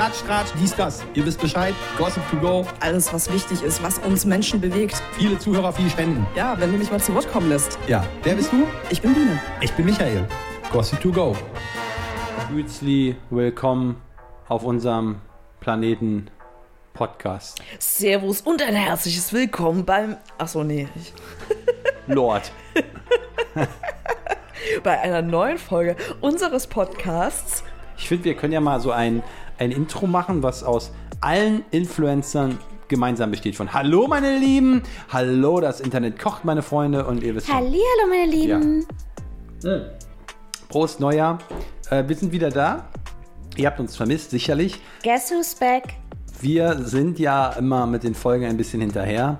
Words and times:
Klatsch, 0.00 0.22
Tratsch, 0.26 0.48
dies, 0.58 0.74
das. 0.74 1.04
Ihr 1.12 1.26
wisst 1.26 1.42
Bescheid. 1.42 1.74
Gossip 1.98 2.22
to 2.30 2.38
go. 2.38 2.66
Alles, 2.80 3.12
was 3.12 3.30
wichtig 3.30 3.62
ist, 3.62 3.82
was 3.82 3.98
uns 3.98 4.24
Menschen 4.24 4.58
bewegt. 4.58 4.94
Viele 5.18 5.38
Zuhörer, 5.38 5.74
viele 5.74 5.90
Spenden. 5.90 6.26
Ja, 6.34 6.58
wenn 6.58 6.72
du 6.72 6.78
mich 6.78 6.90
mal 6.90 6.98
zu 6.98 7.14
Wort 7.14 7.30
kommen 7.30 7.50
lässt. 7.50 7.78
Ja. 7.86 8.02
Wer 8.22 8.34
bist 8.34 8.50
du? 8.50 8.66
Ich 8.88 9.02
bin 9.02 9.12
Biene. 9.12 9.38
Ich 9.60 9.70
bin 9.74 9.84
Michael. 9.84 10.26
Gossip 10.72 11.02
to 11.02 11.12
go. 11.12 11.36
Herzlich 12.48 13.14
willkommen 13.28 14.00
auf 14.48 14.64
unserem 14.64 15.20
Planeten 15.60 16.30
Podcast. 16.94 17.60
Servus 17.78 18.40
und 18.40 18.62
ein 18.62 18.74
herzliches 18.74 19.34
Willkommen 19.34 19.84
beim. 19.84 20.16
Achso, 20.38 20.64
nee. 20.64 20.88
Ich, 20.96 21.12
Lord. 22.06 22.50
bei 24.82 24.98
einer 24.98 25.20
neuen 25.20 25.58
Folge 25.58 25.94
unseres 26.22 26.66
Podcasts. 26.68 27.64
Ich 27.98 28.08
finde, 28.08 28.24
wir 28.24 28.34
können 28.34 28.54
ja 28.54 28.62
mal 28.62 28.80
so 28.80 28.92
ein, 28.92 29.22
ein 29.60 29.70
Intro 29.70 30.06
machen, 30.06 30.42
was 30.42 30.64
aus 30.64 30.90
allen 31.20 31.64
Influencern 31.70 32.58
gemeinsam 32.88 33.30
besteht. 33.30 33.54
Von 33.54 33.72
Hallo, 33.72 34.08
meine 34.08 34.38
Lieben. 34.38 34.82
Hallo, 35.12 35.60
das 35.60 35.80
Internet 35.80 36.18
kocht, 36.18 36.44
meine 36.44 36.62
Freunde. 36.62 37.06
Und 37.06 37.22
ihr 37.22 37.34
wisst 37.36 37.46
schon. 37.46 37.56
Hallihallo, 37.56 38.06
meine 38.08 38.30
Lieben. 38.30 38.86
Prost, 40.68 40.98
Neujahr. 40.98 41.38
Äh, 41.90 42.08
wir 42.08 42.16
sind 42.16 42.32
wieder 42.32 42.50
da. 42.50 42.88
Ihr 43.56 43.66
habt 43.66 43.78
uns 43.78 43.96
vermisst, 43.96 44.30
sicherlich. 44.30 44.80
Guess 45.02 45.30
who's 45.30 45.54
back? 45.54 45.94
Wir 46.40 46.78
sind 46.78 47.18
ja 47.18 47.50
immer 47.52 47.86
mit 47.86 48.02
den 48.02 48.14
Folgen 48.14 48.46
ein 48.46 48.56
bisschen 48.56 48.80
hinterher. 48.80 49.38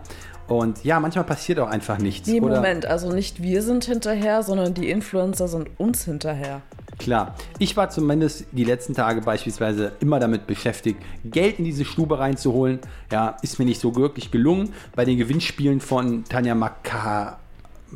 Und 0.49 0.85
ja, 0.85 1.01
manchmal 1.01 1.25
passiert 1.25 1.61
auch 1.61 1.69
einfach 1.69 1.99
nichts. 1.99 2.29
Nee, 2.29 2.41
oder? 2.41 2.57
Moment, 2.57 2.85
also 2.85 3.11
nicht 3.11 3.43
wir 3.43 3.63
sind 3.63 3.85
hinterher, 3.85 4.43
sondern 4.43 4.75
die 4.75 4.91
Influencer 4.91 5.49
sind 5.49 5.71
uns 5.79 6.05
hinterher. 6.05 6.61
Klar, 7.01 7.35
ich 7.59 7.79
war 7.79 7.89
zumindest 7.89 8.45
die 8.53 8.65
letzten 8.65 8.93
Tage 8.93 9.23
beispielsweise 9.23 9.93
immer 10.01 10.21
damit 10.21 10.47
beschäftigt, 10.47 11.01
Geld 11.25 11.59
in 11.59 11.65
diese 11.65 11.87
Stube 11.87 12.19
reinzuholen. 12.19 12.79
Ja, 13.11 13.39
ist 13.41 13.59
mir 13.59 13.65
nicht 13.65 13.81
so 13.81 13.97
wirklich 13.97 14.31
gelungen. 14.31 14.75
Bei 14.95 15.07
den 15.07 15.17
Gewinnspielen 15.17 15.81
von 15.81 16.25
Tanja 16.25 16.55
Maka. 16.55 17.39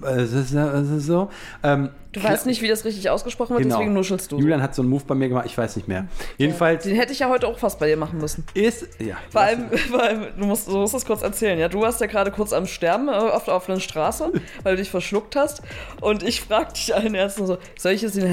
Äh, 0.03 0.25
so. 0.25 1.29
Ähm, 1.63 1.91
Du 2.15 2.21
klar- 2.21 2.33
weißt 2.33 2.47
nicht, 2.47 2.63
wie 2.63 2.69
das 2.69 2.85
richtig 2.85 3.11
ausgesprochen 3.11 3.51
wird, 3.51 3.65
genau. 3.65 3.77
deswegen 3.77 3.93
nuschelst 3.93 4.33
du. 4.33 4.39
Julian 4.39 4.63
hat 4.63 4.75
so 4.75 4.81
einen 4.83 4.91
Move 4.91 5.03
bei 5.07 5.15
mir 5.15 5.29
gemacht, 5.29 5.45
ich 5.47 5.59
weiß 5.59 5.77
nicht 5.77 5.89
mehr. 5.89 6.07
Jedenfalls 6.39 6.85
Den 6.85 6.97
hätte 6.97 7.13
ich 7.13 7.19
ja 7.19 7.29
heute 7.29 7.47
auch 7.47 7.59
fast 7.59 7.79
bei 7.79 7.87
dir 7.89 7.97
machen 7.97 8.19
müssen. 8.19 8.45
ist. 8.55 8.87
Ja, 9.01 9.17
Vor 9.31 9.41
allem, 9.43 9.69
vor 9.91 10.03
allem 10.03 10.27
du, 10.39 10.47
musst, 10.47 10.69
du 10.69 10.77
musst 10.79 10.95
das 10.95 11.05
kurz 11.05 11.23
erzählen, 11.23 11.59
ja? 11.59 11.69
Du 11.69 11.81
warst 11.81 12.01
ja 12.01 12.07
gerade 12.07 12.31
kurz 12.31 12.53
am 12.53 12.67
Sterben 12.67 13.09
äh, 13.09 13.13
auf 13.13 13.45
der 13.45 13.55
offenen 13.55 13.81
Straße, 13.81 14.31
weil 14.63 14.77
du 14.77 14.83
dich 14.83 14.91
verschluckt 14.91 15.37
hast. 15.37 15.61
Und 16.01 16.23
ich 16.23 16.41
frag 16.41 16.73
dich 16.75 16.95
allen 16.95 17.15
Ärzten 17.15 17.47
so, 17.47 17.59
soll 17.79 17.93
ich 17.93 18.03
jetzt 18.03 18.17
den 18.17 18.25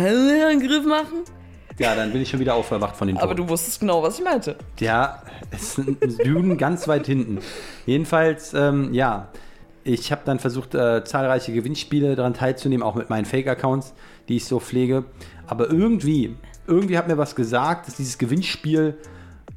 Angriff 0.44 0.86
machen? 0.86 1.24
ja, 1.80 1.96
dann 1.96 2.12
bin 2.12 2.22
ich 2.22 2.30
schon 2.30 2.40
wieder 2.40 2.54
aufgewacht 2.54 2.96
von 2.96 3.08
den 3.08 3.18
Aber 3.18 3.30
Toten. 3.36 3.48
du 3.48 3.50
wusstest 3.50 3.80
genau, 3.80 4.04
was 4.04 4.20
ich 4.20 4.24
meinte. 4.24 4.56
Ja, 4.80 5.24
es 5.50 5.80
ein 5.80 5.98
Süden 6.10 6.58
ganz 6.58 6.88
weit 6.88 7.08
hinten. 7.08 7.40
Jedenfalls, 7.88 8.54
ähm, 8.54 8.94
ja, 8.94 9.30
ich 9.84 10.12
habe 10.12 10.22
dann 10.26 10.40
versucht, 10.40 10.76
äh, 10.76 11.04
zahlreiche 11.04 11.54
Gewinnspiele 11.54 12.16
daran 12.16 12.34
teilzunehmen, 12.34 12.86
auch 12.86 12.96
mit 12.96 13.10
meinen 13.10 13.26
Fake-Accounts, 13.26 13.94
die 14.28 14.38
ich 14.38 14.46
so 14.46 14.60
pflege. 14.60 15.06
Aber 15.48 15.70
irgendwie, 15.70 16.36
irgendwie 16.68 16.98
hat 16.98 17.08
mir 17.08 17.18
was 17.18 17.36
gesagt, 17.36 17.88
dass 17.88 17.96
dieses 17.96 18.18
Gewinnspiel, 18.18 18.98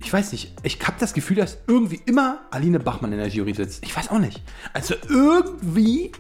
ich 0.01 0.13
weiß 0.13 0.33
nicht, 0.33 0.55
ich 0.63 0.79
habe 0.83 0.97
das 0.99 1.15
Gefühl, 1.15 1.37
dass 1.37 1.59
irgendwie 1.67 2.01
immer 2.07 2.41
Aline 2.51 2.81
Bachmann 2.81 3.13
in 3.13 3.19
der 3.19 3.29
Jury 3.29 3.55
sitzt. 3.55 3.85
Ich 3.85 3.97
weiß 3.97 4.11
auch 4.11 4.19
nicht. 4.19 4.43
Also 4.73 4.95
irgendwie, 5.09 6.13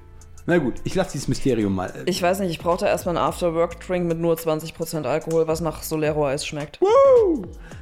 na 0.47 0.58
gut, 0.58 0.75
ich 0.84 0.94
lasse 0.94 1.12
dieses 1.12 1.28
Mysterium 1.28 1.75
mal. 1.75 1.92
Ich 2.06 2.22
weiß 2.22 2.41
nicht, 2.41 2.50
ich 2.50 2.58
brauchte 2.58 2.86
erstmal 2.86 3.16
einen 3.16 3.27
After-Work-Drink 3.27 4.06
mit 4.06 4.19
nur 4.19 4.34
20% 4.34 5.05
Alkohol, 5.05 5.48
was 5.48 5.60
nach 5.60 5.82
Solero-Eis 5.82 6.47
schmeckt. 6.47 6.80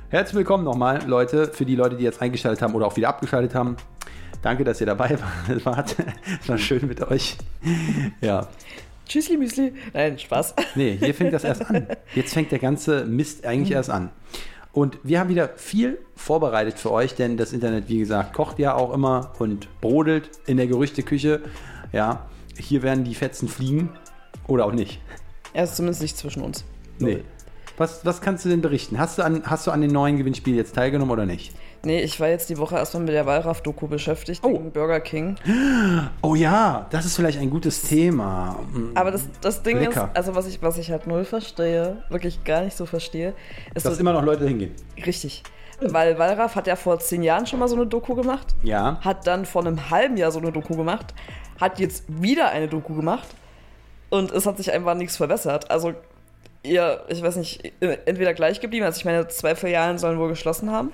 Herzlich 0.08 0.36
willkommen 0.36 0.64
nochmal, 0.64 1.02
Leute, 1.06 1.48
für 1.48 1.64
die 1.64 1.74
Leute, 1.74 1.96
die 1.96 2.04
jetzt 2.04 2.20
eingeschaltet 2.20 2.62
haben 2.62 2.74
oder 2.74 2.86
auch 2.86 2.96
wieder 2.96 3.08
abgeschaltet 3.08 3.54
haben. 3.54 3.76
Danke, 4.42 4.64
dass 4.64 4.80
ihr 4.80 4.86
dabei 4.86 5.16
wart. 5.64 5.96
Es 6.40 6.48
war 6.48 6.58
schön 6.58 6.86
mit 6.86 7.00
euch. 7.00 7.36
Ja. 8.20 8.48
Tschüssli, 9.06 9.36
Müsli. 9.36 9.72
Nein, 9.92 10.18
Spaß. 10.18 10.54
Nee, 10.74 10.96
hier 10.98 11.14
fängt 11.14 11.32
das 11.32 11.44
erst 11.44 11.68
an. 11.68 11.86
Jetzt 12.14 12.34
fängt 12.34 12.50
der 12.50 12.58
ganze 12.58 13.04
Mist 13.04 13.46
eigentlich 13.46 13.72
erst 13.72 13.90
an. 13.90 14.10
Und 14.72 14.98
wir 15.02 15.20
haben 15.20 15.28
wieder 15.28 15.50
viel 15.56 15.98
vorbereitet 16.16 16.78
für 16.78 16.90
euch, 16.90 17.14
denn 17.14 17.36
das 17.36 17.52
Internet, 17.52 17.88
wie 17.88 17.98
gesagt, 17.98 18.32
kocht 18.32 18.58
ja 18.58 18.74
auch 18.74 18.92
immer 18.94 19.32
und 19.38 19.68
brodelt 19.80 20.30
in 20.46 20.56
der 20.56 20.66
Gerüchteküche. 20.66 21.42
Ja, 21.92 22.26
hier 22.56 22.82
werden 22.82 23.04
die 23.04 23.14
Fetzen 23.14 23.48
fliegen 23.48 23.90
oder 24.46 24.64
auch 24.64 24.72
nicht. 24.72 25.00
Er 25.52 25.64
ist 25.64 25.76
zumindest 25.76 26.00
nicht 26.00 26.16
zwischen 26.16 26.42
uns. 26.42 26.64
Nee. 26.98 27.22
Was, 27.76 28.04
was 28.06 28.20
kannst 28.20 28.44
du 28.44 28.48
denn 28.48 28.62
berichten? 28.62 28.98
Hast 28.98 29.18
du, 29.18 29.22
an, 29.22 29.42
hast 29.44 29.66
du 29.66 29.70
an 29.70 29.82
den 29.82 29.90
neuen 29.90 30.16
Gewinnspiel 30.16 30.56
jetzt 30.56 30.74
teilgenommen 30.74 31.10
oder 31.10 31.26
nicht? 31.26 31.54
Nee, 31.84 32.00
ich 32.00 32.20
war 32.20 32.28
jetzt 32.28 32.48
die 32.48 32.58
Woche 32.58 32.76
erstmal 32.76 33.02
mit 33.02 33.12
der 33.12 33.26
Wallraff-Doku 33.26 33.88
beschäftigt, 33.88 34.42
Oh. 34.44 34.56
Burger 34.58 35.00
King. 35.00 35.34
Oh 36.22 36.34
ja, 36.36 36.86
das 36.90 37.04
ist 37.06 37.16
vielleicht 37.16 37.38
ein 37.40 37.50
gutes 37.50 37.82
Thema. 37.82 38.60
Aber 38.94 39.10
das, 39.10 39.24
das 39.40 39.62
Ding 39.62 39.78
Lecker. 39.80 40.10
ist, 40.12 40.16
also 40.16 40.34
was 40.36 40.46
ich, 40.46 40.62
was 40.62 40.78
ich 40.78 40.90
halt 40.92 41.06
null 41.08 41.24
verstehe, 41.24 42.02
wirklich 42.08 42.44
gar 42.44 42.62
nicht 42.62 42.76
so 42.76 42.86
verstehe, 42.86 43.34
ist 43.74 43.84
Dass 43.84 43.94
so, 43.94 44.00
immer 44.00 44.12
noch 44.12 44.22
Leute 44.22 44.46
hingehen. 44.46 44.72
richtig. 45.04 45.42
Weil 45.80 46.16
Wallraff 46.16 46.54
hat 46.54 46.68
ja 46.68 46.76
vor 46.76 47.00
zehn 47.00 47.24
Jahren 47.24 47.44
schon 47.46 47.58
mal 47.58 47.66
so 47.66 47.74
eine 47.74 47.86
Doku 47.86 48.14
gemacht, 48.14 48.54
Ja. 48.62 48.98
hat 49.00 49.26
dann 49.26 49.44
vor 49.44 49.62
einem 49.66 49.90
halben 49.90 50.16
Jahr 50.16 50.30
so 50.30 50.38
eine 50.38 50.52
Doku 50.52 50.76
gemacht, 50.76 51.12
hat 51.60 51.80
jetzt 51.80 52.04
wieder 52.08 52.50
eine 52.50 52.68
Doku 52.68 52.94
gemacht 52.94 53.26
und 54.08 54.30
es 54.30 54.46
hat 54.46 54.56
sich 54.58 54.70
einfach 54.72 54.94
nichts 54.94 55.16
verbessert. 55.16 55.68
Also 55.72 55.94
ihr, 56.62 57.02
ich 57.08 57.20
weiß 57.20 57.34
nicht, 57.34 57.72
entweder 57.80 58.32
gleich 58.34 58.60
geblieben, 58.60 58.84
also 58.86 58.98
ich 58.98 59.04
meine, 59.04 59.26
zwei 59.26 59.56
Filialen 59.56 59.98
sollen 59.98 60.20
wohl 60.20 60.28
geschlossen 60.28 60.70
haben. 60.70 60.92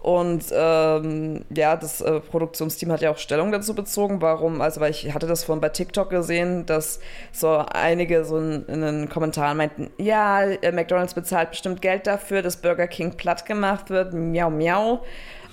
Und 0.00 0.44
ähm, 0.52 1.44
ja, 1.50 1.76
das 1.76 2.00
äh, 2.00 2.20
Produktionsteam 2.20 2.92
hat 2.92 3.00
ja 3.00 3.10
auch 3.10 3.18
Stellung 3.18 3.50
dazu 3.50 3.74
bezogen, 3.74 4.22
warum, 4.22 4.60
also 4.60 4.80
weil 4.80 4.92
ich 4.92 5.12
hatte 5.12 5.26
das 5.26 5.42
vorhin 5.42 5.60
bei 5.60 5.70
TikTok 5.70 6.10
gesehen, 6.10 6.66
dass 6.66 7.00
so 7.32 7.48
einige 7.48 8.24
so 8.24 8.38
in, 8.38 8.64
in 8.66 8.80
den 8.80 9.08
Kommentaren 9.08 9.56
meinten, 9.56 9.90
ja, 9.98 10.42
äh, 10.42 10.70
McDonalds 10.70 11.14
bezahlt 11.14 11.50
bestimmt 11.50 11.82
Geld 11.82 12.06
dafür, 12.06 12.42
dass 12.42 12.58
Burger 12.58 12.86
King 12.86 13.16
platt 13.16 13.44
gemacht 13.44 13.90
wird, 13.90 14.14
miau 14.14 14.50
miau. 14.50 15.02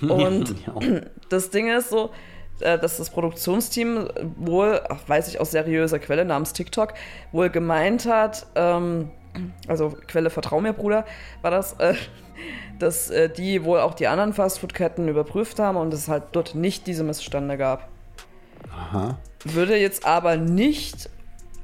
Und 0.00 0.54
das 1.28 1.50
Ding 1.50 1.68
ist 1.68 1.90
so, 1.90 2.10
äh, 2.60 2.78
dass 2.78 2.98
das 2.98 3.10
Produktionsteam 3.10 4.08
wohl, 4.36 4.80
ach, 4.88 5.00
weiß 5.08 5.26
ich 5.26 5.40
aus 5.40 5.50
seriöser 5.50 5.98
Quelle 5.98 6.24
namens 6.24 6.52
TikTok, 6.52 6.94
wohl 7.32 7.50
gemeint 7.50 8.06
hat, 8.06 8.46
ähm, 8.54 9.10
also 9.68 9.94
Quelle 10.06 10.30
Vertrau 10.30 10.60
mir, 10.60 10.72
Bruder, 10.72 11.04
war 11.42 11.50
das, 11.50 11.74
äh, 11.74 11.94
dass 12.78 13.10
äh, 13.10 13.28
die 13.28 13.64
wohl 13.64 13.80
auch 13.80 13.94
die 13.94 14.06
anderen 14.06 14.32
Fastfood-Ketten 14.32 15.08
überprüft 15.08 15.58
haben 15.58 15.76
und 15.76 15.92
es 15.94 16.08
halt 16.08 16.24
dort 16.32 16.54
nicht 16.54 16.86
diese 16.86 17.04
Missstände 17.04 17.56
gab. 17.56 17.88
Aha. 18.72 19.18
Würde 19.44 19.76
jetzt 19.76 20.06
aber 20.06 20.36
nicht 20.36 21.08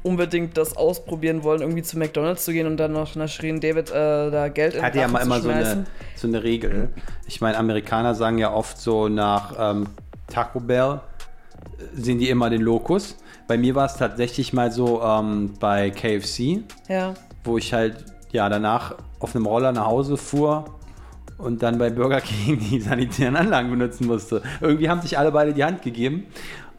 unbedingt 0.03 0.57
das 0.57 0.77
ausprobieren 0.77 1.43
wollen, 1.43 1.61
irgendwie 1.61 1.83
zu 1.83 1.99
McDonalds 1.99 2.45
zu 2.45 2.53
gehen 2.53 2.67
und 2.67 2.77
dann 2.77 2.93
noch 2.93 3.15
nach 3.15 3.29
Shirin 3.29 3.61
David 3.61 3.91
äh, 3.91 4.31
da 4.31 4.49
Geld 4.49 4.75
in 4.75 4.83
Hat 4.83 4.95
ja 4.95 5.07
mal 5.09 5.23
immer 5.23 5.41
so 5.41 5.49
eine, 5.49 5.87
so 6.17 6.27
eine 6.27 6.43
Regel. 6.43 6.89
Ich 7.27 7.41
meine, 7.41 7.57
Amerikaner 7.57 8.15
sagen 8.15 8.39
ja 8.39 8.53
oft 8.53 8.79
so 8.79 9.09
nach 9.09 9.55
ähm, 9.59 9.87
Taco 10.27 10.61
Bell 10.61 11.01
äh, 11.79 12.01
sehen 12.01 12.19
die 12.19 12.31
immer 12.31 12.51
den 12.51 12.63
Lokus. 12.63 13.17
Bei 13.47 13.57
mir 13.57 13.75
war 13.75 13.87
es 13.87 13.95
tatsächlich 13.97 14.53
mal 14.53 14.73
so 14.73 15.03
ähm, 15.03 15.55
bei 15.61 15.91
KFC, 15.91 16.63
Ja. 16.89 17.15
Wo 17.45 17.59
ich 17.59 17.73
halt 17.73 18.05
ja 18.31 18.49
danach 18.49 18.97
auf 19.19 19.35
einem 19.35 19.47
Roller 19.47 19.73
nach 19.73 19.87
Hause 19.87 20.17
fuhr 20.17 20.65
und 21.39 21.63
dann 21.63 21.79
bei 21.79 21.91
Burger 21.91 22.21
King 22.21 22.59
die 22.71 22.81
sanitären 22.81 23.37
Anlagen 23.37 23.71
benutzen 23.71 24.07
musste. 24.07 24.43
Irgendwie 24.61 24.89
haben 24.89 25.01
sich 25.01 25.19
alle 25.19 25.33
beide 25.33 25.53
die 25.53 25.65
Hand 25.65 25.83
gegeben. 25.83 26.27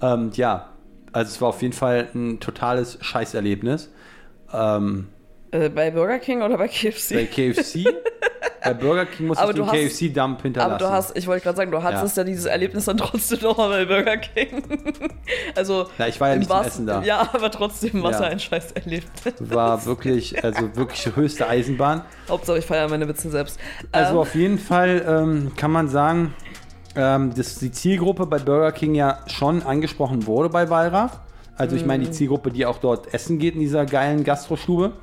Ähm, 0.01 0.31
ja, 0.33 0.69
also 1.11 1.29
es 1.29 1.41
war 1.41 1.49
auf 1.49 1.61
jeden 1.61 1.73
Fall 1.73 2.09
ein 2.13 2.39
totales 2.39 2.97
Scheißerlebnis. 3.01 3.91
Ähm, 4.51 5.07
Äh, 5.53 5.69
bei 5.69 5.91
Burger 5.91 6.19
King 6.19 6.41
oder 6.41 6.57
bei 6.57 6.67
KFC? 6.67 7.13
bei 7.13 7.25
KFC, 7.25 7.85
bei 8.63 8.73
Burger 8.73 9.05
King 9.05 9.31
Aber 9.35 9.53
den 9.53 9.57
du 9.63 9.65
hast- 9.67 9.73
KFC-Dump 9.73 10.41
hinterlassen. 10.41 10.71
Aber 10.73 10.79
du 10.83 10.89
hast, 10.89 11.15
ich 11.17 11.27
wollte 11.27 11.43
gerade 11.43 11.57
sagen, 11.57 11.71
du 11.71 11.81
hattest 11.83 12.17
ja. 12.17 12.23
dieses 12.23 12.45
Erlebnis 12.45 12.85
dann 12.85 12.97
trotzdem 12.97 13.39
noch 13.41 13.57
mal 13.57 13.69
bei 13.69 13.85
Burger 13.85 14.17
King. 14.17 14.63
also. 15.55 15.87
Ja, 15.97 16.07
ich 16.07 16.19
war 16.19 16.29
ja 16.29 16.35
nicht 16.37 16.49
zum 16.49 16.61
Essen 16.61 16.87
da. 16.87 17.03
Ja, 17.03 17.29
aber 17.33 17.51
trotzdem 17.51 18.01
war 18.01 18.11
es 18.11 18.17
Ja. 18.19 18.23
ja 18.25 18.29
ein 18.31 18.39
scheiß 18.39 18.71
Erlebnis. 18.73 19.33
war 19.39 19.85
wirklich, 19.85 20.43
also 20.43 20.75
wirklich 20.75 21.15
höchste 21.15 21.47
Eisenbahn. 21.47 22.01
Hauptsache, 22.29 22.57
ich 22.57 22.65
feiere 22.65 22.89
meine 22.89 23.07
Witze 23.07 23.29
selbst. 23.29 23.59
Also 23.91 24.13
Ähm, 24.13 24.17
auf 24.19 24.35
jeden 24.35 24.57
Fall 24.57 25.03
ähm, 25.07 25.51
kann 25.55 25.71
man 25.71 25.87
sagen, 25.87 26.33
ähm, 26.95 27.33
dass 27.35 27.55
die 27.55 27.71
Zielgruppe 27.71 28.25
bei 28.25 28.39
Burger 28.39 28.71
King 28.71 28.95
ja 28.95 29.19
schon 29.27 29.63
angesprochen 29.63 30.25
wurde 30.25 30.49
bei 30.49 30.69
Wallraff. 30.69 31.19
Also 31.55 31.75
ich 31.75 31.85
meine, 31.85 32.05
die 32.05 32.11
Zielgruppe, 32.11 32.49
die 32.51 32.65
auch 32.65 32.79
dort 32.79 33.13
essen 33.13 33.37
geht 33.37 33.53
in 33.53 33.59
dieser 33.59 33.85
geilen 33.85 34.23
Gastrostube, 34.23 34.93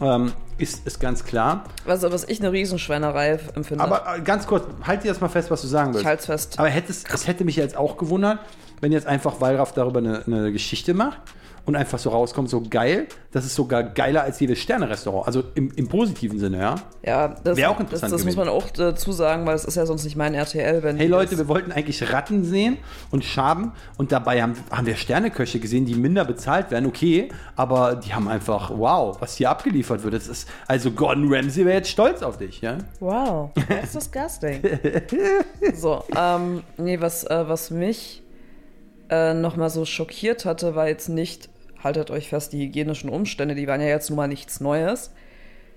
ähm, 0.00 0.32
ist, 0.58 0.86
ist 0.86 1.00
ganz 1.00 1.24
klar. 1.24 1.64
also, 1.86 2.12
was 2.12 2.24
ich 2.24 2.40
eine 2.40 2.52
Riesenschweinerei 2.52 3.38
empfinde. 3.54 3.82
Aber 3.82 4.16
äh, 4.16 4.20
ganz 4.20 4.46
kurz, 4.46 4.66
halt 4.82 5.04
dir 5.04 5.08
das 5.08 5.20
mal 5.20 5.28
fest, 5.28 5.50
was 5.50 5.62
du 5.62 5.66
sagen 5.66 5.92
willst. 5.92 6.02
ich 6.02 6.06
halte 6.06 6.24
fest. 6.24 6.58
Aber 6.58 6.68
es, 6.68 7.04
es 7.04 7.26
hätte 7.26 7.44
mich 7.44 7.56
jetzt 7.56 7.76
auch 7.76 7.96
gewundert, 7.96 8.38
wenn 8.80 8.92
jetzt 8.92 9.06
einfach 9.06 9.40
Wallraff 9.40 9.72
darüber 9.72 9.98
eine, 9.98 10.22
eine 10.26 10.52
Geschichte 10.52 10.94
macht 10.94 11.20
und 11.64 11.76
einfach 11.76 11.98
so 11.98 12.10
rauskommt, 12.10 12.48
so 12.48 12.62
geil, 12.68 13.06
das 13.32 13.44
ist 13.44 13.54
sogar 13.54 13.82
geiler 13.82 14.22
als 14.22 14.40
jedes 14.40 14.58
Sterne-Restaurant. 14.58 15.26
Also 15.26 15.44
im, 15.54 15.70
im 15.76 15.88
positiven 15.88 16.38
Sinne, 16.38 16.58
ja. 16.58 16.74
Ja, 17.02 17.28
das, 17.28 17.56
Wäre 17.56 17.70
auch 17.70 17.74
das, 17.74 17.84
interessant 17.84 18.12
das 18.12 18.24
muss 18.24 18.34
gewesen. 18.34 18.38
man 18.38 18.48
auch 18.48 18.70
dazu 18.70 19.12
sagen, 19.12 19.46
weil 19.46 19.54
es 19.54 19.64
ist 19.64 19.76
ja 19.76 19.86
sonst 19.86 20.04
nicht 20.04 20.16
mein 20.16 20.34
RTL, 20.34 20.82
wenn 20.82 20.96
Hey 20.96 21.06
Leute, 21.06 21.30
das, 21.30 21.38
wir 21.38 21.48
wollten 21.48 21.72
eigentlich 21.72 22.12
Ratten 22.12 22.44
sehen 22.44 22.78
und 23.10 23.24
Schaben 23.24 23.72
und 23.98 24.12
dabei 24.12 24.42
haben, 24.42 24.54
haben 24.70 24.86
wir 24.86 24.96
Sterneköche 24.96 25.60
gesehen, 25.60 25.86
die 25.86 25.94
minder 25.94 26.24
bezahlt 26.24 26.70
werden, 26.70 26.86
okay, 26.86 27.28
aber 27.56 27.96
die 27.96 28.12
haben 28.12 28.28
einfach, 28.28 28.70
wow, 28.74 29.16
was 29.20 29.36
hier 29.36 29.50
abgeliefert 29.50 30.02
wird. 30.02 30.14
Das 30.14 30.28
ist, 30.28 30.48
also 30.66 30.90
Gordon 30.90 31.32
Ramsay 31.32 31.64
wäre 31.64 31.76
jetzt 31.78 31.90
stolz 31.90 32.22
auf 32.22 32.38
dich, 32.38 32.60
ja? 32.60 32.78
Wow, 32.98 33.50
that's 33.68 33.92
disgusting. 33.92 34.60
so, 35.74 36.04
ähm, 36.16 36.62
nee, 36.76 37.00
was, 37.00 37.24
äh, 37.24 37.44
was 37.46 37.70
mich 37.70 38.22
äh, 39.10 39.34
nochmal 39.34 39.70
so 39.70 39.84
schockiert 39.84 40.44
hatte, 40.44 40.74
war 40.74 40.88
jetzt 40.88 41.08
nicht, 41.08 41.48
haltet 41.82 42.10
euch 42.10 42.28
fest, 42.28 42.52
die 42.52 42.66
hygienischen 42.66 43.10
Umstände, 43.10 43.54
die 43.54 43.66
waren 43.66 43.80
ja 43.80 43.88
jetzt 43.88 44.08
nun 44.08 44.16
mal 44.16 44.28
nichts 44.28 44.60
Neues. 44.60 45.12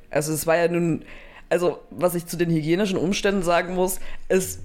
Also 0.10 0.32
es 0.32 0.46
war 0.46 0.56
ja 0.58 0.68
nun, 0.68 1.04
also 1.50 1.80
was 1.90 2.16
ich 2.16 2.28
zu 2.28 2.38
den 2.38 2.50
hygienischen 2.50 2.98
Umständen 2.98 3.44
sagen 3.44 3.74
muss, 3.76 4.00
es 4.28 4.60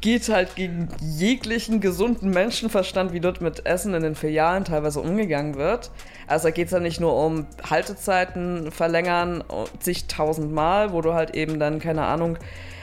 geht 0.00 0.28
halt 0.28 0.56
gegen 0.56 0.88
jeglichen 1.00 1.80
gesunden 1.80 2.30
Menschenverstand, 2.30 3.12
wie 3.12 3.20
dort 3.20 3.40
mit 3.40 3.64
Essen 3.66 3.94
in 3.94 4.02
den 4.02 4.16
Filialen 4.16 4.64
teilweise 4.64 5.00
umgegangen 5.00 5.54
wird. 5.54 5.92
Also 6.26 6.48
da 6.48 6.50
geht 6.50 6.66
es 6.66 6.72
ja 6.72 6.80
nicht 6.80 7.00
nur 7.00 7.16
um 7.16 7.46
Haltezeiten 7.70 8.72
verlängern, 8.72 9.44
zigtausend 9.78 10.52
Mal, 10.52 10.92
wo 10.92 11.02
du 11.02 11.14
halt 11.14 11.36
eben 11.36 11.60
dann, 11.60 11.78
keine 11.78 12.02
Ahnung, 12.02 12.36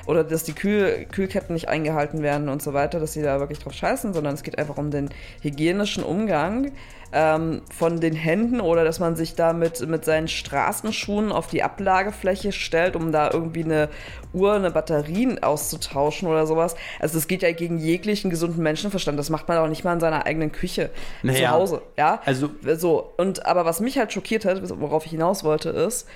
oder 0.10 0.24
dass 0.24 0.44
die 0.44 0.54
Kühl 0.54 1.06
Kühlketten 1.12 1.54
nicht 1.54 1.70
eingehalten 1.70 2.24
werden 2.24 2.50
und 2.50 2.64
so 2.64 2.74
weiter, 2.74 3.00
dass 3.00 3.12
die 3.14 3.22
da 3.22 3.40
wirklich 3.40 3.60
drauf 3.60 3.74
scheißen, 3.74 4.12
sondern 4.12 4.34
es 4.34 4.42
geht 4.42 4.58
einfach 4.58 4.78
um 4.80 4.90
den 4.90 5.10
hygienischen 5.44 6.04
Umgang 6.04 6.72
ähm, 7.12 7.62
von 7.72 8.00
den 8.00 8.16
Händen 8.16 8.60
oder 8.60 8.84
dass 8.84 9.00
man 9.00 9.16
sich 9.16 9.36
da 9.36 9.54
mit, 9.54 9.88
mit 9.88 10.06
seinen 10.06 10.28
Straßenschuhen 10.28 11.32
auf 11.32 11.46
die 11.46 11.62
Ablagefläche 11.62 12.52
stellt, 12.52 12.96
um 12.96 13.12
da 13.12 13.30
irgendwie 13.32 13.64
eine 13.64 13.90
Uhr, 14.34 14.54
eine 14.54 14.72
Batterien 14.72 15.44
auszutauschen 15.44 16.28
oder 16.28 16.48
sowas. 16.48 16.76
Also 17.00 17.14
das 17.20 17.28
geht 17.28 17.44
ja 17.44 17.52
gegen 17.52 17.78
jeglichen 17.78 18.32
gesunden 18.32 18.64
Menschenverstand. 18.64 19.20
Das 19.20 19.30
macht 19.30 19.48
man 19.48 19.60
auch 19.60 19.68
nicht 19.68 19.84
mal 19.84 19.94
in 19.94 20.00
seiner 20.00 20.26
eigenen 20.26 20.52
Küche 20.52 20.90
Naja, 21.22 21.50
zu 21.50 21.52
Hause. 21.52 21.82
Ja, 22.00 22.20
also- 22.26 22.50
so. 22.78 23.14
Und 23.18 23.46
aber 23.46 23.64
was 23.66 23.80
mich 23.80 24.00
halt 24.00 24.12
schockiert 24.12 24.46
hat, 24.46 24.60
worauf 24.80 25.06
ich 25.06 25.12
hinaus 25.12 25.44
wollte, 25.44 25.70
ist, 25.70 26.08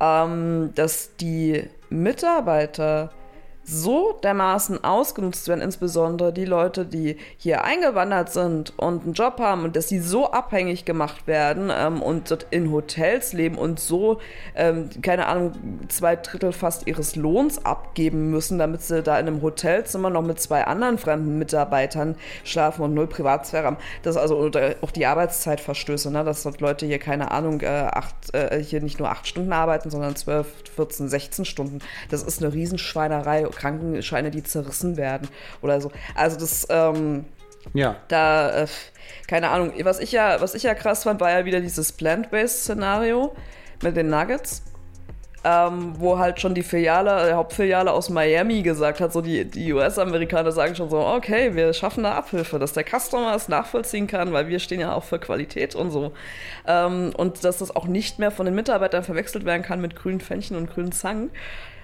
ähm, 0.00 0.70
dass 0.74 1.16
die 1.16 1.64
Mitarbeiter 1.88 3.10
so 3.68 4.18
dermaßen 4.22 4.82
ausgenutzt 4.82 5.48
werden, 5.48 5.60
insbesondere 5.60 6.32
die 6.32 6.44
Leute, 6.44 6.86
die 6.86 7.16
hier 7.36 7.64
eingewandert 7.64 8.32
sind 8.32 8.72
und 8.78 9.04
einen 9.04 9.12
Job 9.12 9.38
haben 9.38 9.64
und 9.64 9.76
dass 9.76 9.88
sie 9.88 10.00
so 10.00 10.30
abhängig 10.30 10.84
gemacht 10.84 11.26
werden 11.26 11.70
ähm, 11.74 12.00
und 12.00 12.30
dort 12.30 12.46
in 12.50 12.72
Hotels 12.72 13.32
leben 13.32 13.58
und 13.58 13.78
so, 13.78 14.20
ähm, 14.54 14.88
keine 15.02 15.26
Ahnung, 15.26 15.52
zwei 15.88 16.16
Drittel 16.16 16.52
fast 16.52 16.86
ihres 16.86 17.16
Lohns 17.16 17.64
abgeben 17.64 18.30
müssen, 18.30 18.58
damit 18.58 18.82
sie 18.82 19.02
da 19.02 19.18
in 19.18 19.26
einem 19.26 19.42
Hotelzimmer 19.42 20.08
noch 20.08 20.22
mit 20.22 20.40
zwei 20.40 20.64
anderen 20.64 20.96
fremden 20.98 21.38
Mitarbeitern 21.38 22.16
schlafen 22.44 22.82
und 22.82 22.94
null 22.94 23.06
Privatsphäre 23.06 23.66
haben. 23.66 23.76
Das 24.02 24.16
ist 24.16 24.22
also 24.22 24.50
auch 24.80 24.90
die 24.90 25.06
Arbeitszeitverstöße, 25.06 26.10
ne? 26.10 26.24
dass 26.24 26.42
dort 26.42 26.60
Leute 26.60 26.86
hier, 26.86 26.98
keine 26.98 27.30
Ahnung, 27.30 27.60
äh, 27.60 27.66
acht, 27.66 28.14
äh, 28.32 28.62
hier 28.62 28.80
nicht 28.80 28.98
nur 28.98 29.10
acht 29.10 29.26
Stunden 29.26 29.52
arbeiten, 29.52 29.90
sondern 29.90 30.16
zwölf, 30.16 30.46
14, 30.76 31.08
16 31.08 31.44
Stunden. 31.44 31.80
Das 32.10 32.22
ist 32.22 32.42
eine 32.42 32.52
Riesenschweinerei. 32.52 33.46
Krankenscheine, 33.58 34.30
die 34.30 34.42
zerrissen 34.42 34.96
werden 34.96 35.28
oder 35.60 35.80
so. 35.80 35.90
Also 36.14 36.38
das, 36.38 36.66
ähm, 36.70 37.24
Ja. 37.74 37.96
da, 38.08 38.62
äh, 38.62 38.66
keine 39.26 39.50
Ahnung, 39.50 39.72
was 39.82 39.98
ich 40.00 40.12
ja, 40.12 40.40
was 40.40 40.54
ich 40.54 40.62
ja 40.62 40.74
krass 40.74 41.04
fand, 41.04 41.20
war 41.20 41.30
ja 41.30 41.44
wieder 41.44 41.60
dieses 41.60 41.92
Plant-Based-Szenario 41.92 43.34
mit 43.82 43.96
den 43.96 44.08
Nuggets. 44.08 44.62
Ähm, 45.44 45.94
wo 45.98 46.18
halt 46.18 46.40
schon 46.40 46.52
die 46.52 46.64
Filiale, 46.64 47.28
die 47.28 47.32
Hauptfiliale 47.32 47.92
aus 47.92 48.10
Miami 48.10 48.60
gesagt 48.62 49.00
hat, 49.00 49.12
so 49.12 49.20
die, 49.20 49.44
die 49.44 49.72
US-Amerikaner 49.72 50.50
sagen 50.50 50.74
schon 50.74 50.90
so, 50.90 50.98
okay, 50.98 51.54
wir 51.54 51.72
schaffen 51.74 52.02
da 52.02 52.16
Abhilfe, 52.16 52.58
dass 52.58 52.72
der 52.72 52.84
Customer 52.84 53.36
es 53.36 53.48
nachvollziehen 53.48 54.08
kann, 54.08 54.32
weil 54.32 54.48
wir 54.48 54.58
stehen 54.58 54.80
ja 54.80 54.92
auch 54.92 55.04
für 55.04 55.20
Qualität 55.20 55.76
und 55.76 55.92
so. 55.92 56.10
Ähm, 56.66 57.12
und 57.16 57.44
dass 57.44 57.58
das 57.58 57.74
auch 57.74 57.86
nicht 57.86 58.18
mehr 58.18 58.32
von 58.32 58.46
den 58.46 58.56
Mitarbeitern 58.56 59.04
verwechselt 59.04 59.44
werden 59.44 59.62
kann 59.62 59.80
mit 59.80 59.94
grünen 59.94 60.20
Fännchen 60.20 60.56
und 60.56 60.70
grünen 60.70 60.90
Zangen. 60.90 61.30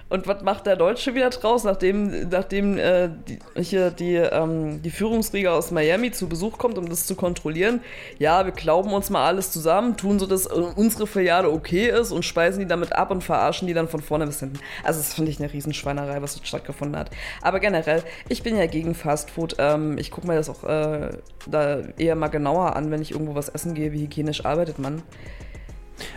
Und 0.07 0.27
was 0.27 0.43
macht 0.43 0.67
der 0.67 0.75
Deutsche 0.75 1.15
wieder 1.15 1.31
draus, 1.31 1.63
nachdem, 1.63 2.29
nachdem 2.29 2.77
äh, 2.77 3.09
die, 3.27 3.39
hier 3.63 3.89
die, 3.89 4.13
ähm, 4.15 4.81
die 4.83 4.91
Führungsriege 4.91 5.51
aus 5.51 5.71
Miami 5.71 6.11
zu 6.11 6.29
Besuch 6.29 6.59
kommt, 6.59 6.77
um 6.77 6.87
das 6.87 7.07
zu 7.07 7.15
kontrollieren? 7.15 7.81
Ja, 8.19 8.45
wir 8.45 8.51
glauben 8.51 8.93
uns 8.93 9.09
mal 9.09 9.25
alles 9.25 9.51
zusammen, 9.51 9.97
tun 9.97 10.19
so, 10.19 10.27
dass 10.27 10.45
äh, 10.45 10.49
unsere 10.49 11.07
Filiale 11.07 11.49
okay 11.49 11.89
ist 11.89 12.11
und 12.11 12.23
speisen 12.23 12.59
die 12.59 12.67
damit 12.67 12.93
ab 12.93 13.09
und 13.09 13.23
verarschen 13.23 13.67
die 13.67 13.73
dann 13.73 13.87
von 13.87 13.99
vorne 13.99 14.27
bis 14.27 14.39
hinten. 14.41 14.59
Also 14.83 14.99
das 14.99 15.15
finde 15.15 15.31
ich 15.31 15.39
eine 15.39 15.51
Riesenschweinerei, 15.51 16.21
was 16.21 16.35
dort 16.35 16.47
stattgefunden 16.47 16.99
hat. 16.99 17.09
Aber 17.41 17.59
generell, 17.59 18.03
ich 18.29 18.43
bin 18.43 18.57
ja 18.57 18.67
gegen 18.67 18.93
Fastfood. 18.93 19.55
Ähm, 19.57 19.97
ich 19.97 20.11
gucke 20.11 20.27
mir 20.27 20.35
das 20.35 20.49
auch 20.51 20.63
äh, 20.65 21.17
da 21.47 21.79
eher 21.97 22.15
mal 22.15 22.27
genauer 22.27 22.75
an, 22.75 22.91
wenn 22.91 23.01
ich 23.01 23.11
irgendwo 23.11 23.33
was 23.33 23.49
essen 23.49 23.73
gehe, 23.73 23.91
wie 23.91 24.03
hygienisch 24.03 24.45
arbeitet 24.45 24.77
man. 24.77 25.01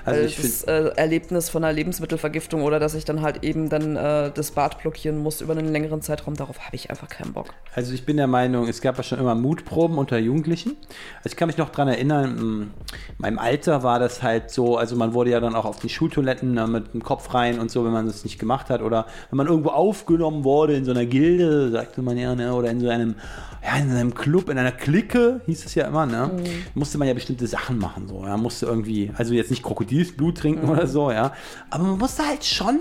Also 0.05 0.21
ich 0.21 0.37
das 0.37 0.65
äh, 0.65 0.91
Erlebnis 0.97 1.51
von 1.51 1.65
einer 1.65 1.73
Lebensmittelvergiftung 1.73 2.63
oder 2.63 2.79
dass 2.79 2.95
ich 2.95 3.05
dann 3.05 3.23
halt 3.23 3.45
eben 3.45 3.69
dann 3.69 3.97
äh, 3.97 4.31
das 4.33 4.51
Bad 4.53 4.81
blockieren 4.81 5.19
muss 5.19 5.41
über 5.41 5.53
einen 5.53 5.73
längeren 5.73 6.03
Zeitraum, 6.03 6.35
darauf 6.35 6.61
habe 6.61 6.77
ich 6.77 6.91
einfach 6.91 7.09
keinen 7.09 7.33
Bock. 7.33 7.55
also 7.75 7.93
ich 7.93 8.05
bin 8.05 8.17
der 8.17 8.27
Meinung, 8.27 8.69
es 8.69 8.81
gab 8.81 8.97
ja 8.97 9.03
schon 9.03 9.19
immer 9.19 9.35
Mutproben 9.35 9.99
unter 9.99 10.19
Jugendlichen. 10.19 10.77
Also 11.19 11.31
ich 11.31 11.37
kann 11.37 11.47
mich 11.47 11.59
noch 11.59 11.71
dran 11.71 11.89
erinnern, 11.89 12.39
in 12.39 12.71
meinem 13.19 13.39
Alter 13.39 13.83
war 13.83 13.99
das 13.99 14.23
halt 14.23 14.51
so, 14.51 14.77
also 14.77 14.97
man 14.97 15.15
wurde 15.15 15.31
ja 15.31 15.41
dann 15.41 15.55
auch 15.55 15.65
auf 15.65 15.79
die 15.79 15.89
Schultoiletten 15.89 16.57
äh, 16.57 16.67
mit 16.67 16.95
dem 16.95 17.03
Kopf 17.03 17.35
rein 17.35 17.59
und 17.59 17.71
so, 17.71 17.85
wenn 17.85 17.93
man 17.93 18.07
das 18.07 18.25
nicht 18.25 18.39
gemacht 18.39 18.71
hat. 18.71 18.83
Oder 18.83 19.07
wenn 19.31 19.37
man 19.37 19.47
irgendwo 19.47 19.71
aufgenommen 19.71 20.45
wurde 20.45 20.75
in 20.75 20.85
so 20.85 20.91
einer 20.91 21.07
Gilde, 21.07 21.71
sagte 21.71 22.03
man 22.03 22.17
ja, 22.17 22.35
ne, 22.35 22.55
oder 22.55 22.71
in 22.71 22.81
so 22.81 22.89
einem, 22.89 23.17
ja, 23.63 23.77
in 23.77 23.91
einem 23.91 24.15
Club, 24.15 24.49
in 24.49 24.59
einer 24.59 24.73
Clique, 24.73 25.41
hieß 25.47 25.67
es 25.67 25.75
ja 25.75 25.87
immer, 25.87 26.07
ne? 26.07 26.31
Musste 26.75 26.99
man 26.99 27.09
ja 27.09 27.15
bestimmte 27.15 27.47
Sachen 27.47 27.79
machen, 27.79 28.09
so, 28.09 28.25
ja, 28.25 28.37
musste 28.37 28.67
irgendwie, 28.67 29.11
also 29.17 29.35
jetzt 29.35 29.51
nicht 29.51 29.63
Krokodilsblut 29.69 30.39
trinken 30.39 30.69
oder 30.69 30.87
so, 30.87 31.11
ja. 31.11 31.33
Aber 31.71 31.85
man 31.85 31.99
musste 31.99 32.27
halt 32.27 32.45
schon 32.45 32.79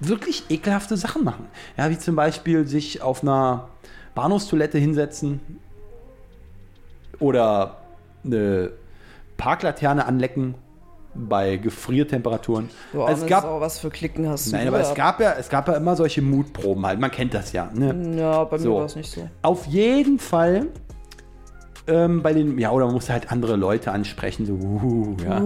wirklich 0.00 0.44
ekelhafte 0.50 0.96
Sachen 0.96 1.24
machen. 1.24 1.46
Ja, 1.76 1.90
wie 1.90 1.98
zum 1.98 2.14
Beispiel 2.16 2.66
sich 2.66 3.00
auf 3.02 3.22
einer 3.22 3.68
Bahnhofstoilette 4.14 4.78
hinsetzen 4.78 5.40
oder 7.18 7.78
eine 8.24 8.70
Parklaterne 9.36 10.04
anlecken 10.06 10.54
bei 11.14 11.56
Gefriertemperaturen. 11.56 12.68
Ja, 12.92 13.08
es 13.10 13.22
es 13.22 13.26
gab, 13.26 13.44
auch 13.44 13.60
was 13.60 13.78
für 13.78 13.90
Klicken 13.90 14.28
hast 14.28 14.46
du. 14.48 14.52
nein, 14.56 14.68
aber 14.68 14.78
es 14.78 14.82
gehört. 14.94 14.96
gab 14.96 15.20
ja, 15.20 15.32
es 15.38 15.48
gab 15.48 15.68
ja 15.68 15.74
immer 15.74 15.96
solche 15.96 16.22
Mutproben 16.22 16.86
halt. 16.86 17.00
Man 17.00 17.10
kennt 17.10 17.34
das 17.34 17.52
ja. 17.52 17.68
Ne? 17.74 18.16
Ja, 18.18 18.44
bei 18.44 18.58
mir 18.58 18.62
So. 18.62 18.74
war 18.76 18.84
es 18.84 18.94
nicht 18.96 19.10
so. 19.10 19.28
Auf 19.42 19.66
jeden 19.66 20.18
Fall 20.18 20.68
ähm, 21.90 22.22
bei 22.22 22.32
den, 22.32 22.58
ja, 22.58 22.70
oder 22.70 22.86
man 22.86 22.94
muss 22.94 23.10
halt 23.10 23.30
andere 23.32 23.56
Leute 23.56 23.92
ansprechen, 23.92 24.46
so, 24.46 24.52
uh, 24.54 25.16
ja, 25.24 25.42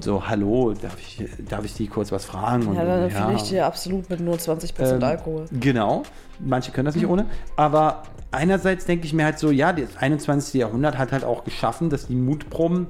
so, 0.00 0.26
hallo, 0.28 0.72
darf 0.80 0.96
ich, 0.98 1.22
darf 1.48 1.64
ich 1.64 1.74
die 1.74 1.86
kurz 1.88 2.12
was 2.12 2.24
fragen? 2.24 2.66
Und, 2.66 2.76
Ja, 2.76 2.84
dann 2.84 3.02
empfehle 3.04 3.34
ich 3.34 3.42
dir 3.42 3.66
absolut 3.66 4.08
mit 4.08 4.20
nur 4.20 4.36
20% 4.36 4.96
ähm, 4.96 5.02
Alkohol. 5.02 5.46
Genau, 5.52 6.02
manche 6.38 6.70
können 6.72 6.86
das 6.86 6.94
nicht 6.94 7.06
ohne. 7.06 7.26
Aber 7.56 8.02
einerseits 8.30 8.86
denke 8.86 9.06
ich 9.06 9.12
mir 9.12 9.24
halt 9.24 9.38
so, 9.38 9.50
ja, 9.50 9.72
das 9.72 9.96
21. 9.96 10.54
Jahrhundert 10.54 10.96
hat 10.96 11.12
halt 11.12 11.24
auch 11.24 11.44
geschaffen, 11.44 11.90
dass 11.90 12.06
die 12.06 12.14
Mutproben 12.14 12.86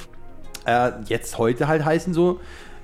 äh, 0.66 0.90
jetzt 1.06 1.38
heute 1.38 1.66
halt 1.68 1.84
heißen 1.84 2.12
so, 2.14 2.40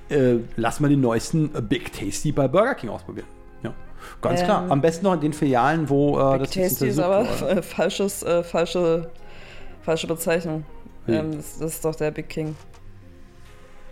äh, 0.09 0.35
lass 0.55 0.79
mal 0.79 0.89
den 0.89 1.01
neuesten 1.01 1.51
äh, 1.55 1.61
Big 1.61 1.91
Tasty 1.93 2.31
bei 2.31 2.47
Burger 2.47 2.75
King 2.75 2.89
ausprobieren. 2.89 3.27
Ja, 3.63 3.73
ganz 4.21 4.39
Ähm, 4.39 4.45
klar. 4.45 4.65
Am 4.69 4.81
besten 4.81 5.05
noch 5.05 5.13
in 5.13 5.19
den 5.21 5.33
Filialen, 5.33 5.89
wo 5.89 6.17
äh, 6.17 6.31
Big 6.37 6.39
das 6.41 6.49
Tasty 6.51 6.87
ist 6.87 6.99
aber 6.99 7.21
äh, 7.49 7.61
falsches, 7.61 8.23
äh, 8.23 8.41
falsche, 8.43 9.09
falsche 9.87 10.05
Bezeichnung. 10.07 10.65
Wie? 11.05 11.13
Ähm, 11.15 11.37
das, 11.37 11.57
das 11.59 11.75
ist 11.75 11.85
doch 11.85 11.95
der 11.95 12.11
Big 12.11 12.27
King. 12.27 12.57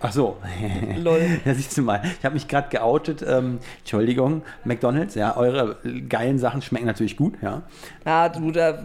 Ach 0.02 0.12
so. 0.12 0.36
Lol. 0.98 1.22
Ja, 1.46 1.54
siehst 1.54 1.78
du 1.78 1.82
mal. 1.82 2.02
Ich 2.20 2.26
habe 2.26 2.34
mich 2.34 2.50
gerade 2.50 2.68
geoutet. 2.70 3.24
Ähm, 3.26 3.60
Entschuldigung, 3.80 4.42
McDonalds, 4.66 5.16
ja, 5.16 5.38
eure 5.38 5.78
geilen 6.10 6.38
Sachen 6.38 6.62
schmecken 6.62 6.86
natürlich 6.86 7.16
gut, 7.16 7.36
ja. 7.42 7.62
Ja, 8.06 8.28
du, 8.28 8.52
da 8.52 8.78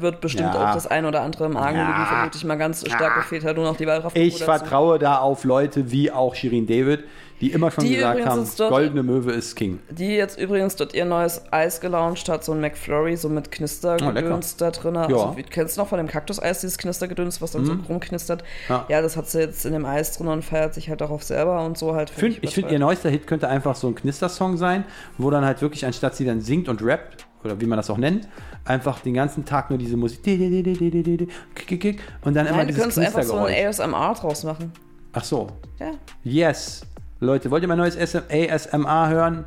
wird 0.00 0.22
bestimmt 0.22 0.54
Ja. 0.54 0.70
auch 0.70 0.74
das 0.74 0.86
ein 0.86 1.04
oder 1.04 1.20
andere 1.20 1.44
im 1.44 1.58
Argen 1.58 1.76
Ja. 1.76 1.86
liegen, 1.92 2.06
vermute 2.06 2.38
ich 2.38 2.44
mal 2.44 2.56
ganz 2.56 2.80
stark. 2.86 3.16
Da 3.16 3.20
fehlt 3.22 3.44
halt 3.44 3.56
nur 3.58 3.66
noch 3.66 3.76
die 3.76 3.86
Wahlkraft. 3.86 4.16
Ich 4.16 4.42
vertraue 4.42 4.98
da 4.98 5.18
auf 5.18 5.44
Leute 5.44 5.90
wie 5.92 6.10
auch 6.10 6.34
Shirin 6.34 6.66
David 6.66 7.04
die 7.40 7.52
immer 7.52 7.70
schon 7.70 7.84
die 7.84 7.96
gesagt 7.96 8.24
haben, 8.24 8.48
dort, 8.56 8.70
goldene 8.70 9.02
Möwe 9.02 9.32
ist 9.32 9.56
King. 9.56 9.80
Die 9.90 10.14
jetzt 10.14 10.38
übrigens 10.38 10.76
dort 10.76 10.94
ihr 10.94 11.04
neues 11.04 11.42
Eis 11.50 11.80
gelauncht 11.80 12.28
hat, 12.28 12.44
so 12.44 12.52
ein 12.52 12.60
McFlurry, 12.60 13.16
so 13.16 13.28
mit 13.28 13.48
ah, 13.48 13.50
Knistergedöns 13.50 14.54
oh, 14.54 14.56
da 14.58 14.70
drin. 14.70 14.96
Also, 14.96 15.16
ja. 15.16 15.22
Also, 15.22 15.36
du 15.36 15.42
kennst 15.42 15.76
du 15.76 15.80
noch 15.80 15.88
von 15.88 15.98
dem 15.98 16.08
Kaktuseis, 16.08 16.60
dieses 16.60 16.78
Knistergedöns, 16.78 17.42
was 17.42 17.52
dann 17.52 17.62
mhm. 17.62 17.66
so 17.66 17.76
rumknistert? 17.88 18.44
Ja. 18.68 18.86
ja. 18.88 19.02
das 19.02 19.16
hat 19.16 19.28
sie 19.28 19.40
jetzt 19.40 19.66
in 19.66 19.72
dem 19.72 19.84
Eis 19.84 20.16
drin 20.16 20.28
und 20.28 20.44
feiert 20.44 20.74
sich 20.74 20.88
halt 20.88 21.00
darauf 21.00 21.22
selber 21.22 21.64
und 21.64 21.76
so 21.76 21.94
halt. 21.94 22.10
Find, 22.10 22.38
ich, 22.42 22.54
finde, 22.54 22.72
ihr 22.72 22.78
neuester 22.78 23.10
Hit 23.10 23.26
könnte 23.26 23.48
einfach 23.48 23.76
so 23.76 23.88
ein 23.88 23.94
Knistersong 23.94 24.56
sein, 24.56 24.84
wo 25.18 25.30
dann 25.30 25.44
halt 25.44 25.60
wirklich, 25.60 25.84
anstatt 25.84 26.16
sie 26.16 26.24
dann 26.24 26.40
singt 26.40 26.68
und 26.68 26.82
rappt, 26.82 27.26
oder 27.44 27.60
wie 27.60 27.66
man 27.66 27.76
das 27.76 27.90
auch 27.90 27.98
nennt, 27.98 28.28
einfach 28.64 29.00
den 29.00 29.14
ganzen 29.14 29.44
Tag 29.44 29.70
nur 29.70 29.78
diese 29.78 29.96
Musik 29.96 30.20
und 30.24 32.34
dann 32.34 32.46
immer 32.46 32.56
Nein, 32.56 32.66
dieses 32.66 32.82
du 32.82 32.82
könntest 32.82 32.98
einfach 32.98 33.22
so 33.22 33.36
ein 33.36 33.66
ASMR 33.66 34.14
draus 34.14 34.44
machen. 34.44 34.72
Ach 35.12 35.24
so. 35.24 35.48
Ja. 35.78 35.92
Yes. 36.24 36.82
Leute, 37.20 37.50
wollt 37.50 37.62
ihr 37.62 37.68
mein 37.68 37.78
neues 37.78 37.94
SM 37.94 38.24
ASMR 38.30 39.08
hören? 39.08 39.44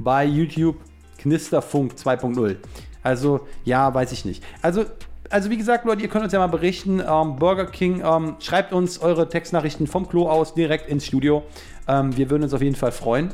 Bei 0.00 0.24
YouTube 0.24 0.76
Knisterfunk 1.18 1.92
2.0. 1.92 2.56
Also, 3.02 3.46
ja, 3.62 3.92
weiß 3.92 4.12
ich 4.12 4.24
nicht. 4.24 4.42
Also, 4.62 4.86
also 5.28 5.50
wie 5.50 5.58
gesagt, 5.58 5.84
Leute, 5.84 6.00
ihr 6.00 6.08
könnt 6.08 6.24
uns 6.24 6.32
ja 6.32 6.38
mal 6.38 6.46
berichten. 6.46 7.02
Ähm, 7.06 7.36
Burger 7.36 7.66
King, 7.66 8.02
ähm, 8.02 8.36
schreibt 8.40 8.72
uns 8.72 9.00
eure 9.00 9.28
Textnachrichten 9.28 9.86
vom 9.86 10.08
Klo 10.08 10.30
aus 10.30 10.54
direkt 10.54 10.88
ins 10.88 11.04
Studio. 11.04 11.42
Ähm, 11.86 12.16
wir 12.16 12.30
würden 12.30 12.44
uns 12.44 12.54
auf 12.54 12.62
jeden 12.62 12.76
Fall 12.76 12.92
freuen. 12.92 13.30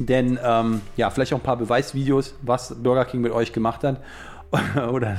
Denn, 0.00 0.36
ähm, 0.42 0.80
ja, 0.96 1.08
vielleicht 1.10 1.32
auch 1.34 1.38
ein 1.38 1.44
paar 1.44 1.56
Beweisvideos, 1.56 2.34
was 2.42 2.74
Burger 2.82 3.04
King 3.04 3.20
mit 3.20 3.30
euch 3.30 3.52
gemacht 3.52 3.84
hat. 3.84 4.00
oder, 4.90 5.18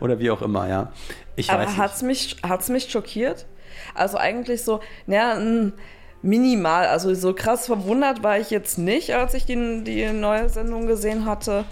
oder 0.00 0.18
wie 0.18 0.32
auch 0.32 0.42
immer, 0.42 0.68
ja. 0.68 0.92
Ich 1.36 1.46
weiß 1.48 1.54
Aber 1.54 1.66
nicht. 1.66 1.78
hat's 1.78 2.02
mich, 2.02 2.36
hat's 2.42 2.68
mich 2.68 2.90
schockiert? 2.90 3.46
Also 3.94 4.16
eigentlich 4.18 4.64
so, 4.64 4.80
naja, 5.06 5.38
minimal. 6.22 6.86
Also 6.86 7.14
so 7.14 7.34
krass 7.34 7.66
verwundert 7.66 8.22
war 8.22 8.38
ich 8.38 8.50
jetzt 8.50 8.78
nicht, 8.78 9.14
als 9.14 9.34
ich 9.34 9.46
die, 9.46 9.84
die 9.84 10.06
neue 10.12 10.48
Sendung 10.48 10.86
gesehen 10.86 11.24
hatte. 11.24 11.64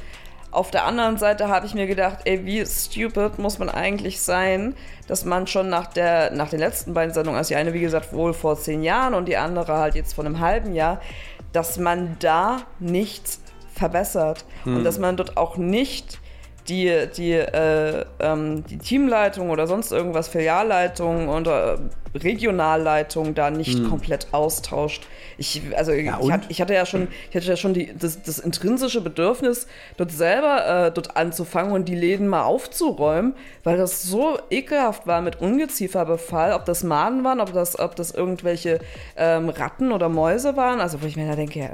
Auf 0.50 0.70
der 0.70 0.86
anderen 0.86 1.18
Seite 1.18 1.48
habe 1.48 1.66
ich 1.66 1.74
mir 1.74 1.86
gedacht, 1.86 2.20
ey, 2.24 2.46
wie 2.46 2.64
stupid 2.64 3.38
muss 3.38 3.58
man 3.58 3.68
eigentlich 3.68 4.20
sein, 4.20 4.74
dass 5.06 5.24
man 5.24 5.46
schon 5.46 5.68
nach, 5.68 5.86
der, 5.86 6.30
nach 6.30 6.48
den 6.48 6.60
letzten 6.60 6.94
beiden 6.94 7.12
Sendungen, 7.12 7.36
also 7.36 7.48
die 7.48 7.56
eine, 7.56 7.74
wie 7.74 7.80
gesagt, 7.80 8.12
wohl 8.12 8.32
vor 8.32 8.56
zehn 8.56 8.82
Jahren 8.82 9.14
und 9.14 9.26
die 9.26 9.36
andere 9.36 9.76
halt 9.76 9.94
jetzt 9.94 10.14
vor 10.14 10.24
einem 10.24 10.40
halben 10.40 10.72
Jahr, 10.74 11.00
dass 11.52 11.78
man 11.78 12.16
da 12.20 12.62
nichts 12.78 13.40
verbessert 13.74 14.46
und 14.64 14.84
dass 14.84 14.98
man 14.98 15.16
dort 15.16 15.36
auch 15.36 15.58
nicht 15.58 16.20
die, 16.68 17.08
die, 17.16 17.32
äh, 17.32 18.04
ähm, 18.20 18.64
die 18.66 18.78
Teamleitung 18.78 19.50
oder 19.50 19.66
sonst 19.66 19.92
irgendwas, 19.92 20.28
Filialleitung 20.28 21.28
oder 21.28 21.78
Regionalleitung 22.14 23.34
da 23.34 23.50
nicht 23.50 23.88
komplett 23.88 24.28
austauscht. 24.32 25.06
Ich, 25.38 25.62
also 25.76 25.92
ich, 25.92 26.10
und? 26.12 26.32
hat, 26.32 26.42
ich 26.48 26.60
hatte 26.60 26.74
ja 26.74 26.86
schon, 26.86 27.08
ich 27.30 27.36
hatte 27.36 27.46
ja 27.46 27.56
schon 27.56 27.74
die, 27.74 27.92
das, 27.96 28.22
das 28.22 28.38
intrinsische 28.38 29.00
Bedürfnis, 29.00 29.66
dort 29.96 30.10
selber 30.10 30.86
äh, 30.86 30.92
dort 30.92 31.16
anzufangen 31.16 31.72
und 31.72 31.88
die 31.88 31.94
Läden 31.94 32.28
mal 32.28 32.44
aufzuräumen, 32.44 33.34
weil 33.64 33.76
das 33.76 34.02
so 34.02 34.38
ekelhaft 34.50 35.06
war 35.06 35.20
mit 35.20 35.40
Ungezieferbefall, 35.40 36.52
ob 36.52 36.64
das 36.64 36.82
Maden 36.82 37.22
waren, 37.24 37.40
ob 37.40 37.52
das, 37.52 37.78
ob 37.78 37.96
das 37.96 38.12
irgendwelche 38.12 38.78
ähm, 39.16 39.50
Ratten 39.50 39.92
oder 39.92 40.08
Mäuse 40.08 40.56
waren. 40.56 40.80
Also 40.80 41.02
wo 41.02 41.06
ich 41.06 41.16
mir 41.16 41.28
da 41.28 41.36
denke, 41.36 41.60
ja, 41.60 41.70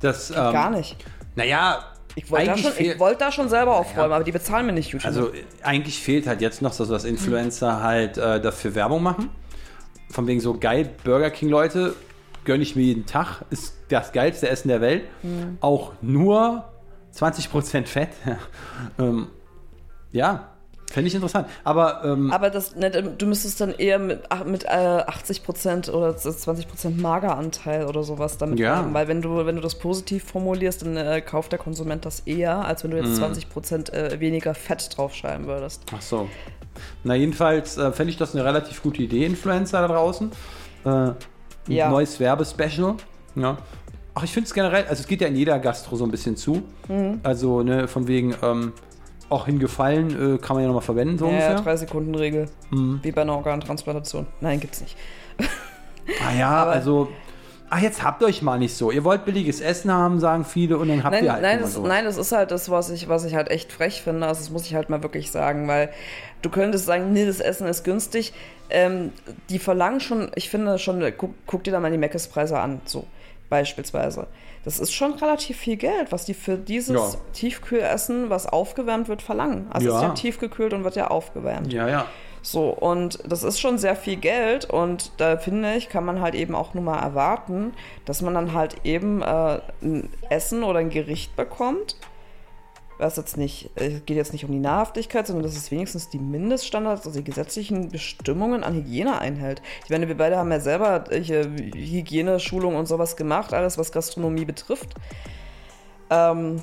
das, 0.00 0.30
ähm, 0.30 0.36
gar 0.36 0.70
nicht. 0.70 0.96
Naja, 1.36 1.84
Ich 2.24 2.30
wollte 2.30 2.46
da, 2.46 2.56
schon- 2.56 2.72
ich 2.78 2.98
wollte 2.98 3.18
da 3.20 3.32
schon 3.32 3.48
selber 3.48 3.76
aufräumen, 3.76 4.12
aber 4.12 4.24
die 4.24 4.32
bezahlen 4.32 4.66
mir 4.66 4.72
nicht 4.72 4.90
YouTube. 4.90 5.06
Also 5.06 5.30
eigentlich 5.62 5.98
fehlt 6.02 6.26
halt 6.26 6.40
jetzt 6.40 6.62
noch, 6.62 6.72
so, 6.72 6.84
dass 6.84 7.04
Influencer 7.04 7.82
halt 7.82 8.18
äh, 8.18 8.40
dafür 8.40 8.74
Werbung 8.74 9.02
machen. 9.02 9.30
Von 10.10 10.26
wegen 10.26 10.40
so 10.40 10.58
geil, 10.58 10.90
Burger 11.04 11.30
King 11.30 11.48
Leute, 11.48 11.94
gönne 12.44 12.62
ich 12.62 12.74
mir 12.76 12.82
jeden 12.82 13.06
Tag, 13.06 13.42
ist 13.50 13.74
das 13.90 14.12
geilste 14.12 14.48
Essen 14.48 14.68
der 14.68 14.80
Welt. 14.80 15.04
Auch 15.60 15.92
nur 16.00 16.64
20% 17.14 17.86
Fett. 17.86 18.10
ähm, 18.98 19.28
ja, 20.12 20.48
fände 20.90 21.08
ich 21.08 21.14
interessant. 21.14 21.46
Aber, 21.64 22.02
ähm, 22.04 22.30
Aber 22.32 22.50
das, 22.50 22.74
ne, 22.76 22.90
du 22.90 23.26
müsstest 23.26 23.60
dann 23.60 23.72
eher 23.74 23.98
mit, 23.98 24.20
mit 24.46 24.64
äh, 24.64 24.68
80% 24.68 25.90
oder 25.90 26.10
20% 26.10 27.00
Mageranteil 27.00 27.84
oder 27.86 28.02
sowas 28.02 28.38
damit 28.38 28.58
Ja. 28.58 28.76
haben. 28.76 28.94
Weil 28.94 29.06
wenn 29.08 29.20
du, 29.22 29.44
wenn 29.46 29.56
du 29.56 29.60
das 29.62 29.78
positiv 29.78 30.24
formulierst, 30.24 30.82
dann 30.82 30.96
äh, 30.96 31.20
kauft 31.20 31.52
der 31.52 31.58
Konsument 31.58 32.04
das 32.04 32.20
eher, 32.20 32.64
als 32.64 32.84
wenn 32.84 32.90
du 32.90 32.96
jetzt 32.96 33.18
Mhm. 33.18 33.24
20% 33.24 33.92
äh, 33.92 34.20
weniger 34.20 34.54
Fett 34.54 34.96
draufschreiben 34.96 35.46
würdest. 35.46 35.82
ach 35.94 36.02
so. 36.02 36.28
Na, 37.04 37.14
jedenfalls 37.14 37.76
äh, 37.76 37.90
fände 37.92 38.10
ich 38.12 38.16
das 38.18 38.34
eine 38.34 38.44
relativ 38.44 38.82
gute 38.82 39.02
Idee, 39.02 39.26
Influencer 39.26 39.80
da 39.80 39.88
draußen. 39.88 40.30
Äh, 40.84 41.10
Ja. 41.66 41.90
neues 41.90 42.18
Werbespecial. 42.20 42.94
Ja. 43.34 43.58
Ach, 44.14 44.24
ich 44.24 44.32
finde 44.32 44.46
es 44.48 44.54
generell, 44.54 44.84
also 44.88 45.00
es 45.00 45.06
geht 45.06 45.20
ja 45.20 45.28
in 45.28 45.36
jeder 45.36 45.58
Gastro 45.58 45.96
so 45.96 46.04
ein 46.04 46.10
bisschen 46.10 46.36
zu. 46.36 46.62
Mhm. 46.88 47.20
Also, 47.22 47.62
ne, 47.62 47.88
von 47.88 48.08
wegen, 48.08 48.34
ähm, 48.42 48.72
auch 49.30 49.46
hingefallen, 49.46 50.36
äh, 50.36 50.38
kann 50.38 50.56
man 50.56 50.62
ja 50.62 50.68
nochmal 50.68 50.82
verwenden, 50.82 51.18
so 51.18 51.26
Ja, 51.26 51.30
ungefähr. 51.32 51.54
drei 51.56 51.76
Sekunden 51.76 52.14
Regel. 52.14 52.46
Mhm. 52.70 53.00
Wie 53.02 53.12
bei 53.12 53.22
einer 53.22 53.34
Organtransplantation. 53.36 54.26
Nein, 54.40 54.60
gibt's 54.60 54.80
nicht. 54.80 54.96
Ah 56.26 56.32
ja, 56.38 56.64
also. 56.66 57.08
Ach, 57.70 57.80
jetzt 57.80 58.02
habt 58.02 58.22
euch 58.22 58.40
mal 58.40 58.58
nicht 58.58 58.74
so. 58.74 58.90
Ihr 58.90 59.04
wollt 59.04 59.26
billiges 59.26 59.60
Essen 59.60 59.92
haben, 59.92 60.20
sagen 60.20 60.46
viele, 60.46 60.78
und 60.78 60.88
dann 60.88 61.04
habt 61.04 61.12
Nein, 61.14 61.24
ihr 61.24 61.32
halt 61.34 61.42
nein, 61.42 61.60
das, 61.60 61.74
so. 61.74 61.86
nein, 61.86 62.06
das 62.06 62.16
ist 62.16 62.32
halt 62.32 62.50
das, 62.50 62.70
was 62.70 62.88
ich, 62.88 63.10
was 63.10 63.26
ich 63.26 63.34
halt 63.34 63.50
echt 63.50 63.70
frech 63.72 64.00
finde. 64.00 64.26
Also 64.26 64.40
das 64.40 64.48
muss 64.50 64.64
ich 64.64 64.74
halt 64.74 64.88
mal 64.88 65.02
wirklich 65.02 65.30
sagen, 65.30 65.68
weil 65.68 65.90
du 66.40 66.48
könntest 66.48 66.86
sagen, 66.86 67.12
nee, 67.12 67.26
das 67.26 67.40
Essen 67.40 67.66
ist 67.66 67.84
günstig. 67.84 68.32
Ähm, 68.70 69.12
die 69.50 69.58
verlangen 69.58 70.00
schon, 70.00 70.30
ich 70.34 70.48
finde 70.48 70.78
schon, 70.78 71.04
guck, 71.18 71.34
guck 71.46 71.62
dir 71.62 71.72
da 71.72 71.80
mal 71.80 71.90
die 71.90 71.98
Meckes-Preise 71.98 72.58
an, 72.58 72.80
so 72.86 73.06
beispielsweise. 73.50 74.28
Das 74.68 74.78
ist 74.80 74.92
schon 74.92 75.14
relativ 75.14 75.56
viel 75.56 75.76
Geld, 75.76 76.12
was 76.12 76.26
die 76.26 76.34
für 76.34 76.58
dieses 76.58 77.14
Ja. 77.14 77.18
Tiefkühlessen, 77.32 78.28
was 78.28 78.44
aufgewärmt 78.46 79.08
wird, 79.08 79.22
verlangen. 79.22 79.66
Also 79.70 79.88
es 79.88 79.94
ist 79.94 80.02
Ja. 80.02 80.08
ja 80.08 80.14
tiefgekühlt 80.14 80.74
und 80.74 80.84
wird 80.84 80.94
ja 80.94 81.06
aufgewärmt. 81.06 81.72
Ja, 81.72 81.88
ja. 81.88 82.04
So, 82.42 82.68
und 82.68 83.18
das 83.26 83.44
ist 83.44 83.58
schon 83.60 83.78
sehr 83.78 83.96
viel 83.96 84.16
Geld 84.16 84.66
und 84.68 85.12
da 85.16 85.38
finde 85.38 85.74
ich, 85.76 85.88
kann 85.88 86.04
man 86.04 86.20
halt 86.20 86.34
eben 86.34 86.54
auch 86.54 86.74
nur 86.74 86.84
mal 86.84 86.98
erwarten, 86.98 87.72
dass 88.04 88.20
man 88.20 88.34
dann 88.34 88.52
halt 88.52 88.76
eben 88.84 89.22
äh, 89.22 89.60
ein 89.80 90.10
Essen 90.28 90.62
oder 90.62 90.80
ein 90.80 90.90
Gericht 90.90 91.34
bekommt, 91.34 91.96
was 92.98 93.16
jetzt 93.16 93.36
nicht, 93.36 93.70
es 93.76 94.04
geht 94.04 94.16
jetzt 94.16 94.32
nicht 94.32 94.44
um 94.44 94.52
die 94.52 94.58
Nahrhaftigkeit, 94.58 95.26
sondern 95.26 95.44
dass 95.44 95.56
es 95.56 95.70
wenigstens 95.70 96.08
die 96.10 96.18
Mindeststandards, 96.18 97.06
also 97.06 97.18
die 97.18 97.24
gesetzlichen 97.24 97.90
Bestimmungen 97.90 98.64
an 98.64 98.74
Hygiene 98.74 99.18
einhält. 99.18 99.62
Ich 99.84 99.90
meine, 99.90 100.08
wir 100.08 100.16
beide 100.16 100.36
haben 100.36 100.50
ja 100.50 100.60
selber 100.60 101.10
äh, 101.10 101.22
Hygieneschulung 101.22 102.74
und 102.74 102.86
sowas 102.86 103.16
gemacht, 103.16 103.54
alles 103.54 103.78
was 103.78 103.92
Gastronomie 103.92 104.44
betrifft. 104.44 104.94
Ähm, 106.10 106.62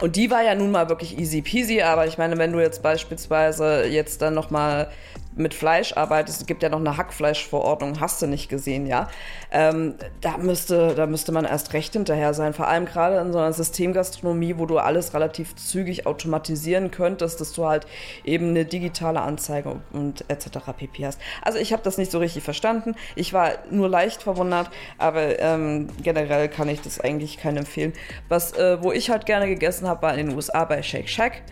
und 0.00 0.16
die 0.16 0.30
war 0.30 0.42
ja 0.42 0.54
nun 0.54 0.70
mal 0.70 0.88
wirklich 0.88 1.18
easy 1.18 1.42
peasy, 1.42 1.82
aber 1.82 2.06
ich 2.06 2.18
meine, 2.18 2.36
wenn 2.38 2.52
du 2.52 2.60
jetzt 2.60 2.82
beispielsweise 2.82 3.86
jetzt 3.86 4.22
dann 4.22 4.34
nochmal 4.34 4.90
mit 5.38 5.54
Fleisch 5.54 5.96
arbeitest, 5.96 6.40
es 6.40 6.46
gibt 6.46 6.62
ja 6.62 6.68
noch 6.68 6.80
eine 6.80 6.96
Hackfleischverordnung, 6.96 8.00
hast 8.00 8.20
du 8.20 8.26
nicht 8.26 8.48
gesehen, 8.48 8.86
ja. 8.86 9.08
Ähm, 9.50 9.94
da, 10.20 10.36
müsste, 10.36 10.94
da 10.94 11.06
müsste 11.06 11.32
man 11.32 11.44
erst 11.44 11.72
recht 11.72 11.92
hinterher 11.92 12.34
sein. 12.34 12.52
Vor 12.52 12.68
allem 12.68 12.84
gerade 12.84 13.18
in 13.18 13.32
so 13.32 13.38
einer 13.38 13.52
Systemgastronomie, 13.52 14.54
wo 14.58 14.66
du 14.66 14.78
alles 14.78 15.14
relativ 15.14 15.54
zügig 15.56 16.06
automatisieren 16.06 16.90
könntest, 16.90 17.40
dass 17.40 17.52
du 17.52 17.66
halt 17.66 17.86
eben 18.24 18.50
eine 18.50 18.64
digitale 18.64 19.20
Anzeige 19.20 19.80
und 19.92 20.24
etc. 20.28 20.58
pp. 20.76 21.06
hast. 21.06 21.20
Also 21.42 21.58
ich 21.58 21.72
habe 21.72 21.82
das 21.82 21.98
nicht 21.98 22.10
so 22.10 22.18
richtig 22.18 22.42
verstanden. 22.42 22.94
Ich 23.14 23.32
war 23.32 23.52
nur 23.70 23.88
leicht 23.88 24.22
verwundert, 24.22 24.70
aber 24.98 25.38
ähm, 25.38 25.88
generell 26.02 26.48
kann 26.48 26.68
ich 26.68 26.80
das 26.80 27.00
eigentlich 27.00 27.38
keinem 27.38 27.58
empfehlen. 27.58 27.92
Was, 28.28 28.52
äh, 28.52 28.82
wo 28.82 28.92
ich 28.92 29.10
halt 29.10 29.26
gerne 29.26 29.46
gegessen 29.46 29.86
habe, 29.88 30.02
war 30.02 30.16
in 30.16 30.28
den 30.28 30.36
USA 30.36 30.64
bei 30.64 30.82
Shake 30.82 31.08
Shack. 31.08 31.42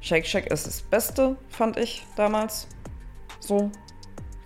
Shake 0.00 0.26
Shack 0.26 0.46
ist 0.46 0.66
das 0.66 0.82
Beste, 0.82 1.36
fand 1.48 1.76
ich 1.76 2.06
damals. 2.16 2.68
そ。 3.40 3.70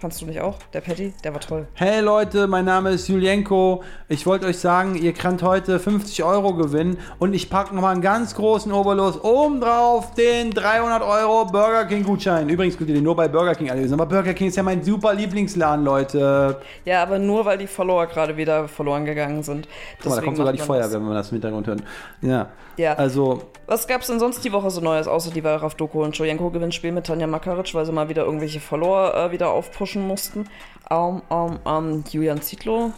Fandst 0.02 0.20
du 0.20 0.26
nicht 0.26 0.40
auch? 0.40 0.58
Der 0.72 0.80
Patty, 0.80 1.12
der 1.22 1.32
war 1.32 1.40
toll. 1.40 1.68
Hey 1.74 2.00
Leute, 2.00 2.48
mein 2.48 2.64
Name 2.64 2.90
ist 2.90 3.06
Julienko. 3.06 3.84
Ich 4.08 4.26
wollte 4.26 4.46
euch 4.46 4.58
sagen, 4.58 4.96
ihr 4.96 5.12
könnt 5.12 5.44
heute 5.44 5.78
50 5.78 6.24
Euro 6.24 6.54
gewinnen 6.54 6.98
und 7.20 7.34
ich 7.34 7.48
packe 7.48 7.72
nochmal 7.72 7.92
einen 7.92 8.02
ganz 8.02 8.34
großen 8.34 8.72
Oberlos 8.72 9.22
oben 9.22 9.60
drauf 9.60 10.12
den 10.14 10.50
300 10.50 11.04
Euro 11.04 11.44
Burger 11.44 11.84
King 11.84 12.02
Gutschein. 12.02 12.48
Übrigens 12.48 12.76
könnt 12.76 12.90
ihr 12.90 12.96
den 12.96 13.04
nur 13.04 13.14
bei 13.14 13.28
Burger 13.28 13.54
King 13.54 13.70
anlesen, 13.70 13.94
aber 13.94 14.06
Burger 14.06 14.34
King 14.34 14.48
ist 14.48 14.56
ja 14.56 14.64
mein 14.64 14.82
super 14.82 15.14
Lieblingsladen, 15.14 15.84
Leute. 15.84 16.60
Ja, 16.84 17.04
aber 17.04 17.20
nur 17.20 17.44
weil 17.44 17.58
die 17.58 17.68
Follower 17.68 18.08
gerade 18.08 18.36
wieder 18.36 18.66
verloren 18.66 19.04
gegangen 19.04 19.44
sind. 19.44 19.68
Guck 20.02 20.10
mal, 20.10 20.16
da 20.16 20.22
kommt 20.22 20.36
sogar 20.36 20.52
die 20.52 20.58
Feuerwehr, 20.58 20.94
wenn 20.94 21.06
man 21.06 21.14
das 21.14 21.28
im 21.28 21.36
Hintergrund 21.36 21.68
hört. 21.68 21.84
Ja. 22.22 22.48
Ja. 22.76 22.94
Also, 22.94 23.42
Was 23.66 23.86
gab's 23.86 24.06
denn 24.06 24.18
sonst 24.18 24.42
die 24.44 24.52
Woche 24.52 24.70
so 24.70 24.80
Neues, 24.80 25.06
außer 25.06 25.30
die 25.30 25.44
Wallraff-Doku 25.44 26.02
und 26.02 26.16
Jojenko 26.16 26.50
Gewinnspiel 26.50 26.90
mit 26.92 27.06
Tanja 27.06 27.26
Makaric, 27.26 27.74
weil 27.74 27.84
sie 27.84 27.92
mal 27.92 28.08
wieder 28.08 28.24
irgendwelche 28.24 28.60
Follower 28.60 29.14
äh, 29.14 29.30
wieder 29.30 29.50
aufpushen 29.50 29.91
mussten? 30.00 30.48
Ähm, 30.90 31.22
ähm, 31.30 31.58
ähm, 31.66 32.04
Julian 32.10 32.40
Zietlow. 32.42 32.92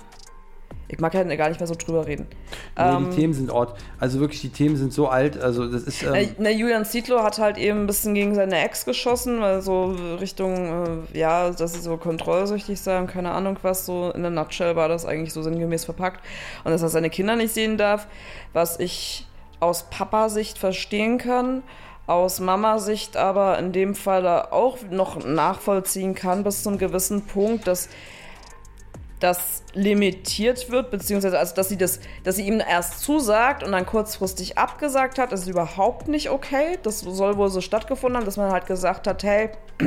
Ich 0.86 1.00
mag 1.00 1.14
ja 1.14 1.22
gar 1.22 1.48
nicht 1.48 1.58
mehr 1.58 1.66
so 1.66 1.74
drüber 1.74 2.06
reden. 2.06 2.26
Nee, 2.76 2.84
Ähm, 2.84 3.10
die 3.10 3.16
Themen 3.16 3.32
sind 3.32 3.50
Ort. 3.50 3.78
Also 3.98 4.20
wirklich, 4.20 4.42
die 4.42 4.50
Themen 4.50 4.76
sind 4.76 4.92
so 4.92 5.08
alt. 5.08 5.40
Also 5.40 5.66
das 5.66 5.84
ist. 5.84 6.02
Na, 6.02 6.14
Ähm, 6.16 6.36
na, 6.38 6.50
Julian 6.50 6.84
Zietlow 6.84 7.22
hat 7.22 7.38
halt 7.38 7.56
eben 7.56 7.80
ein 7.80 7.86
bisschen 7.86 8.14
gegen 8.14 8.34
seine 8.34 8.62
Ex 8.62 8.84
geschossen, 8.84 9.40
weil 9.40 9.62
so 9.62 9.96
Richtung, 10.20 11.06
äh, 11.12 11.18
ja, 11.18 11.50
dass 11.50 11.72
sie 11.72 11.80
so 11.80 11.96
kontrollsüchtig 11.96 12.80
sei 12.80 12.98
und 12.98 13.06
keine 13.06 13.32
Ahnung 13.32 13.58
was, 13.62 13.86
so 13.86 14.10
in 14.14 14.22
der 14.22 14.30
Nutshell 14.30 14.76
war 14.76 14.88
das 14.88 15.06
eigentlich 15.06 15.32
so 15.32 15.42
sinngemäß 15.42 15.84
verpackt. 15.86 16.20
Und 16.64 16.70
dass 16.70 16.82
er 16.82 16.90
seine 16.90 17.10
Kinder 17.10 17.34
nicht 17.34 17.54
sehen 17.54 17.78
darf, 17.78 18.06
was 18.52 18.78
ich 18.78 19.26
aus 19.60 19.84
Papa-Sicht 19.88 20.58
verstehen 20.58 21.16
kann, 21.16 21.62
aus 22.06 22.40
Mama-Sicht 22.40 23.16
aber 23.16 23.58
in 23.58 23.72
dem 23.72 23.94
Fall 23.94 24.26
auch 24.26 24.78
noch 24.90 25.24
nachvollziehen 25.24 26.14
kann 26.14 26.44
bis 26.44 26.62
zu 26.62 26.70
einem 26.70 26.78
gewissen 26.78 27.26
Punkt, 27.26 27.66
dass 27.66 27.88
das 29.20 29.62
limitiert 29.72 30.70
wird, 30.70 30.90
beziehungsweise 30.90 31.38
also, 31.38 31.54
dass 31.54 31.70
sie 31.70 31.78
das, 31.78 32.00
dass 32.24 32.36
sie 32.36 32.46
ihm 32.46 32.60
erst 32.60 33.00
zusagt 33.00 33.62
und 33.62 33.72
dann 33.72 33.86
kurzfristig 33.86 34.58
abgesagt 34.58 35.18
hat, 35.18 35.32
ist 35.32 35.46
überhaupt 35.48 36.08
nicht 36.08 36.28
okay. 36.28 36.78
Das 36.82 37.00
soll 37.00 37.38
wohl 37.38 37.48
so 37.48 37.62
stattgefunden 37.62 38.18
haben, 38.18 38.26
dass 38.26 38.36
man 38.36 38.52
halt 38.52 38.66
gesagt 38.66 39.06
hat, 39.06 39.22
hey, 39.22 39.50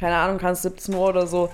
keine 0.00 0.16
Ahnung, 0.16 0.38
kannst 0.38 0.62
17 0.62 0.94
Uhr 0.94 1.08
oder 1.08 1.28
so 1.28 1.50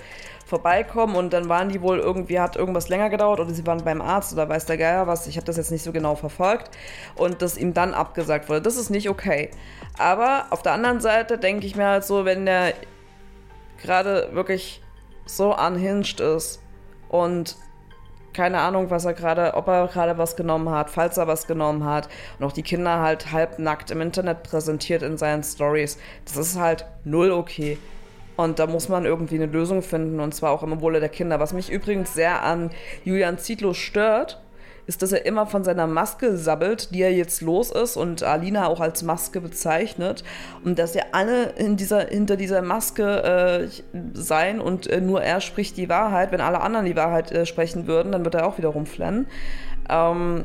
vorbeikommen 0.49 1.15
und 1.15 1.33
dann 1.33 1.49
waren 1.49 1.69
die 1.69 1.83
wohl 1.83 1.99
irgendwie, 1.99 2.41
hat 2.41 2.57
irgendwas 2.57 2.89
länger 2.89 3.11
gedauert 3.11 3.39
oder 3.39 3.53
sie 3.53 3.67
waren 3.67 3.85
beim 3.85 4.01
Arzt 4.01 4.33
oder 4.33 4.49
weiß 4.49 4.65
der 4.65 4.79
Geier 4.79 5.07
was, 5.07 5.27
ich 5.27 5.37
habe 5.37 5.45
das 5.45 5.59
jetzt 5.59 5.71
nicht 5.71 5.85
so 5.85 5.93
genau 5.93 6.15
verfolgt 6.17 6.71
und 7.17 7.43
dass 7.43 7.59
ihm 7.59 7.75
dann 7.75 7.93
abgesagt 7.93 8.49
wurde. 8.49 8.63
Das 8.63 8.77
ist 8.77 8.89
nicht 8.89 9.11
okay. 9.11 9.51
Aber 9.99 10.47
auf 10.51 10.63
der 10.63 10.73
anderen 10.73 11.01
Seite 11.01 11.39
denke 11.39 11.67
ich 11.67 11.77
mir 11.77 11.87
halt 11.87 12.05
so, 12.05 12.25
wenn 12.25 12.47
der 12.47 12.73
gerade 13.83 14.31
wirklich 14.33 14.83
so 15.27 15.55
unhinged 15.55 16.21
ist 16.21 16.63
und 17.11 17.57
keine 18.33 18.61
Ahnung, 18.61 18.89
was 18.89 19.05
er 19.05 19.15
gerade, 19.15 19.55
ob 19.55 19.69
er 19.69 19.89
gerade 19.89 20.17
was 20.17 20.37
genommen 20.37 20.71
hat, 20.71 20.91
falls 20.91 21.19
er 21.19 21.27
was 21.27 21.47
genommen 21.47 21.85
hat 21.85 22.09
und 22.39 22.47
auch 22.47 22.53
die 22.53 22.63
Kinder 22.63 23.01
halt 23.01 23.33
halbnackt 23.33 23.91
im 23.91 24.01
Internet 24.01 24.45
präsentiert 24.45 25.03
in 25.03 25.19
seinen 25.19 25.43
Stories. 25.43 25.99
Das 26.25 26.37
ist 26.37 26.59
halt 26.59 26.87
null 27.05 27.33
okay. 27.33 27.79
Und 28.39 28.61
da 28.61 28.69
muss 28.69 28.89
man 28.89 29.05
irgendwie 29.05 29.35
eine 29.35 29.47
Lösung 29.47 29.83
finden 29.83 30.21
und 30.21 30.33
zwar 30.33 30.53
auch 30.53 30.63
im 30.63 30.81
Wohle 30.81 31.01
der 31.01 31.09
Kinder. 31.09 31.41
Was 31.41 31.53
mich 31.53 31.73
übrigens 31.73 32.15
sehr 32.15 32.45
an 32.45 32.71
Julian 33.05 33.37
Zietlow 33.37 33.75
stört, 33.75 34.41
ist, 34.87 35.03
dass 35.03 35.11
er 35.11 35.27
immer 35.27 35.45
von 35.47 35.65
seiner 35.65 35.89
Maske 35.89 36.37
sabbelt, 36.37 36.95
die 36.95 37.03
er 37.03 37.13
jetzt 37.13 37.41
los 37.41 37.73
ist 37.73 37.97
und 37.97 38.23
Alina 38.23 38.69
auch 38.69 38.79
als 38.79 39.03
Maske 39.03 39.41
bezeichnet 39.41 40.23
und 40.65 40.79
dass 40.79 40.95
ja 40.95 41.03
alle 41.11 41.47
in 41.57 41.77
dieser, 41.77 42.07
hinter 42.07 42.37
dieser 42.37 42.63
Maske 42.63 43.25
äh, 43.25 43.99
sein 44.15 44.61
und 44.61 44.87
äh, 44.87 45.01
nur 45.01 45.21
er 45.21 45.41
spricht 45.41 45.77
die 45.77 45.89
Wahrheit. 45.89 46.31
Wenn 46.31 46.41
alle 46.41 46.61
anderen 46.61 46.87
die 46.87 46.95
Wahrheit 46.95 47.33
äh, 47.33 47.45
sprechen 47.45 47.89
würden, 47.89 48.13
dann 48.13 48.25
wird 48.25 48.37
er 48.37 48.47
auch 48.47 48.57
wieder 48.57 48.69
rumflennen. 48.69 49.27
Ähm, 49.91 50.45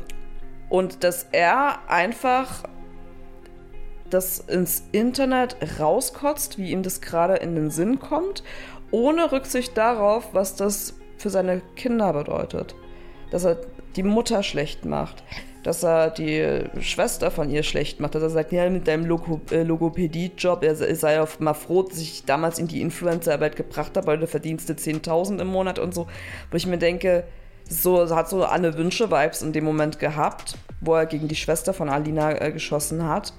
und 0.68 1.04
dass 1.04 1.28
er 1.30 1.78
einfach 1.86 2.64
das 4.14 4.38
ins 4.38 4.84
Internet 4.92 5.56
rauskotzt, 5.78 6.56
wie 6.58 6.70
ihm 6.70 6.82
das 6.82 7.00
gerade 7.00 7.34
in 7.36 7.54
den 7.54 7.70
Sinn 7.70 7.98
kommt, 8.00 8.42
ohne 8.90 9.30
Rücksicht 9.32 9.76
darauf, 9.76 10.32
was 10.32 10.56
das 10.56 10.94
für 11.18 11.30
seine 11.30 11.60
Kinder 11.76 12.12
bedeutet. 12.12 12.74
Dass 13.30 13.44
er 13.44 13.58
die 13.96 14.02
Mutter 14.02 14.42
schlecht 14.42 14.84
macht, 14.84 15.22
dass 15.62 15.82
er 15.82 16.10
die 16.10 16.64
Schwester 16.80 17.30
von 17.30 17.50
ihr 17.50 17.62
schlecht 17.62 17.98
macht, 18.00 18.14
dass 18.14 18.22
er 18.22 18.30
sagt, 18.30 18.52
ja, 18.52 18.68
mit 18.68 18.86
deinem 18.86 19.06
Logo 19.06 19.40
äh, 19.50 19.62
Logopädie-Job, 19.62 20.62
er 20.62 20.74
sei- 20.76 21.20
auf 21.20 21.40
mal 21.40 21.54
froh, 21.54 21.82
dass 21.82 21.98
ich 21.98 22.24
damals 22.24 22.58
in 22.58 22.68
die 22.68 22.80
Influencer-Arbeit 22.82 23.56
gebracht 23.56 23.96
habe, 23.96 24.06
weil 24.06 24.18
du 24.18 24.26
verdienst 24.26 24.68
du 24.68 24.74
10.000 24.74 25.40
im 25.40 25.48
Monat 25.48 25.78
und 25.78 25.94
so. 25.94 26.06
Wo 26.50 26.56
ich 26.56 26.66
mir 26.66 26.78
denke, 26.78 27.24
so 27.68 28.14
hat 28.14 28.28
so 28.28 28.44
Anne 28.44 28.76
Wünsche-Vibes 28.76 29.42
in 29.42 29.52
dem 29.52 29.64
Moment 29.64 29.98
gehabt, 29.98 30.56
wo 30.82 30.94
er 30.94 31.06
gegen 31.06 31.28
die 31.28 31.36
Schwester 31.36 31.72
von 31.72 31.88
Alina 31.88 32.40
äh, 32.40 32.52
geschossen 32.52 33.08
hat. 33.08 33.32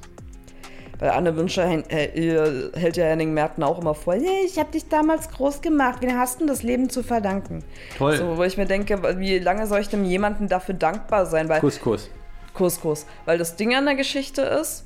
Weil 0.99 1.09
Anne 1.09 1.35
Wünsche 1.35 1.61
äh, 1.61 2.69
hält 2.77 2.97
ja 2.97 3.05
Henning 3.05 3.33
Merten 3.33 3.63
auch 3.63 3.79
immer 3.79 3.93
vor, 3.93 4.13
hey, 4.13 4.45
ich 4.45 4.57
habe 4.57 4.71
dich 4.71 4.87
damals 4.87 5.29
groß 5.29 5.61
gemacht, 5.61 5.97
wen 6.01 6.17
hast 6.17 6.35
du 6.35 6.39
denn 6.39 6.47
das 6.47 6.63
Leben 6.63 6.89
zu 6.89 7.03
verdanken? 7.03 7.63
Toll. 7.97 8.17
So, 8.17 8.37
wo 8.37 8.43
ich 8.43 8.57
mir 8.57 8.65
denke, 8.65 9.01
wie 9.19 9.39
lange 9.39 9.67
soll 9.67 9.79
ich 9.79 9.89
dem 9.89 10.05
jemandem 10.05 10.47
dafür 10.47 10.75
dankbar 10.75 11.25
sein? 11.25 11.49
Weil 11.49 11.59
Kuss, 11.59 11.79
Kuss. 11.79 12.09
Kuss, 12.53 12.79
Kuss. 12.79 13.05
Weil 13.25 13.37
das 13.37 13.55
Ding 13.55 13.75
an 13.75 13.85
der 13.85 13.95
Geschichte 13.95 14.41
ist, 14.41 14.85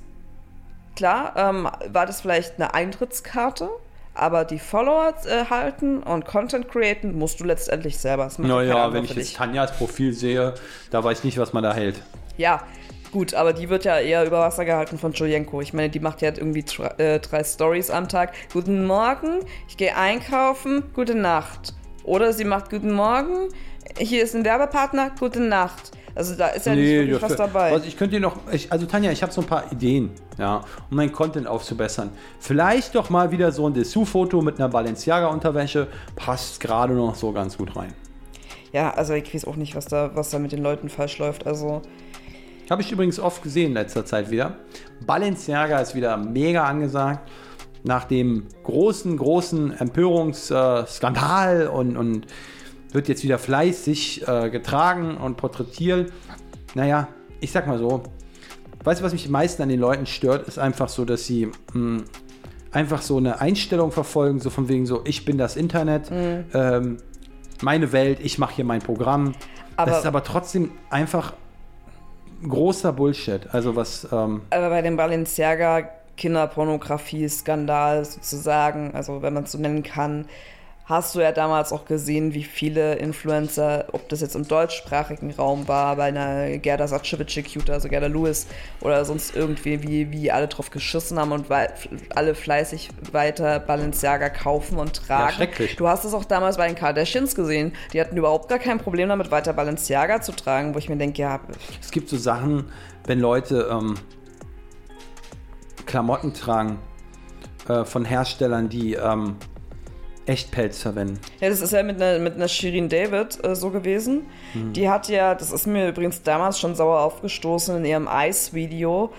klar, 0.96 1.34
ähm, 1.36 1.70
war 1.88 2.06
das 2.06 2.22
vielleicht 2.22 2.56
eine 2.56 2.74
Eintrittskarte, 2.74 3.70
aber 4.16 4.44
die 4.46 4.60
Follower 4.60 5.14
äh, 5.26 5.46
halten 5.46 6.04
und 6.04 6.26
Content 6.26 6.68
createn 6.68 7.18
musst 7.18 7.40
du 7.40 7.46
letztendlich 7.46 7.98
selber. 7.98 8.26
Das 8.26 8.40
Naja, 8.40 8.92
wenn 8.92 9.04
ich 9.04 9.14
jetzt. 9.14 9.36
Tanjas 9.36 9.72
Profil 9.78 10.14
sehe, 10.14 10.56
da 10.90 11.04
weiß 11.04 11.20
ich 11.20 11.24
nicht, 11.24 11.38
was 11.38 11.54
man 11.54 11.64
da 11.64 11.74
hält. 11.74 12.02
Ja, 12.38 12.64
gut, 13.12 13.34
aber 13.34 13.54
die 13.54 13.70
wird 13.70 13.86
ja 13.86 14.00
eher 14.00 14.26
über 14.26 14.40
Wasser 14.40 14.66
gehalten 14.66 14.98
von 14.98 15.14
Julienko. 15.14 15.62
Ich 15.62 15.74
meine, 15.74 15.90
die 15.90 16.00
macht 16.00 16.22
ja 16.22 16.30
irgendwie 16.30 16.62
tr- 16.62 17.00
äh, 17.00 17.20
drei 17.20 17.44
Stories 17.44 17.90
am 17.90 18.08
Tag. 18.08 18.34
Guten 18.54 18.86
Morgen, 18.86 19.40
ich 19.68 19.78
gehe 19.78 19.96
einkaufen, 19.96 20.84
gute 20.94 21.16
Nacht. 21.16 21.74
Oder 22.04 22.34
sie 22.34 22.46
macht 22.46 22.70
Guten 22.70 22.92
Morgen, 22.92 23.50
hier 23.98 24.24
ist 24.24 24.36
ein 24.36 24.44
Werbepartner, 24.46 25.12
gute 25.20 25.40
Nacht. 25.40 25.92
Also 26.16 26.36
da 26.36 26.48
ist 26.48 26.66
ja 26.66 26.76
nicht 26.76 26.86
wirklich 26.86 27.22
was 27.22 27.36
dabei. 27.36 27.72
Also 27.72 27.86
ich 27.86 27.96
könnte 27.96 28.16
dir 28.16 28.22
noch, 28.22 28.36
ich, 28.52 28.72
also 28.72 28.86
Tanja, 28.86 29.12
ich 29.12 29.22
habe 29.22 29.32
so 29.32 29.42
ein 29.42 29.48
paar 29.48 29.72
Ideen, 29.72 30.12
ja, 30.38 30.64
um 30.90 30.98
meinen 30.98 31.12
Content 31.12 31.48
aufzubessern. 31.48 32.10
Vielleicht 32.40 32.96
doch 32.96 33.10
mal 33.10 33.32
wieder 33.32 33.52
so 33.52 33.68
ein 33.68 33.74
Dessous-Foto 33.74 34.42
mit 34.42 34.58
einer 34.60 34.70
Balenciaga-Unterwäsche, 34.70 35.88
passt 36.16 36.60
gerade 36.60 36.94
noch 36.94 37.16
so 37.16 37.32
ganz 37.32 37.58
gut 37.58 37.76
rein. 37.76 37.94
Ja, 38.74 38.92
also 38.92 39.14
ich 39.14 39.34
weiß 39.34 39.46
auch 39.46 39.56
nicht, 39.56 39.76
was 39.76 39.86
da, 39.86 40.12
was 40.14 40.30
da 40.30 40.40
mit 40.40 40.52
den 40.52 40.62
Leuten 40.62 40.90
falsch 40.90 41.20
läuft. 41.20 41.48
Also, 41.48 41.82
Habe 42.70 42.82
ich 42.82 42.92
übrigens 42.92 43.20
oft 43.20 43.42
gesehen 43.44 43.68
in 43.68 43.74
letzter 43.74 44.06
Zeit 44.06 44.30
wieder. 44.30 44.58
Balenciaga 45.06 45.80
ist 45.80 45.96
wieder 45.96 46.18
mega 46.18 46.66
angesagt. 46.66 47.28
Nach 47.84 48.04
dem 48.04 48.46
großen, 48.64 49.16
großen 49.18 49.72
Empörungsskandal 49.80 51.68
und, 51.68 51.98
und 51.98 52.28
wird 52.92 53.08
jetzt 53.08 53.24
wieder 53.24 53.38
fleißig 53.40 54.28
äh, 54.28 54.50
getragen 54.50 55.16
und 55.18 55.38
porträtiert. 55.38 56.12
Naja, 56.76 57.08
ich 57.40 57.52
sag 57.52 57.68
mal 57.68 57.78
so, 57.80 58.04
weißt 58.84 59.00
du, 59.02 59.06
was 59.06 59.14
mich 59.14 59.26
am 59.28 59.32
meisten 59.32 59.62
an 59.62 59.70
den 59.70 59.80
Leuten 59.80 60.06
stört, 60.06 60.48
ist 60.48 60.60
einfach 60.60 60.90
so, 60.90 61.06
dass 61.06 61.26
sie 61.26 61.50
mh, 61.74 62.04
einfach 62.72 63.02
so 63.02 63.18
eine 63.18 63.40
Einstellung 63.40 63.92
verfolgen, 63.92 64.40
so 64.40 64.50
von 64.50 64.68
wegen 64.68 64.86
so, 64.86 65.02
ich 65.06 65.24
bin 65.26 65.38
das 65.38 65.56
Internet, 65.56 66.12
ähm, 66.54 66.98
meine 67.62 67.92
Welt, 67.92 68.20
ich 68.22 68.38
mache 68.38 68.56
hier 68.56 68.66
mein 68.66 68.82
Programm. 68.82 69.34
Aber- 69.78 69.92
das 69.92 70.00
ist 70.02 70.06
aber 70.06 70.24
trotzdem 70.24 70.72
einfach 70.90 71.34
großer 72.48 72.94
Bullshit. 72.94 73.48
Also 73.54 73.76
was, 73.76 74.08
ähm, 74.12 74.42
aber 74.50 74.70
bei 74.70 74.82
dem 74.82 74.98
Balenciaga 74.98 75.90
Kinderpornografie-Skandal 76.18 78.06
sozusagen, 78.06 78.94
also 78.94 79.22
wenn 79.22 79.34
man 79.34 79.44
es 79.44 79.54
so 79.54 79.58
nennen 79.58 79.84
kann, 79.84 80.26
hast 80.90 81.14
du 81.14 81.20
ja 81.20 81.32
damals 81.32 81.72
auch 81.72 81.86
gesehen, 81.86 82.34
wie 82.34 82.44
viele 82.44 82.96
Influencer, 82.96 83.86
ob 83.92 84.10
das 84.10 84.22
jetzt 84.22 84.36
im 84.36 84.48
deutschsprachigen 84.48 85.30
Raum 85.32 85.68
war, 85.68 85.96
bei 85.96 86.06
einer 86.06 86.58
Gerda 86.58 86.88
Satschewitsch-Cute, 86.88 87.70
also 87.70 87.88
Gerda 87.88 88.08
Lewis 88.08 88.48
oder 88.82 89.06
sonst 89.06 89.36
irgendwie, 89.36 89.84
wie, 89.84 90.12
wie 90.12 90.32
alle 90.32 90.48
drauf 90.48 90.72
geschissen 90.72 91.20
haben 91.20 91.32
und 91.32 91.46
alle 92.16 92.34
fleißig 92.34 92.90
weiter 93.12 93.60
Balenciaga 93.60 94.30
kaufen 94.30 94.80
und 94.80 94.94
tragen. 94.94 95.36
schrecklich. 95.36 95.76
Du 95.76 95.88
hast 95.88 96.06
es 96.06 96.16
auch 96.16 96.26
damals 96.26 96.58
bei 96.58 96.66
den 96.66 96.76
Kardashians 96.76 97.36
gesehen, 97.36 97.74
die 97.94 98.02
hatten 98.02 98.18
überhaupt 98.18 98.50
gar 98.50 98.60
kein 98.60 98.80
Problem 98.80 99.10
damit, 99.10 99.30
weiter 99.30 99.54
Balenciaga 99.54 100.22
zu 100.22 100.32
tragen, 100.32 100.74
wo 100.74 100.80
ich 100.80 100.90
mir 100.90 100.98
denke, 100.98 101.22
ja, 101.22 101.40
es 101.80 101.92
gibt 101.92 102.10
so 102.10 102.18
Sachen, 102.18 102.66
wenn 103.06 103.20
Leute 103.20 103.70
ähm, 103.72 103.94
Klamotten 105.86 106.34
tragen 106.34 106.80
äh, 107.68 107.86
von 107.86 108.06
Herstellern, 108.06 108.70
die 108.70 108.96
ähm, 108.96 109.36
Echtpelz 110.26 110.82
verwenden. 110.82 111.20
Ja, 111.40 111.50
das 111.50 111.62
ist 111.62 111.74
ja 111.74 111.84
mit 111.84 112.02
einer, 112.02 112.20
mit 112.20 112.36
einer 112.36 112.48
Shirin 112.48 112.90
David 112.90 113.44
äh, 113.44 113.56
so 113.56 113.70
gewesen. 113.72 114.28
Die 114.54 114.90
hat 114.90 115.08
ja, 115.10 115.36
das 115.36 115.52
ist 115.52 115.68
mir 115.68 115.90
übrigens 115.90 116.24
damals 116.24 116.60
schon 116.60 116.76
sauer 116.76 117.02
aufgestoßen 117.02 117.78
in 117.78 117.86
ihrem 117.86 118.10
Ice-Video. 118.12 119.12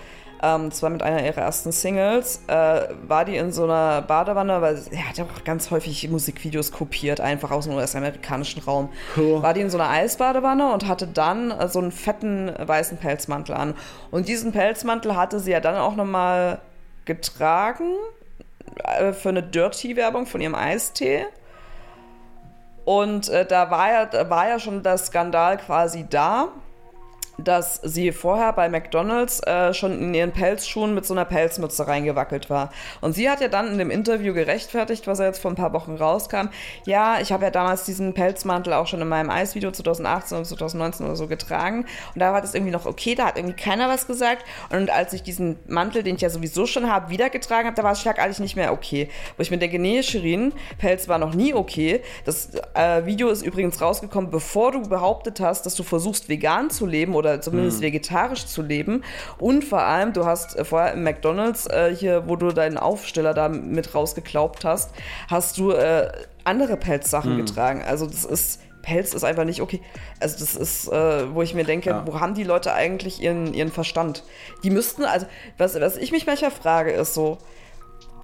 Ähm, 0.43 0.71
zwar 0.71 0.89
mit 0.89 1.03
einer 1.03 1.23
ihrer 1.23 1.41
ersten 1.41 1.71
Singles, 1.71 2.41
äh, 2.47 2.87
war 3.07 3.25
die 3.25 3.35
in 3.35 3.51
so 3.51 3.65
einer 3.65 4.01
Badewanne, 4.01 4.59
weil 4.59 4.75
sie 4.75 4.97
hat 4.97 5.17
ja 5.17 5.25
auch 5.25 5.43
ganz 5.43 5.69
häufig 5.69 6.09
Musikvideos 6.09 6.71
kopiert, 6.71 7.21
einfach 7.21 7.51
aus 7.51 7.65
dem 7.65 7.75
US-amerikanischen 7.75 8.63
Raum. 8.63 8.89
War 9.15 9.53
die 9.53 9.61
in 9.61 9.69
so 9.69 9.77
einer 9.77 9.89
Eisbadewanne 9.89 10.73
und 10.73 10.87
hatte 10.87 11.05
dann 11.05 11.51
äh, 11.51 11.67
so 11.67 11.77
einen 11.77 11.91
fetten 11.91 12.51
weißen 12.57 12.97
Pelzmantel 12.97 13.53
an. 13.53 13.75
Und 14.09 14.27
diesen 14.27 14.51
Pelzmantel 14.51 15.15
hatte 15.15 15.39
sie 15.39 15.51
ja 15.51 15.59
dann 15.59 15.75
auch 15.75 15.95
nochmal 15.95 16.59
getragen 17.05 17.97
äh, 18.83 19.13
für 19.13 19.29
eine 19.29 19.43
Dirty-Werbung 19.43 20.25
von 20.25 20.41
ihrem 20.41 20.55
Eistee. 20.55 21.25
Und 22.85 23.29
äh, 23.29 23.45
da, 23.45 23.69
war 23.69 23.91
ja, 23.91 24.05
da 24.05 24.29
war 24.29 24.47
ja 24.47 24.59
schon 24.59 24.83
der 24.83 24.97
Skandal 24.97 25.57
quasi 25.57 26.05
da, 26.09 26.49
dass 27.43 27.79
sie 27.83 28.11
vorher 28.11 28.53
bei 28.53 28.69
McDonalds 28.69 29.41
äh, 29.43 29.73
schon 29.73 29.99
in 29.99 30.13
ihren 30.13 30.31
Pelzschuhen 30.31 30.93
mit 30.93 31.05
so 31.05 31.13
einer 31.13 31.25
Pelzmütze 31.25 31.87
reingewackelt 31.87 32.49
war. 32.49 32.71
Und 33.01 33.13
sie 33.13 33.29
hat 33.29 33.41
ja 33.41 33.47
dann 33.47 33.67
in 33.67 33.77
dem 33.77 33.91
Interview 33.91 34.33
gerechtfertigt, 34.33 35.07
was 35.07 35.19
er 35.19 35.27
jetzt 35.27 35.39
vor 35.39 35.51
ein 35.51 35.55
paar 35.55 35.73
Wochen 35.73 35.95
rauskam. 35.95 36.49
Ja, 36.85 37.19
ich 37.19 37.31
habe 37.31 37.45
ja 37.45 37.51
damals 37.51 37.83
diesen 37.83 38.13
Pelzmantel 38.13 38.73
auch 38.73 38.87
schon 38.87 39.01
in 39.01 39.07
meinem 39.07 39.29
Eisvideo 39.29 39.71
2018 39.71 40.37
und 40.37 40.45
2019 40.45 41.05
oder 41.05 41.15
so 41.15 41.27
getragen. 41.27 41.85
Und 42.13 42.19
da 42.19 42.33
war 42.33 42.41
das 42.41 42.53
irgendwie 42.53 42.71
noch 42.71 42.85
okay, 42.85 43.15
da 43.15 43.27
hat 43.27 43.37
irgendwie 43.37 43.55
keiner 43.55 43.89
was 43.89 44.07
gesagt. 44.07 44.45
Und 44.69 44.89
als 44.89 45.13
ich 45.13 45.23
diesen 45.23 45.57
Mantel, 45.67 46.03
den 46.03 46.15
ich 46.15 46.21
ja 46.21 46.29
sowieso 46.29 46.65
schon 46.65 46.91
habe, 46.91 47.09
wieder 47.09 47.29
getragen 47.29 47.67
habe, 47.67 47.75
da 47.75 47.83
war 47.83 47.93
es 47.93 48.01
schlagartig 48.01 48.39
nicht 48.39 48.55
mehr 48.55 48.73
okay. 48.73 49.09
Wo 49.37 49.41
ich 49.41 49.51
mir 49.51 49.57
denke, 49.57 49.79
nee, 49.79 50.03
Shirin, 50.03 50.53
Pelz 50.77 51.07
war 51.07 51.17
noch 51.17 51.33
nie 51.33 51.53
okay. 51.53 52.01
Das 52.25 52.49
äh, 52.73 53.05
Video 53.05 53.29
ist 53.29 53.41
übrigens 53.41 53.81
rausgekommen, 53.81 54.29
bevor 54.29 54.71
du 54.71 54.81
behauptet 54.87 55.39
hast, 55.39 55.65
dass 55.65 55.75
du 55.75 55.83
versuchst, 55.83 56.29
vegan 56.29 56.69
zu 56.69 56.85
leben 56.85 57.15
oder 57.15 57.30
zumindest 57.39 57.79
Mhm. 57.79 57.83
vegetarisch 57.83 58.45
zu 58.47 58.61
leben. 58.61 59.03
Und 59.37 59.63
vor 59.63 59.81
allem, 59.83 60.11
du 60.11 60.25
hast 60.25 60.57
äh, 60.57 60.65
vorher 60.65 60.93
im 60.93 61.03
McDonalds, 61.03 61.67
äh, 61.67 61.95
hier, 61.95 62.27
wo 62.27 62.35
du 62.35 62.51
deinen 62.51 62.77
Aufsteller 62.77 63.33
da 63.33 63.47
mit 63.47 63.95
rausgeklaubt 63.95 64.65
hast, 64.65 64.89
hast 65.29 65.57
du 65.57 65.71
äh, 65.71 66.11
andere 66.43 66.75
Pelzsachen 66.75 67.33
Mhm. 67.35 67.45
getragen. 67.45 67.83
Also 67.87 68.05
das 68.07 68.25
ist. 68.25 68.59
Pelz 68.83 69.13
ist 69.13 69.23
einfach 69.23 69.43
nicht 69.43 69.61
okay. 69.61 69.79
Also 70.19 70.39
das 70.39 70.55
ist, 70.55 70.87
äh, 70.91 71.35
wo 71.35 71.43
ich 71.43 71.53
mir 71.53 71.63
denke, 71.65 71.91
Ja. 71.91 72.03
wo 72.07 72.19
haben 72.19 72.33
die 72.33 72.43
Leute 72.43 72.73
eigentlich 72.73 73.21
ihren, 73.21 73.53
ihren 73.53 73.71
Verstand? 73.71 74.23
Die 74.63 74.71
müssten, 74.71 75.03
also 75.05 75.27
was, 75.59 75.79
was 75.79 75.97
ich 75.97 76.11
mich 76.11 76.25
manchmal 76.25 76.49
frage, 76.49 76.89
ist 76.89 77.13
so, 77.13 77.37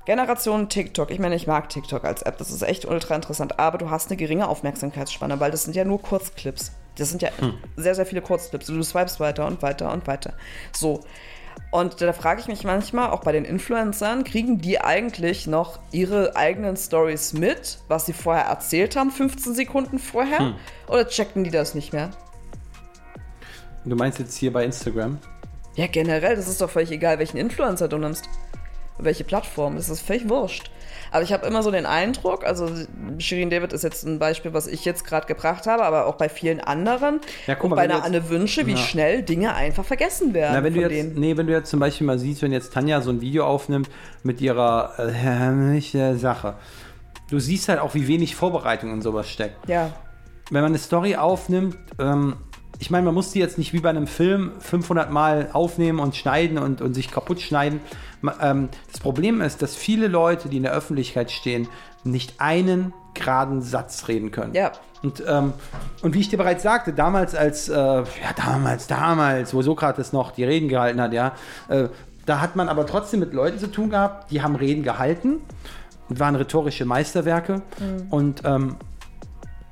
Generation 0.07 0.69
TikTok. 0.69 1.11
Ich 1.11 1.19
meine, 1.19 1.35
ich 1.35 1.47
mag 1.47 1.67
TikTok 1.67 2.05
als 2.05 2.21
App, 2.21 2.37
das 2.37 2.49
ist 2.49 2.61
echt 2.61 2.85
ultra 2.85 3.13
interessant, 3.13 3.59
aber 3.59 3.77
du 3.77 3.89
hast 3.89 4.09
eine 4.09 4.15
geringe 4.15 4.47
Aufmerksamkeitsspanne, 4.47 5.41
weil 5.41 5.51
das 5.51 5.65
sind 5.65 5.75
ja 5.75 5.83
nur 5.83 6.01
Kurzclips. 6.01 6.71
Das 6.95 7.09
sind 7.09 7.21
ja 7.21 7.29
sehr, 7.75 7.93
sehr 7.93 8.05
viele 8.05 8.21
Kurzclips. 8.21 8.67
Du 8.67 8.81
swipest 8.83 9.19
weiter 9.19 9.45
und 9.45 9.61
weiter 9.61 9.91
und 9.91 10.07
weiter. 10.07 10.31
So. 10.71 11.03
Und 11.71 11.99
da 11.99 12.13
frage 12.13 12.39
ich 12.39 12.47
mich 12.47 12.63
manchmal, 12.63 13.09
auch 13.09 13.19
bei 13.19 13.33
den 13.33 13.43
Influencern, 13.43 14.23
kriegen 14.23 14.61
die 14.61 14.79
eigentlich 14.79 15.45
noch 15.45 15.79
ihre 15.91 16.37
eigenen 16.37 16.77
Stories 16.77 17.33
mit, 17.33 17.79
was 17.89 18.05
sie 18.05 18.13
vorher 18.13 18.45
erzählt 18.45 18.95
haben, 18.95 19.11
15 19.11 19.55
Sekunden 19.55 19.99
vorher? 19.99 20.55
Oder 20.87 21.09
checken 21.09 21.43
die 21.43 21.51
das 21.51 21.75
nicht 21.75 21.91
mehr? 21.91 22.11
Du 23.83 23.97
meinst 23.97 24.19
jetzt 24.19 24.37
hier 24.37 24.53
bei 24.53 24.63
Instagram? 24.63 25.17
Ja, 25.75 25.87
generell, 25.87 26.37
das 26.37 26.47
ist 26.47 26.61
doch 26.61 26.69
völlig 26.69 26.91
egal, 26.91 27.19
welchen 27.19 27.37
Influencer 27.37 27.89
du 27.89 27.97
nimmst. 27.97 28.29
Welche 28.99 29.23
Plattform, 29.23 29.75
das 29.75 29.89
ist 29.89 30.01
völlig 30.01 30.27
wurscht. 30.29 30.71
Aber 31.11 31.21
ich 31.23 31.31
habe 31.31 31.45
immer 31.45 31.63
so 31.63 31.71
den 31.71 31.85
Eindruck, 31.85 32.45
also 32.45 32.69
Shirin 33.19 33.49
David 33.49 33.71
ist 33.71 33.83
jetzt 33.83 34.03
ein 34.05 34.19
Beispiel, 34.19 34.53
was 34.53 34.67
ich 34.67 34.83
jetzt 34.83 35.05
gerade 35.05 35.25
gebracht 35.27 35.65
habe, 35.67 35.83
aber 35.83 36.05
auch 36.07 36.15
bei 36.15 36.27
vielen 36.29 36.59
anderen, 36.59 37.21
Ja, 37.45 37.55
guck 37.55 37.65
und 37.65 37.69
mal, 37.71 37.75
bei 37.77 37.81
wenn 37.83 37.89
du 37.89 37.95
einer 37.95 38.05
Anne 38.05 38.29
Wünsche, 38.29 38.65
wie 38.65 38.71
Ja. 38.71 38.77
schnell 38.77 39.21
Dinge 39.23 39.53
einfach 39.55 39.85
vergessen 39.85 40.33
werden 40.33 40.55
Na, 40.57 40.63
wenn 40.63 40.73
du 40.73 40.81
jetzt, 40.81 40.91
denen. 40.91 41.13
nee, 41.19 41.37
wenn 41.37 41.47
du 41.47 41.53
jetzt 41.53 41.69
zum 41.69 41.79
Beispiel 41.79 42.05
mal 42.07 42.19
siehst, 42.19 42.41
wenn 42.41 42.51
jetzt 42.51 42.73
Tanja 42.73 42.99
so 43.01 43.09
ein 43.11 43.21
Video 43.21 43.45
aufnimmt 43.45 43.89
mit 44.23 44.41
ihrer 44.41 44.93
äh, 44.99 46.15
Sache, 46.17 46.55
du 47.29 47.39
siehst 47.39 47.69
halt 47.69 47.79
auch, 47.79 47.93
wie 47.93 48.07
wenig 48.07 48.35
Vorbereitung 48.35 48.91
in 48.91 49.01
sowas 49.01 49.29
steckt. 49.29 49.69
Ja, 49.69 49.91
Wenn 50.49 50.61
man 50.61 50.71
eine 50.71 50.79
Story 50.79 51.15
aufnimmt, 51.15 51.77
ähm, 51.99 52.35
ich 52.79 52.91
meine, 52.91 53.05
man 53.05 53.15
muss 53.15 53.31
die 53.31 53.39
jetzt 53.39 53.57
nicht 53.57 53.73
wie 53.73 53.79
bei 53.79 53.89
einem 53.89 54.07
Film 54.07 54.51
500 54.59 55.11
Mal 55.11 55.49
aufnehmen 55.53 55.99
und 55.99 56.15
schneiden 56.15 56.57
und, 56.57 56.81
und 56.81 56.93
sich 56.93 57.11
kaputt 57.11 57.41
schneiden. 57.41 57.79
Ähm, 58.41 58.69
das 58.91 58.99
Problem 58.99 59.41
ist, 59.41 59.61
dass 59.61 59.75
viele 59.75 60.07
Leute, 60.07 60.49
die 60.49 60.57
in 60.57 60.63
der 60.63 60.73
Öffentlichkeit 60.73 61.31
stehen, 61.31 61.67
nicht 62.03 62.35
einen 62.39 62.93
geraden 63.13 63.61
Satz 63.61 64.07
reden 64.07 64.31
können. 64.31 64.53
Ja. 64.53 64.71
Und, 65.03 65.23
ähm, 65.27 65.53
und 66.01 66.13
wie 66.13 66.19
ich 66.19 66.29
dir 66.29 66.37
bereits 66.37 66.63
sagte, 66.63 66.93
damals 66.93 67.35
als, 67.35 67.69
äh, 67.69 67.73
ja 67.75 68.05
damals, 68.35 68.87
damals, 68.87 69.53
wo 69.53 69.61
Sokrates 69.61 70.13
noch 70.13 70.31
die 70.31 70.43
Reden 70.43 70.69
gehalten 70.69 71.01
hat, 71.01 71.13
ja, 71.13 71.33
äh, 71.69 71.89
da 72.25 72.41
hat 72.41 72.55
man 72.55 72.67
aber 72.67 72.85
trotzdem 72.85 73.21
mit 73.21 73.33
Leuten 73.33 73.57
zu 73.57 73.71
tun 73.71 73.89
gehabt, 73.89 74.31
die 74.31 74.41
haben 74.41 74.55
Reden 74.55 74.83
gehalten 74.83 75.41
und 76.09 76.19
waren 76.19 76.35
rhetorische 76.35 76.85
Meisterwerke. 76.85 77.61
Und 78.09 78.41
ähm, 78.43 78.75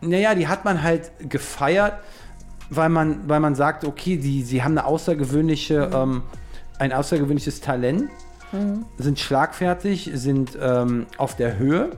naja, 0.02 0.36
die 0.36 0.48
hat 0.48 0.64
man 0.64 0.82
halt 0.82 1.12
gefeiert, 1.20 1.94
weil 2.70 2.90
man, 2.90 3.28
weil 3.28 3.40
man 3.40 3.56
sagt, 3.56 3.86
okay, 3.86 4.18
die, 4.18 4.44
sie 4.44 4.64
haben 4.64 4.78
eine 4.78 4.86
außergewöhnliche, 4.86 5.90
ähm, 5.94 6.24
ein 6.80 6.92
außergewöhnliches 6.92 7.62
Talent, 7.62 8.10
sind 8.98 9.20
schlagfertig, 9.20 10.12
sind 10.14 10.58
ähm, 10.62 11.08
auf 11.18 11.36
der 11.36 11.58
Höhe. 11.58 11.92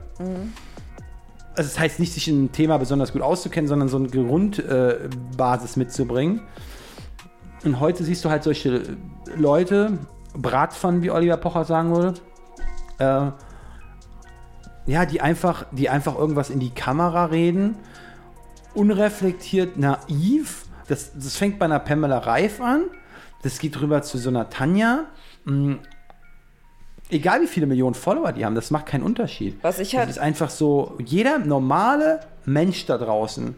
Also 1.50 1.70
das 1.70 1.78
heißt 1.78 2.00
nicht, 2.00 2.12
sich 2.12 2.28
in 2.28 2.36
einem 2.36 2.52
Thema 2.52 2.78
besonders 2.78 3.12
gut 3.12 3.22
auszukennen, 3.22 3.68
sondern 3.68 3.88
so 3.88 3.96
eine 3.96 4.08
Grundbasis 4.08 5.76
äh, 5.76 5.78
mitzubringen. 5.78 6.40
Und 7.64 7.80
heute 7.80 8.04
siehst 8.04 8.24
du 8.24 8.30
halt 8.30 8.44
solche 8.44 8.82
Leute, 9.36 9.98
Bratpfannen, 10.34 11.02
wie 11.02 11.10
Oliver 11.10 11.36
Pocher 11.36 11.64
sagen 11.64 11.94
würde, 11.94 12.20
äh, 12.98 13.30
ja, 14.90 15.04
die 15.04 15.20
einfach, 15.20 15.66
die 15.72 15.88
einfach 15.88 16.16
irgendwas 16.16 16.50
in 16.50 16.60
die 16.60 16.70
Kamera 16.70 17.26
reden, 17.26 17.76
unreflektiert, 18.74 19.76
naiv. 19.76 20.64
Das, 20.88 21.12
das 21.14 21.36
fängt 21.36 21.58
bei 21.58 21.66
einer 21.66 21.78
Pamela 21.78 22.18
Reif 22.18 22.60
an, 22.60 22.84
das 23.42 23.58
geht 23.58 23.80
rüber 23.80 24.02
zu 24.02 24.18
so 24.18 24.30
einer 24.30 24.48
Tanja. 24.50 25.04
Mm, 25.44 25.74
Egal 27.10 27.40
wie 27.40 27.46
viele 27.46 27.64
Millionen 27.66 27.94
Follower 27.94 28.32
die 28.32 28.44
haben, 28.44 28.54
das 28.54 28.70
macht 28.70 28.84
keinen 28.84 29.02
Unterschied. 29.02 29.58
Was 29.62 29.78
ich 29.78 29.92
Das 29.92 30.00
halt- 30.00 30.10
ist 30.10 30.18
einfach 30.18 30.50
so, 30.50 30.94
jeder 31.02 31.38
normale 31.38 32.20
Mensch 32.44 32.84
da 32.84 32.98
draußen, 32.98 33.54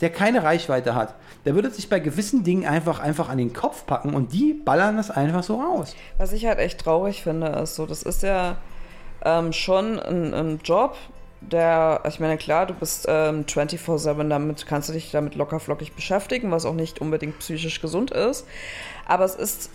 der 0.00 0.10
keine 0.10 0.44
Reichweite 0.44 0.94
hat, 0.94 1.14
der 1.44 1.56
würde 1.56 1.70
sich 1.70 1.88
bei 1.88 1.98
gewissen 1.98 2.44
Dingen 2.44 2.64
einfach, 2.66 3.00
einfach 3.00 3.28
an 3.28 3.38
den 3.38 3.52
Kopf 3.52 3.84
packen 3.86 4.14
und 4.14 4.32
die 4.32 4.52
ballern 4.54 4.96
das 4.96 5.10
einfach 5.10 5.42
so 5.42 5.60
raus. 5.60 5.96
Was 6.18 6.32
ich 6.32 6.46
halt 6.46 6.60
echt 6.60 6.78
traurig 6.80 7.24
finde, 7.24 7.48
ist 7.48 7.74
so, 7.74 7.84
das 7.84 8.04
ist 8.04 8.22
ja 8.22 8.58
ähm, 9.24 9.52
schon 9.52 9.98
ein, 9.98 10.32
ein 10.32 10.60
Job, 10.62 10.96
der, 11.50 12.02
ich 12.08 12.20
meine, 12.20 12.36
klar, 12.36 12.66
du 12.66 12.74
bist 12.74 13.06
ähm, 13.08 13.44
24-7, 13.44 14.28
damit 14.28 14.66
kannst 14.66 14.88
du 14.88 14.92
dich 14.92 15.10
damit 15.10 15.34
locker 15.34 15.60
flockig 15.60 15.94
beschäftigen, 15.94 16.50
was 16.50 16.66
auch 16.66 16.74
nicht 16.74 17.00
unbedingt 17.00 17.38
psychisch 17.38 17.80
gesund 17.80 18.10
ist. 18.10 18.46
Aber 19.06 19.24
es 19.24 19.34
ist 19.34 19.70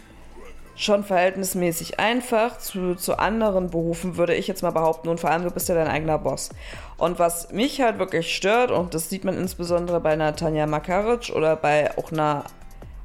schon 0.76 1.04
verhältnismäßig 1.04 2.00
einfach 2.00 2.58
zu, 2.58 2.96
zu 2.96 3.20
anderen 3.20 3.70
Berufen, 3.70 4.16
würde 4.16 4.34
ich 4.34 4.48
jetzt 4.48 4.64
mal 4.64 4.72
behaupten. 4.72 5.10
Und 5.10 5.20
vor 5.20 5.30
allem, 5.30 5.44
du 5.44 5.52
bist 5.52 5.68
ja 5.68 5.76
dein 5.76 5.90
eigener 5.90 6.18
Boss. 6.18 6.50
Und 6.98 7.20
was 7.20 7.52
mich 7.52 7.82
halt 7.82 8.00
wirklich 8.00 8.34
stört, 8.34 8.72
und 8.72 8.94
das 8.94 9.10
sieht 9.10 9.26
man 9.26 9.38
insbesondere 9.38 10.00
bei 10.00 10.12
einer 10.12 10.36
Tanja 10.36 10.66
Makaric 10.68 11.36
oder 11.36 11.58
bei 11.58 11.98
auch 11.98 12.14
einer 12.14 12.46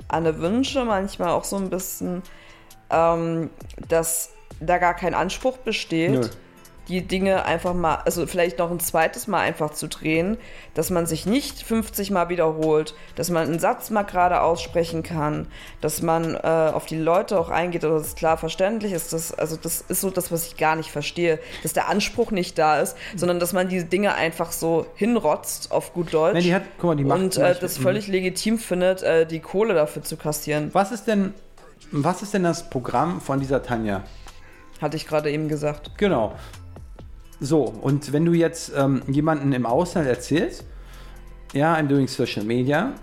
Anne 0.07 0.39
Wünsche 0.39 0.85
manchmal 0.85 1.31
auch 1.31 1.43
so 1.43 1.57
ein 1.57 1.69
bisschen, 1.69 2.23
ähm, 2.91 3.51
dass 3.89 4.31
da 4.61 4.79
gar 4.79 4.95
kein 4.95 5.15
Anspruch 5.15 5.59
besteht, 5.59 6.13
Nö. 6.13 6.29
Die 6.89 7.01
Dinge 7.01 7.45
einfach 7.47 7.73
mal, 7.73 7.95
also 8.05 8.27
vielleicht 8.27 8.59
noch 8.59 8.71
ein 8.71 8.79
zweites 8.81 9.27
Mal 9.27 9.41
einfach 9.41 9.71
zu 9.71 9.89
drehen, 9.89 10.37
dass 10.75 10.91
man 10.91 11.07
sich 11.07 11.25
nicht 11.25 11.63
50 11.63 12.11
Mal 12.11 12.29
wiederholt, 12.29 12.95
dass 13.15 13.31
man 13.31 13.47
einen 13.49 13.59
Satz 13.59 13.89
mal 13.91 14.03
gerade 14.03 14.43
aussprechen 14.43 15.03
kann, 15.03 15.47
dass 15.81 16.03
man 16.03 16.35
äh, 16.35 16.39
auf 16.73 16.85
die 16.87 16.99
Leute 16.99 17.39
auch 17.41 17.49
eingeht 17.49 17.85
oder 17.85 17.95
dass 17.99 18.09
es 18.09 18.15
klar 18.17 18.37
verständlich 18.37 18.93
ist. 18.93 19.13
Das, 19.15 19.33
also 19.33 19.57
das 19.57 19.81
ist 19.81 20.03
so 20.03 20.11
das, 20.11 20.31
was 20.31 20.47
ich 20.47 20.57
gar 20.59 20.77
nicht 20.77 20.91
verstehe, 20.91 21.39
dass 21.63 21.73
der 21.73 21.89
Anspruch 21.89 22.31
nicht 22.33 22.59
da 22.59 22.81
ist, 22.81 22.97
sondern 23.17 23.41
dass 23.41 23.53
man 23.55 23.69
diese 23.69 23.87
Dinge 23.87 24.15
einfach 24.15 24.53
so 24.53 24.87
hinrotzt 24.95 25.73
auf 25.73 25.95
gut 25.95 26.13
Deutsch 26.13 26.35
Nein, 26.35 26.43
die 26.43 26.55
hat- 26.55 26.63
guck 26.79 26.91
mal, 26.91 26.97
die 26.97 27.05
macht 27.05 27.19
und 27.21 27.37
äh, 27.39 27.55
das 27.59 27.79
völlig 27.79 28.09
legitim 28.09 28.59
findet, 28.59 29.03
äh, 29.03 29.27
die 29.27 29.41
Kohle 29.41 29.73
dafür 29.75 30.03
zu 30.03 30.17
kassieren. 30.17 30.69
Was 30.75 30.93
ist 30.93 31.07
denn, 31.07 31.33
was 31.93 32.21
ist 32.23 32.35
denn 32.35 32.43
das 32.43 32.69
Programm 32.69 33.21
von 33.23 33.41
dieser 33.41 33.63
Tanja? 33.63 34.03
Hatte 34.83 34.97
ich 34.97 35.07
gerade 35.07 35.31
eben 35.31 35.49
gesagt. 35.49 35.93
Genau. 35.97 36.35
So, 37.45 37.63
und 37.63 38.13
wenn 38.13 38.25
du 38.25 38.33
jetzt 38.33 38.73
ähm, 38.75 39.03
jemanden 39.07 39.53
im 39.53 39.67
Ausland 39.67 40.09
erzählst, 40.09 40.65
ja, 41.53 41.75
I'm 41.75 41.87
doing 41.87 42.09
Social 42.09 42.45
Media, 42.45 42.95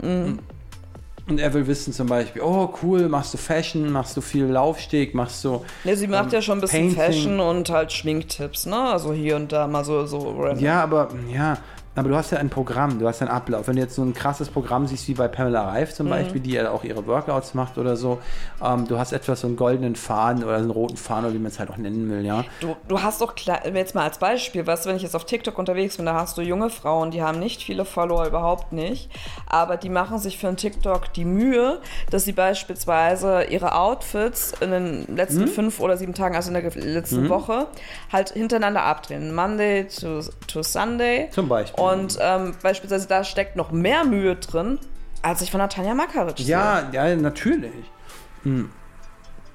und 1.27 1.39
er 1.39 1.53
will 1.53 1.67
wissen 1.67 1.93
zum 1.93 2.07
Beispiel, 2.07 2.41
oh 2.41 2.73
cool, 2.81 3.07
machst 3.07 3.33
du 3.33 3.37
Fashion, 3.37 3.91
machst 3.91 4.17
du 4.17 4.21
viel 4.21 4.45
Laufsteg, 4.45 5.13
machst 5.13 5.45
du. 5.45 5.63
Ne, 5.83 5.95
sie 5.95 6.07
macht 6.07 6.25
ähm, 6.25 6.31
ja 6.31 6.41
schon 6.41 6.57
ein 6.57 6.61
bisschen 6.61 6.93
Painting. 6.93 7.13
Fashion 7.13 7.39
und 7.39 7.69
halt 7.69 7.91
Schminktipps, 7.91 8.65
ne? 8.65 8.75
Also 8.75 9.13
hier 9.13 9.35
und 9.35 9.51
da 9.51 9.67
mal 9.67 9.85
so, 9.85 10.05
so 10.07 10.17
random. 10.37 10.63
Ja, 10.63 10.81
aber 10.81 11.09
ja, 11.31 11.57
aber 11.95 12.09
du 12.09 12.15
hast 12.15 12.31
ja 12.31 12.37
ein 12.37 12.49
Programm, 12.49 12.99
du 12.99 13.07
hast 13.07 13.21
einen 13.21 13.31
Ablauf. 13.31 13.67
Wenn 13.67 13.75
du 13.75 13.81
jetzt 13.81 13.95
so 13.95 14.01
ein 14.01 14.13
krasses 14.13 14.49
Programm 14.49 14.87
siehst 14.87 15.07
wie 15.07 15.13
bei 15.13 15.27
Pamela 15.27 15.67
Reif 15.69 15.89
Mhm. 15.91 15.95
zum 15.95 16.09
Beispiel, 16.09 16.41
die 16.41 16.51
ja 16.51 16.69
auch 16.71 16.83
ihre 16.83 17.05
Workouts 17.05 17.53
macht 17.53 17.77
oder 17.77 17.95
so, 17.97 18.19
ähm, 18.63 18.87
du 18.87 18.97
hast 18.97 19.11
etwas 19.11 19.41
so 19.41 19.47
einen 19.47 19.55
goldenen 19.57 19.95
Faden 19.95 20.43
oder 20.43 20.57
so 20.57 20.63
einen 20.63 20.71
roten 20.71 20.95
Faden 20.97 21.25
oder 21.25 21.33
wie 21.33 21.39
man 21.39 21.51
es 21.51 21.59
halt 21.59 21.69
auch 21.69 21.77
nennen 21.77 22.09
will, 22.09 22.25
ja. 22.25 22.45
Du, 22.61 22.75
du 22.87 23.01
hast 23.01 23.19
doch 23.21 23.33
jetzt 23.73 23.93
mal 23.95 24.03
als 24.03 24.19
Beispiel, 24.19 24.65
weißt 24.65 24.85
du, 24.85 24.89
wenn 24.89 24.95
ich 24.95 25.03
jetzt 25.03 25.15
auf 25.15 25.25
TikTok 25.25 25.57
unterwegs 25.57 25.97
bin, 25.97 26.05
da 26.05 26.13
hast 26.13 26.37
du 26.37 26.41
junge 26.41 26.69
Frauen, 26.69 27.11
die 27.11 27.21
haben 27.23 27.39
nicht 27.39 27.61
viele 27.61 27.83
Follower, 27.85 28.25
überhaupt 28.25 28.71
nicht, 28.71 29.09
aber 29.47 29.75
die 29.77 29.89
machen 29.89 30.17
sich 30.19 30.37
für 30.37 30.47
einen 30.47 30.57
TikTok 30.57 31.11
die 31.13 31.25
Mühe, 31.25 31.79
dass 32.09 32.23
sie 32.25 32.31
beispielsweise 32.31 33.43
ihre 33.49 33.75
Outfits 33.75 34.53
in 34.61 34.71
den 34.71 35.15
letzten 35.15 35.47
fünf 35.47 35.79
oder 35.79 35.97
sieben 35.97 36.13
Tagen, 36.13 36.35
also 36.35 36.51
in 36.51 36.61
der 36.61 36.71
letzten 36.75 37.27
Woche, 37.29 37.67
halt 38.11 38.31
hintereinander 38.31 38.83
abdrehen. 38.83 39.33
Monday 39.35 39.87
to, 39.87 40.21
to 40.47 40.63
Sunday. 40.63 41.29
Zum 41.31 41.47
Beispiel. 41.49 41.80
Und 41.81 42.17
ähm, 42.21 42.53
beispielsweise 42.61 43.07
da 43.07 43.23
steckt 43.23 43.55
noch 43.55 43.71
mehr 43.71 44.03
Mühe 44.05 44.35
drin, 44.35 44.79
als 45.21 45.41
ich 45.41 45.51
von 45.51 45.59
der 45.59 45.69
Tanja 45.69 45.93
Makaric 45.93 46.37
sehe. 46.37 46.47
Ja, 46.47 46.83
ja, 46.91 47.15
natürlich. 47.15 47.71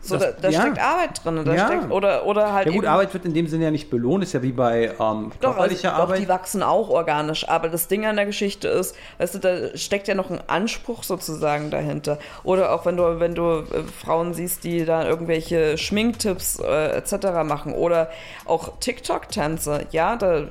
So, 0.00 0.16
Das- 0.18 0.36
da, 0.36 0.40
da 0.42 0.48
ja. 0.50 0.60
steckt 0.60 0.78
Arbeit 0.78 1.24
drin. 1.24 1.44
Da 1.44 1.52
Ja. 1.54 1.66
steckt, 1.66 1.90
oder, 1.90 2.26
oder 2.26 2.52
halt 2.52 2.66
Ja 2.68 2.72
gut, 2.72 2.86
Arbeit 2.86 3.12
wird 3.12 3.24
in 3.24 3.34
dem 3.34 3.48
Sinne 3.48 3.64
ja 3.64 3.70
nicht 3.72 3.90
belohnt, 3.90 4.22
ist 4.22 4.34
ja 4.34 4.42
wie 4.42 4.52
bei 4.52 4.84
ähm, 4.84 4.92
Doch, 5.00 5.08
also, 5.08 5.32
körperlicher 5.40 5.90
doch, 5.90 5.98
Arbeit. 5.98 6.18
die 6.20 6.28
wachsen 6.28 6.62
auch 6.62 6.88
organisch. 6.90 7.48
Aber 7.48 7.68
das 7.68 7.88
Ding 7.88 8.06
an 8.06 8.14
der 8.14 8.24
Geschichte 8.26 8.68
ist, 8.68 8.94
weißt 9.18 9.34
du, 9.34 9.38
da 9.40 9.76
steckt 9.76 10.06
ja 10.06 10.14
noch 10.14 10.30
ein 10.30 10.38
Anspruch 10.46 11.02
sozusagen 11.02 11.70
dahinter. 11.72 12.18
Oder 12.44 12.72
auch 12.72 12.86
wenn 12.86 12.96
du, 12.96 13.18
wenn 13.18 13.34
du 13.34 13.62
äh, 13.62 13.82
Frauen 14.00 14.32
siehst, 14.32 14.62
die 14.62 14.84
da 14.84 15.04
irgendwelche 15.08 15.76
Schminktipps 15.76 16.60
äh, 16.60 16.90
etc. 16.96 17.42
machen. 17.44 17.72
Oder 17.74 18.08
auch 18.44 18.78
TikTok-Tänze. 18.78 19.86
Ja, 19.90 20.14
da. 20.14 20.42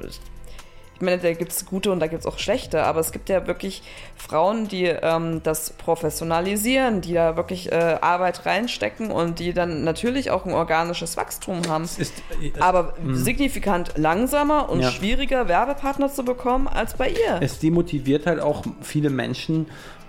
Ich 0.95 1.01
meine, 1.01 1.17
da 1.17 1.33
gibt 1.33 1.51
es 1.51 1.65
gute 1.65 1.91
und 1.91 1.99
da 1.99 2.07
gibt 2.07 2.21
es 2.21 2.25
auch 2.25 2.39
schlechte, 2.39 2.83
aber 2.83 3.01
es 3.01 3.11
gibt 3.11 3.27
ja 3.27 3.45
wirklich 3.47 3.83
Frauen, 4.15 4.67
die 4.69 4.85
ähm, 4.85 5.41
das 5.43 5.71
professionalisieren, 5.71 7.01
die 7.01 7.13
da 7.13 7.35
wirklich 7.35 7.71
äh, 7.71 7.97
Arbeit 8.01 8.45
reinstecken 8.45 9.11
und 9.11 9.39
die 9.39 9.53
dann 9.53 9.83
natürlich 9.83 10.31
auch 10.31 10.45
ein 10.45 10.53
organisches 10.53 11.17
Wachstum 11.17 11.67
haben. 11.67 11.83
ist, 11.83 12.01
äh, 12.41 12.51
Aber 12.59 12.93
signifikant 13.11 13.97
langsamer 13.97 14.69
und 14.69 14.79
Ja. 14.81 14.89
schwieriger 14.89 15.47
Werbepartner 15.47 16.11
zu 16.11 16.23
bekommen 16.23 16.67
als 16.67 16.93
bei 16.95 17.09
ihr. 17.09 17.39
es 17.41 17.59
demotiviert 17.59 18.25
halt 18.25 18.39
auch 18.39 18.63
viele 18.81 19.09
Menschen, 19.09 19.67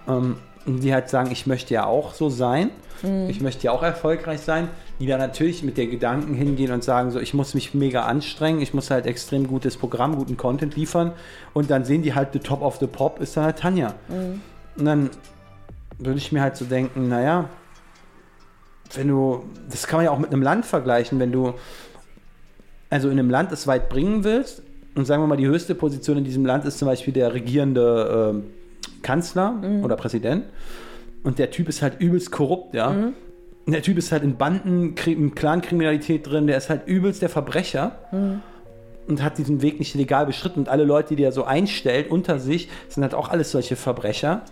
ähm, 0.09 0.37
die 0.67 0.93
halt 0.95 1.09
sagen, 1.11 1.31
ich 1.33 1.47
möchte 1.47 1.75
ja 1.75 1.87
auch 1.87 2.15
so 2.15 2.29
sein, 2.29 2.71
Mhm. 3.03 3.29
ich 3.29 3.41
möchte 3.41 3.65
ja 3.65 3.73
auch 3.73 3.83
erfolgreich 3.83 4.41
sein, 4.41 4.69
die 5.01 5.07
dann 5.07 5.19
natürlich 5.19 5.63
mit 5.63 5.77
der 5.77 5.87
Gedanken 5.87 6.35
hingehen 6.35 6.73
und 6.73 6.85
sagen, 6.85 7.11
so, 7.11 7.21
ich 7.21 7.35
muss 7.35 7.55
mich 7.55 7.75
mega 7.75 8.05
anstrengen, 8.05 8.61
ich 8.61 8.75
muss 8.75 8.91
halt 8.91 9.07
extrem 9.07 9.47
gutes 9.47 9.77
Programm, 9.77 10.17
guten 10.17 10.37
Content 10.37 10.77
liefern 10.77 11.13
und 11.55 11.71
dann 11.71 11.85
sehen 11.85 12.03
die 12.03 12.15
halt, 12.15 12.33
the 12.33 12.39
top 12.39 12.63
of 12.63 12.77
the 12.77 12.87
pop 12.87 13.21
ist 13.21 13.37
dann 13.37 13.45
halt 13.45 13.59
Tanja. 13.59 13.95
Mhm. 14.09 14.41
Und 14.79 14.85
dann 14.85 15.11
würde 15.99 16.19
ich 16.19 16.33
mir 16.33 16.43
halt 16.43 16.57
so 16.57 16.65
denken, 16.65 17.09
naja, 17.09 17.49
wenn 18.95 19.09
du, 19.09 19.45
das 19.71 19.87
kann 19.87 19.99
man 19.99 20.05
ja 20.05 20.11
auch 20.11 20.19
mit 20.19 20.33
einem 20.33 20.43
Land 20.43 20.67
vergleichen, 20.67 21.19
wenn 21.19 21.33
du 21.33 21.55
also 22.89 23.09
in 23.09 23.19
einem 23.19 23.31
Land 23.31 23.53
es 23.53 23.67
weit 23.67 23.89
bringen 23.89 24.25
willst, 24.25 24.63
und 24.97 25.05
sagen 25.05 25.23
wir 25.23 25.27
mal, 25.27 25.37
die 25.37 25.47
höchste 25.47 25.75
Position 25.75 26.17
in 26.17 26.25
diesem 26.25 26.47
Land 26.47 26.65
ist 26.65 26.79
zum 26.79 26.87
Beispiel 26.87 27.13
der 27.13 27.35
regierende 27.35 28.33
ähm, 28.35 28.45
Kanzler 29.03 29.55
oder 29.83 29.95
Präsident, 29.95 30.45
und 31.27 31.39
der 31.39 31.51
Typ 31.51 31.69
ist 31.69 31.83
halt 31.83 32.01
übelst 32.01 32.31
korrupt, 32.31 32.75
ja. 32.75 32.89
Und 33.67 33.73
der 33.73 33.83
Typ 33.83 33.99
ist 33.99 34.13
halt 34.13 34.23
in 34.23 34.37
Banden, 34.37 34.95
in 35.07 35.35
Clankriminalität 35.35 36.27
drin, 36.27 36.47
der 36.47 36.57
ist 36.57 36.71
halt 36.71 36.87
übelst 36.87 37.21
der 37.21 37.29
Verbrecher 37.29 37.99
und 39.09 39.23
hat 39.23 39.39
diesen 39.39 39.61
Weg 39.61 39.79
nicht 39.81 39.95
legal 39.95 40.25
beschritten. 40.25 40.61
Und 40.61 40.69
alle 40.69 40.85
Leute, 40.85 41.17
die 41.17 41.25
er 41.25 41.33
so 41.33 41.45
einstellt 41.45 42.09
unter 42.11 42.39
sich, 42.39 42.69
sind 42.89 43.03
halt 43.03 43.15
auch 43.15 43.29
alles 43.29 43.51
solche 43.51 43.75
Verbrecher. 43.77 44.43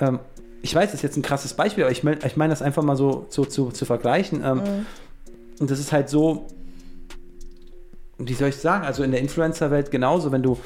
Ähm, 0.00 0.18
ich 0.62 0.74
weiß, 0.74 0.86
das 0.86 0.94
ist 0.94 1.02
jetzt 1.02 1.16
ein 1.18 1.22
krasses 1.22 1.52
Beispiel, 1.54 1.84
aber 1.84 1.92
ich, 1.92 2.02
mein- 2.04 2.18
ich 2.26 2.36
meine 2.38 2.52
das 2.52 2.62
einfach 2.62 2.82
mal 2.82 2.96
so 2.96 3.26
zu, 3.28 3.44
zu, 3.44 3.70
zu 3.70 3.84
vergleichen. 3.84 4.42
Ähm, 4.42 4.62
Und 5.60 5.70
das 5.70 5.78
ist 5.78 5.92
halt 5.92 6.08
so, 6.08 6.46
wie 8.18 8.34
soll 8.34 8.48
ich 8.48 8.56
sagen, 8.56 8.84
also 8.84 9.02
in 9.02 9.10
der 9.10 9.20
Influencer-Welt 9.20 9.90
genauso, 9.90 10.32
wenn 10.32 10.42
du 10.42 10.56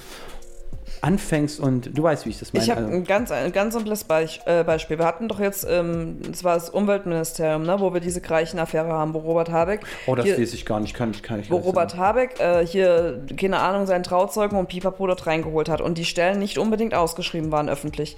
anfängst 1.02 1.60
und 1.60 1.96
du 1.96 2.02
weißt, 2.02 2.26
wie 2.26 2.30
ich 2.30 2.38
das 2.38 2.52
meine. 2.52 2.64
Ich 2.64 2.70
habe 2.70 2.82
also, 2.82 2.92
ein 2.92 3.04
ganz, 3.04 3.30
ein 3.30 3.52
ganz 3.52 3.74
simples 3.74 4.04
Beich- 4.04 4.40
äh, 4.46 4.64
Beispiel. 4.64 4.98
Wir 4.98 5.06
hatten 5.06 5.28
doch 5.28 5.40
jetzt, 5.40 5.66
ähm, 5.68 6.18
das 6.28 6.44
war 6.44 6.54
das 6.54 6.70
Umweltministerium, 6.70 7.62
ne, 7.62 7.80
wo 7.80 7.92
wir 7.92 8.00
diese 8.00 8.20
Greichen-Affäre 8.20 8.88
haben, 8.88 9.14
wo 9.14 9.18
Robert 9.18 9.50
Habeck. 9.50 9.80
oh, 10.06 10.14
das 10.14 10.26
hier, 10.26 10.36
lese 10.36 10.54
ich 10.56 10.66
gar 10.66 10.80
nicht, 10.80 10.94
kann 10.94 11.10
ich, 11.10 11.22
kann 11.22 11.40
ich 11.40 11.50
wo 11.50 11.56
nicht 11.56 11.66
Robert 11.66 11.92
sagen. 11.92 12.02
Habeck 12.02 12.40
äh, 12.40 12.66
hier, 12.66 13.24
keine 13.36 13.58
Ahnung, 13.58 13.86
seinen 13.86 14.02
Trauzeugen 14.02 14.58
und 14.58 14.68
Pipapo 14.68 15.06
dort 15.06 15.26
reingeholt 15.26 15.68
hat 15.68 15.80
und 15.80 15.98
die 15.98 16.04
Stellen 16.04 16.38
nicht 16.38 16.58
unbedingt 16.58 16.94
ausgeschrieben 16.94 17.52
waren 17.52 17.68
öffentlich. 17.68 18.16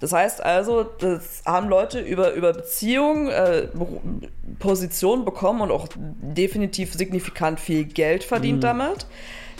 Das 0.00 0.12
heißt 0.12 0.44
also, 0.44 0.84
das 0.84 1.42
haben 1.44 1.68
Leute 1.68 1.98
über, 1.98 2.32
über 2.34 2.52
Beziehungen 2.52 3.28
äh, 3.28 3.68
Positionen 4.58 5.24
bekommen 5.24 5.60
und 5.60 5.70
auch 5.72 5.88
definitiv 5.96 6.94
signifikant 6.94 7.58
viel 7.58 7.84
Geld 7.84 8.22
verdient 8.22 8.62
damit. 8.62 9.06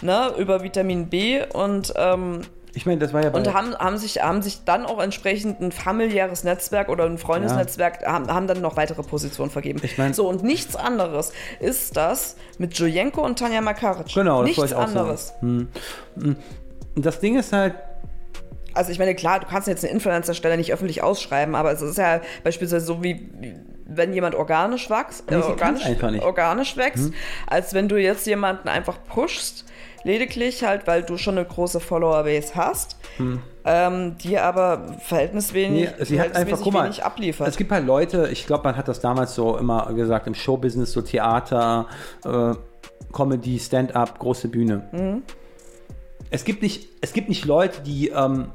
Ne, 0.00 0.32
über 0.38 0.62
Vitamin 0.62 1.08
B 1.08 1.42
und 1.52 1.92
ähm, 1.96 2.42
Ich 2.74 2.86
meine, 2.86 2.98
das 2.98 3.12
war 3.12 3.22
ja 3.22 3.30
und 3.30 3.52
haben, 3.54 3.74
haben, 3.76 3.98
sich, 3.98 4.22
haben 4.22 4.42
sich 4.42 4.64
dann 4.64 4.84
auch 4.86 5.00
entsprechend 5.02 5.60
ein 5.60 5.72
familiäres 5.72 6.44
Netzwerk 6.44 6.88
oder 6.88 7.04
ein 7.04 7.18
Freundesnetzwerk, 7.18 8.04
haben, 8.06 8.28
haben 8.32 8.46
dann 8.46 8.60
noch 8.60 8.76
weitere 8.76 9.02
Positionen 9.02 9.50
vergeben. 9.50 9.80
Ich 9.82 9.98
mein- 9.98 10.12
so, 10.14 10.28
und 10.28 10.42
nichts 10.44 10.76
anderes 10.76 11.32
ist 11.60 11.96
das 11.96 12.36
mit 12.58 12.78
Julienko 12.78 13.24
und 13.24 13.38
Tanja 13.38 13.60
Makaric. 13.60 14.12
Genau, 14.14 14.40
das 14.40 14.46
Nichts 14.46 14.58
wollte 14.60 14.74
ich 14.74 14.78
auch 14.78 14.82
anderes. 14.88 15.32
Und 15.40 15.68
das 16.96 17.20
Ding 17.20 17.38
ist 17.38 17.52
halt, 17.52 17.74
Also 18.74 18.92
ich 18.92 18.98
meine, 18.98 19.14
klar, 19.14 19.40
du 19.40 19.46
kannst 19.46 19.66
jetzt 19.66 19.82
eine 19.84 19.92
Influencer-Stelle 19.92 20.56
nicht 20.56 20.72
öffentlich 20.72 21.02
ausschreiben, 21.02 21.54
aber 21.56 21.72
es 21.72 21.82
ist 21.82 21.98
ja 21.98 22.20
beispielsweise 22.44 22.84
so 22.86 23.02
wie 23.02 23.28
wenn 23.90 24.12
jemand 24.12 24.34
organisch 24.34 24.90
wächst, 24.90 25.24
äh, 25.32 25.36
organisch, 25.36 25.82
organisch 26.20 26.76
wächst, 26.76 27.10
als 27.46 27.72
wenn 27.72 27.88
du 27.88 27.96
jetzt 27.96 28.26
jemanden 28.26 28.68
einfach 28.68 28.98
pushst, 29.08 29.64
lediglich 30.04 30.64
halt, 30.64 30.86
weil 30.86 31.02
du 31.02 31.16
schon 31.16 31.38
eine 31.38 31.46
große 31.46 31.80
Follower-Base 31.80 32.54
hast, 32.54 32.96
ähm, 33.64 34.16
die 34.18 34.38
aber 34.38 34.96
verhältniswenig, 35.00 35.90
Nee, 35.98 36.04
sie 36.04 36.20
hat 36.20 36.34
einfach, 36.34 36.60
guck 36.62 36.72
mal, 36.72 36.84
wenig 36.84 37.04
abliefert. 37.04 37.48
es 37.48 37.56
gibt 37.56 37.70
halt 37.70 37.86
Leute, 37.86 38.28
ich 38.32 38.46
glaube, 38.46 38.64
man 38.64 38.76
hat 38.76 38.88
das 38.88 39.00
damals 39.00 39.34
so 39.34 39.56
immer 39.56 39.92
gesagt, 39.94 40.26
im 40.26 40.34
Showbusiness, 40.34 40.92
so 40.92 41.02
Theater, 41.02 41.86
äh, 42.24 42.54
Comedy, 43.12 43.58
Stand-up, 43.58 44.18
große 44.18 44.48
Bühne. 44.48 44.88
Mhm. 44.92 45.22
Es, 46.30 46.44
gibt 46.44 46.62
nicht, 46.62 46.88
es 47.00 47.12
gibt 47.12 47.28
nicht 47.28 47.44
Leute, 47.44 47.80
die 47.82 48.08
ähm, 48.08 48.48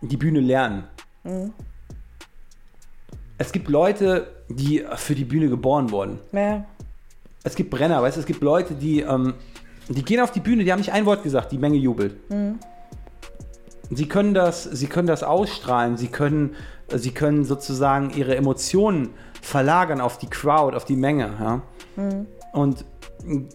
die 0.00 0.16
Bühne 0.16 0.40
lernen. 0.40 0.84
Mhm. 1.24 1.52
Es 3.38 3.52
gibt 3.52 3.68
Leute, 3.68 4.26
die 4.48 4.84
für 4.96 5.14
die 5.14 5.24
Bühne 5.24 5.48
geboren 5.48 5.90
wurden. 5.90 6.18
ja. 6.32 6.64
Es 7.44 7.54
gibt 7.54 7.70
Brenner, 7.70 8.02
weißt 8.02 8.16
du, 8.16 8.20
es 8.20 8.26
gibt 8.26 8.42
Leute, 8.42 8.74
die, 8.74 9.00
ähm, 9.00 9.34
die 9.88 10.04
gehen 10.04 10.20
auf 10.20 10.32
die 10.32 10.40
Bühne, 10.40 10.64
die 10.64 10.72
haben 10.72 10.80
nicht 10.80 10.92
ein 10.92 11.06
Wort 11.06 11.22
gesagt, 11.22 11.52
die 11.52 11.58
Menge 11.58 11.76
jubelt. 11.76 12.16
Sie 13.90 14.06
können 14.06 14.34
das, 14.34 14.64
sie 14.64 14.86
können 14.86 15.08
das 15.08 15.22
ausstrahlen, 15.22 15.96
sie 15.96 16.08
können, 16.08 16.54
sie 16.94 17.12
können 17.12 17.44
sozusagen 17.44 18.10
ihre 18.10 18.36
Emotionen 18.36 19.10
verlagern 19.40 20.00
auf 20.00 20.18
die 20.18 20.28
Crowd, 20.28 20.76
auf 20.76 20.84
die 20.84 20.96
Menge. 20.96 21.32
Ja? 21.40 21.62
Und 22.52 22.84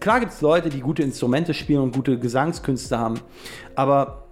klar 0.00 0.20
gibt 0.20 0.32
es 0.32 0.40
Leute, 0.40 0.70
die 0.70 0.80
gute 0.80 1.02
Instrumente 1.02 1.54
spielen 1.54 1.82
und 1.82 1.94
gute 1.94 2.18
Gesangskünste 2.18 2.98
haben, 2.98 3.20
aber 3.76 4.26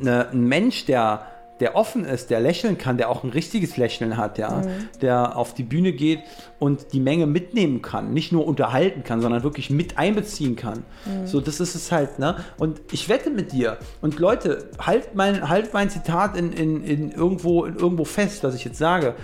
ne, 0.00 0.28
ein 0.32 0.46
Mensch, 0.46 0.86
der, 0.86 1.26
der 1.60 1.74
offen 1.76 2.04
ist, 2.04 2.30
der 2.30 2.40
lächeln 2.40 2.78
kann, 2.78 2.98
der 2.98 3.10
auch 3.10 3.24
ein 3.24 3.30
richtiges 3.30 3.76
Lächeln 3.76 4.16
hat, 4.16 4.38
ja, 4.38 4.62
der 5.00 5.36
auf 5.36 5.54
die 5.54 5.62
Bühne 5.62 5.92
geht 5.92 6.20
und 6.58 6.92
die 6.92 7.00
Menge 7.00 7.26
mitnehmen 7.26 7.82
kann, 7.82 8.12
nicht 8.12 8.32
nur 8.32 8.46
unterhalten 8.46 9.02
kann, 9.02 9.20
sondern 9.20 9.42
wirklich 9.42 9.70
mit 9.70 9.98
einbeziehen 9.98 10.56
kann. 10.56 10.84
So, 11.24 11.40
das 11.40 11.60
ist 11.60 11.74
es 11.74 11.90
halt, 11.90 12.18
ne? 12.18 12.36
Und 12.58 12.80
ich 12.92 13.08
wette 13.08 13.30
mit 13.30 13.52
dir. 13.52 13.78
Und 14.00 14.18
Leute, 14.18 14.70
halt 14.78 15.14
mein, 15.14 15.48
halt 15.48 15.72
mein 15.72 15.90
Zitat 15.90 16.36
in, 16.36 16.52
in, 16.52 16.84
in 16.84 17.10
irgendwo, 17.10 17.64
in 17.64 17.76
irgendwo 17.76 18.04
fest, 18.04 18.44
was 18.44 18.54
ich 18.54 18.64
jetzt 18.64 18.78
sage. 18.78 19.14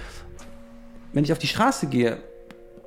Wenn 1.13 1.25
ich 1.25 1.33
auf 1.33 1.39
die 1.39 1.47
Straße 1.47 1.87
gehe, 1.87 2.19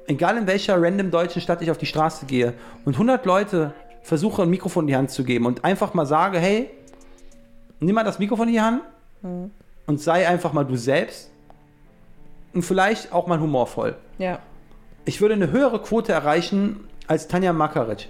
egal 0.07 0.37
in 0.37 0.47
welcher 0.47 0.81
random 0.81 1.11
deutschen 1.11 1.41
Stadt 1.41 1.61
ich 1.61 1.71
auf 1.71 1.77
die 1.77 1.85
Straße 1.85 2.25
gehe 2.25 2.53
und 2.85 2.93
100 2.93 3.25
Leute 3.25 3.73
versuche 4.01 4.43
ein 4.43 4.49
Mikrofon 4.49 4.85
in 4.85 4.87
die 4.87 4.95
Hand 4.95 5.11
zu 5.11 5.23
geben 5.23 5.45
und 5.45 5.63
einfach 5.63 5.93
mal 5.93 6.05
sage, 6.05 6.39
hey, 6.39 6.69
nimm 7.79 7.95
mal 7.95 8.03
das 8.03 8.19
Mikrofon 8.19 8.47
in 8.47 8.53
die 8.53 8.61
Hand 8.61 8.81
und 9.21 10.01
sei 10.01 10.27
einfach 10.27 10.53
mal 10.53 10.63
du 10.65 10.75
selbst 10.75 11.31
und 12.53 12.63
vielleicht 12.63 13.11
auch 13.13 13.27
mal 13.27 13.39
humorvoll. 13.39 13.95
ja. 14.17 14.39
Ich 15.05 15.21
würde 15.21 15.35
eine 15.35 15.51
höhere 15.51 15.81
Quote 15.81 16.11
erreichen 16.11 16.81
als 17.07 17.29
Tanja 17.29 17.53
Makaric. 17.53 18.09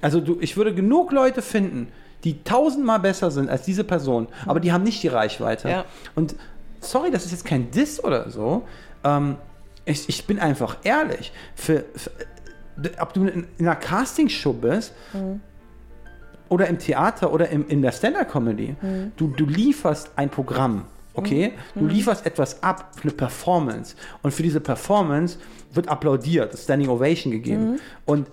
Also 0.00 0.20
du, 0.20 0.38
ich 0.40 0.56
würde 0.56 0.72
genug 0.72 1.10
Leute 1.10 1.42
finden, 1.42 1.88
die 2.22 2.44
tausendmal 2.44 3.00
besser 3.00 3.32
sind 3.32 3.50
als 3.50 3.62
diese 3.62 3.82
Person, 3.82 4.28
aber 4.46 4.60
die 4.60 4.70
haben 4.70 4.84
nicht 4.84 5.02
die 5.02 5.08
Reichweite. 5.08 5.68
Ja. 5.68 5.84
Und 6.14 6.36
sorry, 6.78 7.10
das 7.10 7.24
ist 7.24 7.32
jetzt 7.32 7.44
kein 7.44 7.72
Diss 7.72 8.02
oder 8.02 8.30
so. 8.30 8.62
Ähm, 9.02 9.38
ich, 9.84 10.08
ich 10.08 10.26
bin 10.26 10.38
einfach 10.38 10.76
ehrlich. 10.84 11.32
Für, 11.56 11.84
für, 11.96 12.10
ob 13.00 13.12
du 13.12 13.24
in, 13.26 13.46
in 13.58 13.66
einer 13.66 13.74
Castingshow 13.76 14.52
bist 14.52 14.92
oder 16.50 16.66
im 16.66 16.78
Theater 16.78 17.32
oder 17.32 17.48
im, 17.48 17.66
in 17.68 17.80
der 17.80 17.92
Stand-Up-Comedy, 17.92 18.76
du, 19.16 19.28
du 19.28 19.46
lieferst 19.46 20.10
ein 20.16 20.28
Programm. 20.28 20.84
Okay, 21.14 21.54
du 21.74 21.86
lieferst 21.86 22.24
etwas 22.24 22.62
ab 22.62 22.92
für 22.96 23.02
eine 23.02 23.12
Performance. 23.12 23.96
Und 24.22 24.32
für 24.32 24.42
diese 24.42 24.60
Performance 24.60 25.38
wird 25.72 25.88
applaudiert, 25.88 26.56
Standing 26.56 26.88
Ovation 26.88 27.32
gegeben. 27.32 27.80
Und 28.04 28.28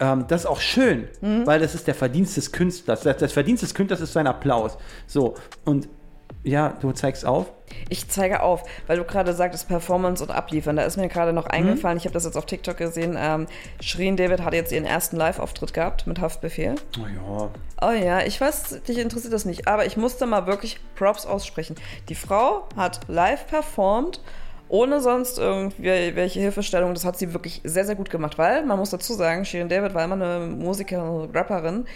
ähm, 0.00 0.26
das 0.28 0.42
ist 0.42 0.46
auch 0.46 0.60
schön, 0.60 1.08
weil 1.20 1.58
das 1.60 1.74
ist 1.74 1.86
der 1.86 1.94
Verdienst 1.94 2.36
des 2.36 2.52
Künstlers. 2.52 3.02
Das, 3.02 3.16
das 3.16 3.32
Verdienst 3.32 3.62
des 3.62 3.74
Künstlers 3.74 4.00
ist 4.00 4.12
sein 4.12 4.26
Applaus. 4.26 4.76
So. 5.06 5.34
Und 5.64 5.88
Ja, 6.44 6.74
du 6.80 6.92
zeigst 6.92 7.26
auf. 7.26 7.46
Ich 7.90 8.08
zeige 8.08 8.42
auf, 8.42 8.64
weil 8.86 8.96
du 8.96 9.04
gerade 9.04 9.34
sagtest 9.34 9.68
Performance 9.68 10.22
und 10.22 10.30
Abliefern. 10.30 10.76
Da 10.76 10.84
ist 10.84 10.96
mir 10.96 11.08
gerade 11.08 11.32
noch 11.32 11.46
eingefallen, 11.46 11.98
ich 11.98 12.04
habe 12.04 12.14
das 12.14 12.24
jetzt 12.24 12.36
auf 12.36 12.46
TikTok 12.46 12.76
gesehen. 12.76 13.16
Ähm, 13.18 13.46
Shirin 13.80 14.16
David 14.16 14.42
hat 14.42 14.54
jetzt 14.54 14.72
ihren 14.72 14.84
ersten 14.86 15.16
Live-Auftritt 15.16 15.74
gehabt 15.74 16.06
mit 16.06 16.20
Haftbefehl. 16.20 16.76
Oh 16.96 17.06
ja. 17.06 17.50
Oh 17.82 17.92
ja, 17.92 18.20
ich 18.22 18.40
weiß, 18.40 18.82
dich 18.84 18.98
interessiert 18.98 19.32
das 19.32 19.44
nicht, 19.44 19.68
aber 19.68 19.84
ich 19.84 19.96
musste 19.96 20.26
mal 20.26 20.46
wirklich 20.46 20.80
Props 20.94 21.26
aussprechen. 21.26 21.76
Die 22.08 22.14
Frau 22.14 22.66
hat 22.76 23.00
live 23.08 23.46
performt, 23.46 24.20
ohne 24.68 25.00
sonst 25.00 25.38
irgendwie 25.38 26.14
welche 26.14 26.40
Hilfestellung. 26.40 26.94
Das 26.94 27.04
hat 27.04 27.18
sie 27.18 27.32
wirklich 27.32 27.60
sehr, 27.64 27.84
sehr 27.84 27.94
gut 27.94 28.10
gemacht, 28.10 28.38
weil 28.38 28.64
man 28.64 28.78
muss 28.78 28.90
dazu 28.90 29.14
sagen, 29.14 29.44
Shirin 29.44 29.68
David 29.68 29.94
war 29.94 30.04
immer 30.04 30.14
eine 30.14 30.46
Musikerin, 30.46 31.30
Rapperin, 31.34 31.86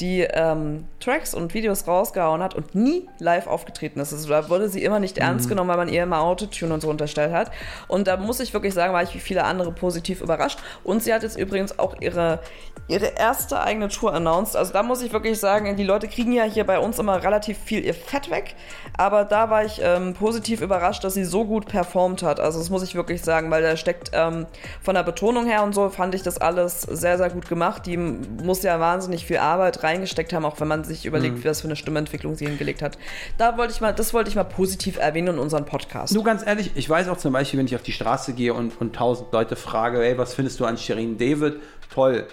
die 0.00 0.20
ähm, 0.22 0.84
Tracks 1.00 1.34
und 1.34 1.54
Videos 1.54 1.86
rausgehauen 1.86 2.42
hat 2.42 2.54
und 2.54 2.74
nie 2.74 3.08
live 3.18 3.46
aufgetreten 3.46 4.00
ist. 4.00 4.12
Also, 4.12 4.28
da 4.28 4.48
wurde 4.48 4.68
sie 4.68 4.82
immer 4.82 4.98
nicht 4.98 5.18
ernst 5.18 5.48
genommen, 5.48 5.70
weil 5.70 5.76
man 5.76 5.88
ihr 5.88 6.02
immer 6.02 6.20
Autotune 6.20 6.74
und 6.74 6.80
so 6.80 6.88
unterstellt 6.88 7.32
hat. 7.32 7.50
Und 7.88 8.06
da 8.06 8.16
muss 8.16 8.40
ich 8.40 8.52
wirklich 8.52 8.74
sagen, 8.74 8.92
war 8.92 9.02
ich 9.02 9.14
wie 9.14 9.20
viele 9.20 9.44
andere 9.44 9.72
positiv 9.72 10.20
überrascht. 10.20 10.58
Und 10.82 11.02
sie 11.02 11.12
hat 11.12 11.22
jetzt 11.22 11.38
übrigens 11.38 11.78
auch 11.78 11.96
ihre, 12.00 12.40
ihre 12.88 13.06
erste 13.18 13.60
eigene 13.60 13.88
Tour 13.88 14.14
announced. 14.14 14.56
Also 14.56 14.72
da 14.72 14.82
muss 14.82 15.02
ich 15.02 15.12
wirklich 15.12 15.38
sagen, 15.38 15.76
die 15.76 15.84
Leute 15.84 16.08
kriegen 16.08 16.32
ja 16.32 16.44
hier 16.44 16.64
bei 16.64 16.78
uns 16.78 16.98
immer 16.98 17.22
relativ 17.22 17.58
viel 17.58 17.84
ihr 17.84 17.94
Fett 17.94 18.30
weg. 18.30 18.54
Aber 18.96 19.24
da 19.24 19.50
war 19.50 19.64
ich 19.64 19.80
ähm, 19.82 20.14
positiv 20.14 20.60
überrascht, 20.60 21.04
dass 21.04 21.14
sie 21.14 21.24
so 21.24 21.44
gut 21.44 21.66
performt 21.66 22.22
hat. 22.22 22.40
Also 22.40 22.58
das 22.58 22.70
muss 22.70 22.82
ich 22.82 22.94
wirklich 22.94 23.22
sagen, 23.22 23.50
weil 23.50 23.62
da 23.62 23.76
steckt 23.76 24.10
ähm, 24.12 24.46
von 24.82 24.94
der 24.94 25.02
Betonung 25.02 25.46
her 25.46 25.62
und 25.62 25.74
so 25.74 25.88
fand 25.88 26.14
ich 26.14 26.22
das 26.22 26.38
alles 26.38 26.82
sehr, 26.82 27.16
sehr 27.18 27.30
gut 27.30 27.48
gemacht. 27.48 27.86
Die 27.86 27.96
muss 27.96 28.62
ja 28.62 28.80
wahnsinnig 28.80 29.24
viel 29.24 29.38
Arbeit 29.38 29.82
reingesteckt 29.84 30.32
haben, 30.32 30.44
auch 30.44 30.58
wenn 30.60 30.68
man 30.68 30.82
sich 30.84 31.06
überlegt, 31.06 31.44
was 31.44 31.60
für 31.60 31.68
eine 31.68 31.76
Stimmentwicklung 31.76 32.34
sie 32.34 32.46
hingelegt 32.46 32.82
hat. 32.82 32.98
Da 33.38 33.56
wollte 33.56 33.72
ich 33.72 33.80
mal, 33.80 33.92
das 33.92 34.12
wollte 34.12 34.30
ich 34.30 34.36
mal 34.36 34.44
positiv 34.44 34.98
erwähnen 34.98 35.34
in 35.34 35.38
unserem 35.38 35.64
Podcast. 35.66 36.14
Du 36.14 36.22
ganz 36.22 36.44
ehrlich, 36.44 36.72
ich 36.74 36.88
weiß 36.88 37.08
auch 37.08 37.18
zum 37.18 37.32
Beispiel, 37.32 37.58
wenn 37.58 37.66
ich 37.66 37.76
auf 37.76 37.82
die 37.82 37.92
Straße 37.92 38.32
gehe 38.32 38.52
und, 38.54 38.80
und 38.80 38.96
tausend 38.96 39.32
Leute 39.32 39.56
frage, 39.56 39.98
hey, 39.98 40.18
was 40.18 40.34
findest 40.34 40.58
du 40.58 40.64
an 40.64 40.76
Shirin 40.76 41.18
David? 41.18 41.60
Toll. 41.92 42.26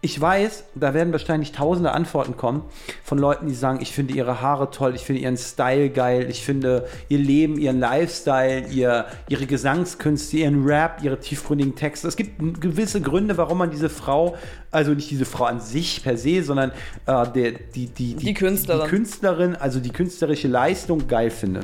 Ich 0.00 0.20
weiß, 0.20 0.62
da 0.76 0.94
werden 0.94 1.10
wahrscheinlich 1.10 1.50
tausende 1.50 1.90
Antworten 1.90 2.36
kommen 2.36 2.62
von 3.02 3.18
Leuten, 3.18 3.48
die 3.48 3.54
sagen, 3.54 3.80
ich 3.82 3.92
finde 3.92 4.14
ihre 4.14 4.40
Haare 4.40 4.70
toll, 4.70 4.94
ich 4.94 5.02
finde 5.02 5.22
ihren 5.22 5.36
Style 5.36 5.90
geil, 5.90 6.28
ich 6.30 6.44
finde 6.44 6.86
ihr 7.08 7.18
Leben, 7.18 7.58
ihren 7.58 7.80
Lifestyle, 7.80 8.68
ihr, 8.68 9.06
ihre 9.28 9.46
Gesangskünste, 9.46 10.36
ihren 10.36 10.64
Rap, 10.64 11.00
ihre 11.02 11.18
tiefgründigen 11.18 11.74
Texte. 11.74 12.06
Es 12.06 12.14
gibt 12.14 12.60
gewisse 12.60 13.00
Gründe, 13.00 13.36
warum 13.38 13.58
man 13.58 13.72
diese 13.72 13.88
Frau, 13.88 14.36
also 14.70 14.92
nicht 14.92 15.10
diese 15.10 15.24
Frau 15.24 15.46
an 15.46 15.60
sich 15.60 16.04
per 16.04 16.16
se, 16.16 16.44
sondern 16.44 16.70
äh, 17.06 17.26
der, 17.32 17.52
die, 17.74 17.86
die, 17.86 18.14
Die 18.14 18.34
Künstlerin. 18.34 18.84
die 18.84 18.88
Künstlerin, 18.88 19.56
also 19.56 19.80
die 19.80 19.90
künstlerische 19.90 20.46
Leistung 20.46 21.08
geil 21.08 21.30
finde. 21.30 21.62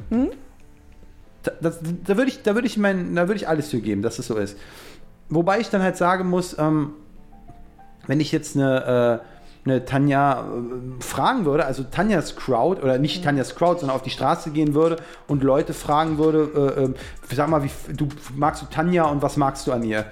Da, 1.45 1.53
das, 1.61 1.79
da 2.05 2.17
würde 2.17 2.31
ich, 2.31 2.43
da 2.43 2.57
würde 2.57 2.67
ich, 2.67 2.77
mein, 2.79 3.15
da 3.15 3.29
würde 3.29 3.37
ich 3.37 3.47
alles 3.47 3.69
für 3.69 3.81
geben, 3.81 4.03
dass 4.03 4.19
es 4.19 4.27
so 4.27 4.37
ist. 4.37 4.57
Wobei 5.29 5.61
ich 5.61 5.71
dann 5.71 5.83
halt 5.83 5.97
sagen 5.97 6.29
muss, 6.29 6.59
ähm, 6.59 6.95
wenn 8.07 8.21
ich 8.21 8.33
jetzt 8.33 8.57
eine, 8.57 9.21
äh, 9.65 9.69
eine 9.69 9.85
Tanja 9.85 10.41
äh, 10.41 11.03
fragen 11.03 11.45
würde, 11.45 11.65
also 11.65 11.85
Tanjas 11.85 12.37
Crowd, 12.37 12.83
oder 12.83 12.99
nicht 12.99 13.25
Tanjas 13.25 13.55
Crowd, 13.55 13.81
sondern 13.81 13.97
auf 13.97 14.03
die 14.03 14.11
Straße 14.11 14.51
gehen 14.51 14.75
würde 14.75 14.97
und 15.27 15.43
Leute 15.43 15.73
fragen 15.73 16.19
würde, 16.19 16.51
äh, 16.77 16.85
äh, 16.85 17.35
sag 17.35 17.49
mal, 17.49 17.65
wie, 17.65 17.71
du 17.95 18.09
magst 18.37 18.63
du 18.63 18.67
Tanja 18.67 19.05
und 19.05 19.23
was 19.23 19.37
magst 19.37 19.67
du 19.67 19.73
an 19.73 19.83
ihr? 19.83 20.05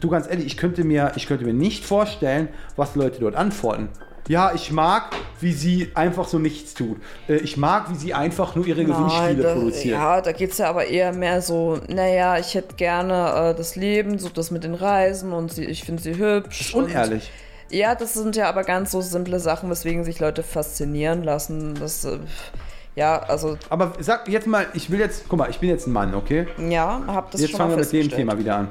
Du 0.00 0.08
ganz 0.08 0.28
ehrlich, 0.28 0.46
ich 0.46 0.56
könnte 0.56 0.84
mir, 0.84 1.12
ich 1.16 1.26
könnte 1.26 1.44
mir 1.44 1.54
nicht 1.54 1.84
vorstellen, 1.84 2.48
was 2.76 2.94
Leute 2.94 3.20
dort 3.20 3.34
antworten. 3.34 3.88
Ja, 4.28 4.52
ich 4.54 4.70
mag, 4.70 5.06
wie 5.40 5.52
sie 5.52 5.90
einfach 5.94 6.28
so 6.28 6.38
nichts 6.38 6.74
tut. 6.74 6.96
Äh, 7.28 7.36
Ich 7.36 7.56
mag, 7.56 7.90
wie 7.90 7.96
sie 7.96 8.14
einfach 8.14 8.54
nur 8.54 8.66
ihre 8.66 8.84
Gewinnspiele 8.84 9.42
da, 9.42 9.54
produziert. 9.54 9.94
Ja, 9.98 10.20
da 10.20 10.32
geht 10.32 10.52
es 10.52 10.58
ja 10.58 10.68
aber 10.70 10.86
eher 10.86 11.12
mehr 11.12 11.42
so, 11.42 11.80
naja, 11.88 12.38
ich 12.38 12.54
hätte 12.54 12.76
gerne 12.76 13.50
äh, 13.50 13.54
das 13.54 13.74
Leben, 13.74 14.18
so 14.18 14.28
das 14.28 14.50
mit 14.52 14.62
den 14.64 14.74
Reisen 14.74 15.32
und 15.32 15.52
sie, 15.52 15.64
ich 15.64 15.82
finde 15.84 16.02
sie 16.02 16.16
hübsch. 16.16 16.72
Unehrlich. 16.74 17.30
Ja, 17.70 17.94
das 17.94 18.14
sind 18.14 18.36
ja 18.36 18.48
aber 18.48 18.64
ganz 18.64 18.92
so 18.92 19.00
simple 19.00 19.40
Sachen, 19.40 19.68
weswegen 19.70 20.04
sich 20.04 20.20
Leute 20.20 20.42
faszinieren 20.42 21.24
lassen. 21.24 21.74
Das, 21.74 22.04
äh, 22.04 22.18
ja, 22.94 23.18
also, 23.22 23.56
Aber 23.70 23.94
sag 23.98 24.28
jetzt 24.28 24.46
mal, 24.46 24.66
ich 24.74 24.90
will 24.90 25.00
jetzt, 25.00 25.24
guck 25.28 25.38
mal, 25.38 25.50
ich 25.50 25.58
bin 25.58 25.70
jetzt 25.70 25.86
ein 25.86 25.92
Mann, 25.92 26.14
okay? 26.14 26.46
ja, 26.68 27.02
hab 27.08 27.30
das 27.30 27.40
Jetzt 27.40 27.50
schon 27.50 27.58
fangen 27.58 27.70
mal 27.72 27.78
wir 27.78 28.00
mit 28.00 28.10
dem. 28.12 28.16
Thema 28.16 28.38
wieder 28.38 28.56
an. 28.56 28.68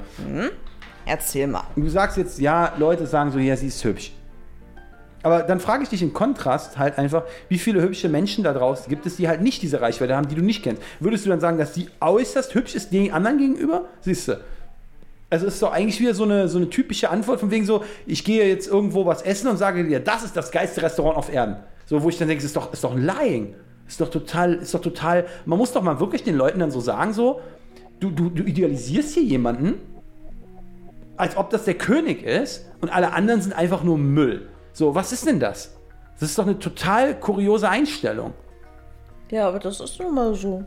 Erzähl 1.06 1.48
mal. 1.48 1.64
Du 1.76 1.90
sagst 1.90 2.18
jetzt, 2.18 2.40
ja, 2.40 2.74
Leute 2.78 3.06
sagen 3.08 3.32
so, 3.32 3.40
ja, 3.40 3.58
sie 3.58 3.68
ist 3.68 3.84
hübsch. 3.84 4.14
Aber 5.24 5.44
dann 5.44 5.60
frage 5.60 5.84
ich 5.84 5.90
dich 5.90 6.02
im 6.02 6.14
Kontrast 6.14 6.78
halt 6.78 6.98
einfach, 6.98 7.24
wie 7.50 7.60
viele 7.60 7.82
hübsche 7.82 8.10
Menschen 8.10 8.44
da 8.44 8.54
draußen 8.54 8.90
gibt 8.90 9.06
es, 9.06 9.18
die 9.18 9.28
halt 9.28 9.42
nicht 9.42 9.62
diese 9.62 9.82
Reichweite 9.82 10.16
haben, 10.16 10.28
die 10.28 10.36
du 10.36 10.42
nicht 10.42 10.64
kennst. 10.64 10.82
Würdest 11.00 11.26
du 11.26 11.30
dann 11.30 11.40
sagen, 11.40 11.58
dass 11.58 11.74
sie 11.74 11.90
äußerst 12.00 12.54
hübsch 12.56 12.76
ist 12.76 12.92
den 12.92 13.12
anderen 13.12 13.38
gegenüber? 13.38 13.86
Siehst 14.02 14.28
du. 14.28 14.40
Also 15.30 15.46
ist 15.46 15.62
doch 15.62 15.72
eigentlich 15.72 16.00
wieder 16.00 16.14
so 16.14 16.24
eine, 16.24 16.50
so 16.50 16.58
eine 16.58 16.70
typische 16.70 17.10
Antwort 17.10 17.40
von 17.40 17.52
wegen 17.52 17.66
so, 17.66 17.84
ich 18.06 18.26
gehe 18.26 18.48
jetzt 18.48 18.68
irgendwo 18.68 19.06
was 19.06 19.22
essen 19.22 19.48
und 19.48 19.58
sage 19.58 19.86
dir, 19.86 20.00
das 20.00 20.24
ist 20.24 20.36
das 20.36 20.52
geilste 20.52 20.82
Restaurant 20.82 21.18
auf 21.18 21.32
Erden. 21.32 21.56
So, 21.86 22.04
wo 22.04 22.10
ich 22.10 22.18
dann 22.18 22.28
denke, 22.28 22.44
ist 22.44 22.56
doch, 22.56 22.74
ist 22.74 22.84
doch 22.84 22.92
ein 22.92 23.06
Lying. 23.06 23.54
Ist 23.88 24.02
doch 24.02 24.10
total, 24.10 24.56
ist 24.56 24.74
doch 24.74 24.82
total, 24.82 25.26
man 25.46 25.58
muss 25.58 25.72
doch 25.72 25.84
mal 25.84 26.00
wirklich 26.00 26.24
den 26.24 26.36
Leuten 26.36 26.60
dann 26.60 26.72
so 26.72 26.82
sagen, 26.82 27.14
so, 27.14 27.42
du, 28.00 28.10
du, 28.10 28.30
du 28.30 28.44
idealisierst 28.44 29.14
hier 29.14 29.24
jemanden, 29.24 29.76
als 31.16 31.38
ob 31.38 31.50
das 31.50 31.66
der 31.66 31.76
König 31.76 32.24
ist 32.24 32.66
und 32.82 32.90
alle 32.90 33.14
anderen 33.14 33.42
sind 33.42 33.54
einfach 33.54 33.84
nur 33.84 33.98
Müll. 33.98 34.48
So, 34.74 34.96
was 34.96 35.12
ist 35.12 35.26
denn 35.28 35.40
das? 35.40 35.76
Das 36.20 36.30
ist 36.30 36.38
doch 36.38 36.46
eine 36.46 36.60
total 36.60 37.20
kuriose 37.20 37.70
Einstellung. 37.70 38.34
Ja, 39.32 39.48
aber 39.48 39.60
das 39.60 39.80
ist 39.80 40.00
nun 40.00 40.14
mal 40.14 40.36
so. 40.36 40.64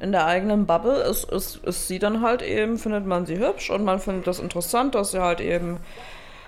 In 0.00 0.12
der 0.12 0.26
eigenen 0.26 0.66
Bubble 0.66 1.02
ist, 1.02 1.24
ist, 1.30 1.56
ist 1.64 1.88
sie 1.88 1.98
dann 1.98 2.20
halt 2.20 2.42
eben, 2.42 2.78
findet 2.78 3.06
man 3.06 3.26
sie 3.26 3.38
hübsch 3.38 3.70
und 3.70 3.84
man 3.84 3.98
findet 3.98 4.26
das 4.26 4.38
interessant, 4.38 4.94
dass 4.94 5.12
sie 5.12 5.20
halt 5.20 5.40
eben 5.40 5.78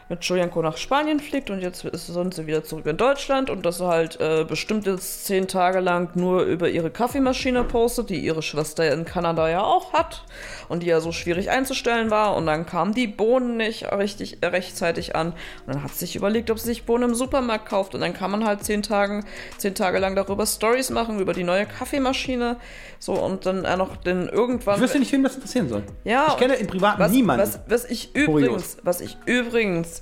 mit 0.09 0.23
Julianko 0.25 0.63
nach 0.63 0.77
Spanien 0.77 1.19
fliegt 1.19 1.51
und 1.51 1.61
jetzt 1.61 1.85
ist, 1.85 2.07
sind 2.07 2.33
sie 2.33 2.47
wieder 2.47 2.63
zurück 2.63 2.87
in 2.87 2.97
Deutschland 2.97 3.51
und 3.51 3.67
dass 3.67 3.79
sie 3.79 3.87
halt 3.87 4.21
äh, 4.21 4.45
bestimmt 4.45 4.87
jetzt 4.87 5.27
zehn 5.27 5.49
Tage 5.49 5.81
lang 5.81 6.11
nur 6.15 6.43
über 6.43 6.69
ihre 6.69 6.91
Kaffeemaschine 6.91 7.65
postet, 7.65 8.11
die 8.11 8.21
ihre 8.21 8.43
Schwester 8.43 8.93
in 8.93 9.05
Kanada 9.05 9.49
ja 9.49 9.63
auch 9.63 9.93
hat 9.93 10.25
und 10.69 10.85
die 10.85 10.87
ja 10.87 11.01
so 11.01 11.11
schwierig 11.11 11.51
einzustellen 11.51 12.11
war 12.11 12.37
und 12.37 12.47
dann 12.47 12.67
kamen 12.67 12.95
die 12.95 13.09
Bohnen 13.09 13.57
nicht 13.57 13.91
richtig 13.93 14.43
äh, 14.43 14.47
rechtzeitig 14.47 15.17
an 15.17 15.33
und 15.67 15.75
dann 15.75 15.83
hat 15.83 15.93
sie 15.93 16.07
sich 16.07 16.15
überlegt, 16.15 16.53
ob 16.53 16.61
sie 16.61 16.67
sich 16.67 16.85
Bohnen 16.85 17.11
im 17.11 17.15
Supermarkt 17.17 17.69
kauft 17.69 17.95
und 17.97 18.01
dann 18.01 18.15
kann 18.15 18.31
man 18.31 18.45
halt 18.45 18.63
zehn, 18.63 18.83
Tagen, 18.83 19.25
zehn 19.59 19.75
Tage 19.75 19.99
lang 19.99 20.15
darüber 20.15 20.47
Stories 20.47 20.91
machen, 20.91 21.19
über 21.19 21.35
die 21.35 21.45
neue 21.45 21.67
Kaffeemaschine 21.67 22.59
so 23.01 23.15
und 23.15 23.45
dann 23.45 23.63
noch 23.79 23.97
den 23.97 24.29
irgendwann... 24.29 24.77
Ich 24.77 24.83
wüsste 24.83 25.01
nicht, 25.01 25.13
wem 25.13 25.25
das 25.25 25.35
interessieren 25.35 25.69
soll. 25.69 25.83
Ja, 26.05 26.27
ich 26.29 26.37
kenne 26.37 26.55
im 26.55 26.67
Privaten 26.67 27.01
was, 27.01 27.11
niemanden. 27.11 27.43
Was, 27.43 27.61
was 27.67 27.85
ich 27.87 28.15
Kurios. 28.15 28.29
übrigens, 28.29 28.77
was 28.83 29.01
ich 29.01 29.19
übrigens 29.27 29.96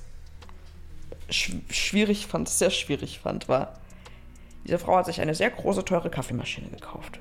sch 1.29 1.51
schwierig 1.69 2.27
fand, 2.27 2.49
sehr 2.49 2.69
schwierig 2.69 3.19
fand, 3.19 3.47
war, 3.49 3.73
diese 4.65 4.79
Frau 4.79 4.97
hat 4.97 5.05
sich 5.05 5.21
eine 5.21 5.35
sehr 5.35 5.49
große, 5.49 5.85
teure 5.85 6.09
Kaffeemaschine 6.09 6.69
gekauft. 6.69 7.19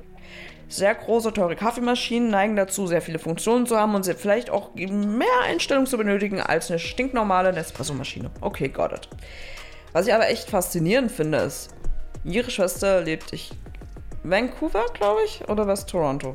Sehr 0.68 0.94
große, 0.94 1.32
teure 1.32 1.56
Kaffeemaschinen 1.56 2.30
neigen 2.30 2.56
dazu, 2.56 2.86
sehr 2.86 3.02
viele 3.02 3.18
Funktionen 3.18 3.66
zu 3.66 3.76
haben 3.76 3.94
und 3.94 4.04
sie 4.04 4.14
vielleicht 4.14 4.50
auch 4.50 4.74
mehr 4.74 5.26
Einstellungen 5.44 5.86
zu 5.86 5.98
benötigen 5.98 6.40
als 6.40 6.70
eine 6.70 6.78
stinknormale 6.78 7.52
Nespresso-Maschine. 7.52 8.30
Okay, 8.40 8.68
got 8.68 8.92
it. 8.92 9.08
Was 9.92 10.06
ich 10.06 10.14
aber 10.14 10.28
echt 10.28 10.48
faszinierend 10.48 11.12
finde, 11.12 11.38
ist, 11.38 11.68
ihre 12.24 12.50
Schwester 12.50 13.02
lebt 13.02 13.32
ich 13.32 13.52
Vancouver, 14.22 14.86
glaube 14.94 15.20
ich, 15.26 15.46
oder 15.48 15.66
was 15.66 15.84
Toronto? 15.84 16.34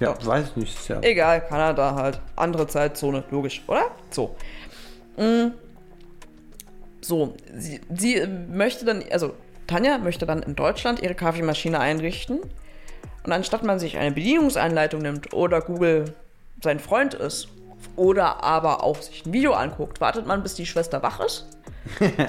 ja, 0.00 0.26
weiß 0.26 0.48
ich 0.50 0.56
nicht. 0.56 0.88
Ja. 0.88 1.00
Egal, 1.00 1.40
Kanada 1.46 1.94
halt. 1.94 2.20
Andere 2.36 2.66
Zeitzone, 2.66 3.24
logisch, 3.30 3.62
oder? 3.66 3.90
So. 4.10 4.36
Mm. 5.16 5.52
So, 7.04 7.34
sie, 7.54 7.80
sie 7.94 8.26
möchte 8.26 8.86
dann, 8.86 9.02
also 9.10 9.34
Tanja 9.66 9.98
möchte 9.98 10.24
dann 10.24 10.42
in 10.42 10.56
Deutschland 10.56 11.02
ihre 11.02 11.14
Kaffeemaschine 11.14 11.78
einrichten. 11.78 12.40
Und 13.24 13.32
anstatt 13.32 13.62
man 13.62 13.78
sich 13.78 13.98
eine 13.98 14.12
Bedienungsanleitung 14.12 15.02
nimmt 15.02 15.32
oder 15.32 15.60
Google 15.60 16.14
sein 16.62 16.80
Freund 16.80 17.14
ist 17.14 17.48
oder 17.96 18.42
aber 18.42 18.82
auch 18.82 19.00
sich 19.00 19.26
ein 19.26 19.32
Video 19.32 19.52
anguckt, 19.52 20.00
wartet 20.00 20.26
man, 20.26 20.42
bis 20.42 20.54
die 20.54 20.66
Schwester 20.66 21.02
wach 21.02 21.20
ist, 21.20 21.46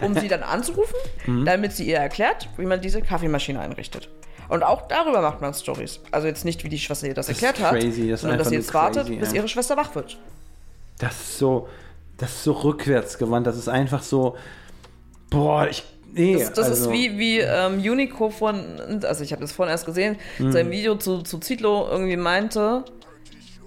um 0.02 0.14
sie 0.14 0.28
dann 0.28 0.44
anzurufen, 0.44 0.96
damit 1.46 1.74
sie 1.74 1.88
ihr 1.88 1.98
erklärt, 1.98 2.50
wie 2.58 2.66
man 2.66 2.82
diese 2.82 3.02
Kaffeemaschine 3.02 3.60
einrichtet. 3.60 4.10
Und 4.50 4.64
auch 4.64 4.88
darüber 4.88 5.22
macht 5.22 5.42
man 5.42 5.54
Stories. 5.54 6.02
Also 6.12 6.28
jetzt 6.28 6.46
nicht, 6.46 6.64
wie 6.64 6.70
die 6.70 6.80
Schwester 6.80 7.08
ihr 7.08 7.14
das, 7.14 7.28
Das 7.28 7.42
erklärt 7.42 7.66
hat, 7.66 7.82
das 7.82 8.22
sondern 8.22 8.38
dass 8.38 8.50
sie 8.50 8.56
jetzt 8.56 8.74
wartet, 8.74 9.08
crazy, 9.08 9.20
bis 9.20 9.30
ja. 9.30 9.36
ihre 9.38 9.48
Schwester 9.48 9.76
wach 9.76 9.96
wird. 9.96 10.18
Das 11.00 11.14
ist 11.14 11.38
so, 11.40 11.68
das 12.18 12.32
ist 12.32 12.44
so 12.44 12.52
rückwärtsgewandt. 12.52 13.48
Das 13.48 13.58
ist 13.58 13.68
einfach 13.68 14.04
so, 14.04 14.38
boah, 15.36 15.68
ich, 15.70 15.84
nee. 16.14 16.34
Das, 16.40 16.54
das 16.54 16.70
also, 16.70 16.86
ist 16.86 16.92
wie, 16.92 17.18
wie 17.20 17.40
ähm, 17.40 17.76
Unico 17.80 18.30
von, 18.30 19.04
also 19.04 19.24
ich 19.24 19.32
habe 19.32 19.42
das 19.42 19.52
vorhin 19.52 19.72
erst 19.72 19.86
gesehen, 19.86 20.18
Mhm. 20.40 20.52
sein 20.52 20.72
Video 20.72 20.96
zu, 20.96 21.22
zu 21.22 21.38
Zitlo 21.40 21.88
irgendwie 21.92 22.18
meinte, 22.18 22.86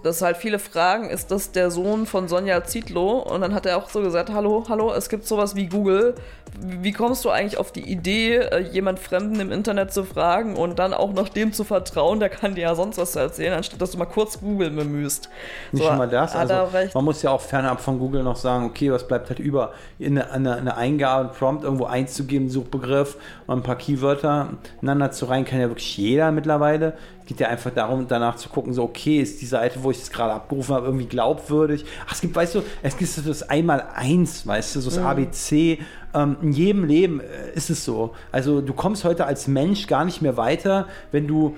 dass 0.03 0.23
halt 0.23 0.37
viele 0.37 0.59
fragen, 0.59 1.11
ist 1.11 1.31
das 1.31 1.51
der 1.53 1.71
Sohn 1.71 2.07
von 2.07 2.29
Sonja 2.29 2.65
Zietlow? 2.65 3.19
Und 3.19 3.41
dann 3.41 3.55
hat 3.55 3.67
er 3.67 3.77
auch 3.77 3.89
so 3.89 4.01
gesagt, 4.01 4.31
hallo, 4.31 4.65
hallo, 4.69 4.93
es 4.93 5.09
gibt 5.09 5.27
sowas 5.27 5.57
wie 5.57 5.67
Google. 5.67 6.15
Wie 6.61 6.93
kommst 6.93 7.25
du 7.25 7.31
eigentlich 7.31 7.59
auf 7.59 7.73
die 7.73 7.83
Idee, 7.83 8.37
äh, 8.37 8.61
jemand 8.61 8.99
Fremden 8.99 9.39
im 9.41 9.53
Internet 9.53 9.93
zu 9.93 10.05
fragen 10.05 10.57
und 10.57 10.79
dann 10.79 10.95
auch 10.95 11.13
noch 11.13 11.29
dem 11.29 11.53
zu 11.53 11.65
vertrauen, 11.65 12.21
der 12.21 12.31
kann 12.31 12.55
dir 12.55 12.63
ja 12.63 12.75
sonst 12.75 12.97
was 12.97 13.17
erzählen, 13.17 13.53
anstatt 13.53 13.81
dass 13.83 13.91
du 13.91 13.99
mal 13.99 14.07
kurz 14.07 14.41
Google 14.41 14.71
bemühst. 14.71 15.29
Nicht 15.73 15.85
So, 15.85 15.91
mal 15.93 16.09
das. 16.09 16.35
Also, 16.35 16.69
man 16.95 17.05
muss 17.05 17.23
ja 17.23 17.31
auch 17.31 17.41
fernab 17.41 17.81
von 17.81 17.99
Google 17.99 18.23
noch 18.23 18.37
sagen, 18.37 18.67
okay, 18.67 18.91
was 18.91 19.07
bleibt 19.07 19.29
halt 19.29 19.39
über? 19.39 19.73
In 19.99 20.19
eine, 20.19 20.31
eine, 20.31 20.57
eine 20.57 20.77
Eingabe, 20.77 21.29
einen 21.29 21.39
Prompt 21.39 21.65
irgendwo 21.65 21.85
einzugeben, 21.85 22.49
Suchbegriff 22.49 23.17
und 23.47 23.59
ein 23.59 23.63
paar 23.63 23.77
Keywörter 23.77 24.51
ineinander 24.81 25.11
zu 25.13 25.27
rein, 25.27 25.45
kann 25.45 25.61
ja 25.61 25.69
wirklich 25.69 25.97
jeder 25.97 26.33
mittlerweile. 26.33 26.95
Es 27.29 27.37
geht 27.37 27.41
ja 27.41 27.49
einfach 27.49 27.71
darum, 27.73 28.07
danach 28.09 28.37
zu 28.37 28.49
gucken, 28.49 28.73
so, 28.73 28.85
okay, 28.85 29.21
ist 29.21 29.43
die 29.43 29.47
Seite, 29.47 29.83
wo 29.83 29.91
ich 29.91 29.99
es 29.99 30.11
gerade 30.11 30.33
abgerufen 30.33 30.75
habe, 30.75 30.87
irgendwie 30.87 31.05
glaubwürdig? 31.05 31.85
Ach, 32.07 32.15
es 32.15 32.23
gibt, 32.23 32.35
weißt 32.35 32.55
du, 32.55 32.63
es 32.83 32.97
gibt 32.97 33.11
so 33.11 33.21
das 33.21 33.43
Einmal-Eins, 33.51 34.47
weißt 34.47 34.77
du, 34.77 34.81
so 34.81 34.89
das 34.89 34.99
ABC. 34.99 35.79
Ähm, 36.15 36.39
in 36.41 36.53
jedem 36.53 36.85
Leben 36.87 37.21
äh, 37.21 37.53
ist 37.55 37.69
es 37.69 37.85
so. 37.85 38.15
Also, 38.33 38.63
du 38.63 38.73
kommst 38.73 39.05
heute 39.05 39.27
als 39.27 39.47
Mensch 39.47 39.87
gar 39.89 40.07
nicht 40.07 40.23
mehr 40.23 40.39
weiter, 40.39 40.87
wenn 41.13 41.29
du 41.29 41.55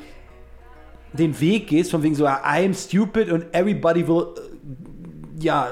den 1.12 1.38
Weg 1.40 1.68
gehst, 1.68 1.92
von 1.92 2.02
wegen 2.02 2.16
so, 2.16 2.26
I'm 2.26 2.74
stupid 2.74 3.30
und 3.30 3.44
everybody 3.54 4.08
will, 4.08 4.26
äh, 5.38 5.44
ja, 5.44 5.68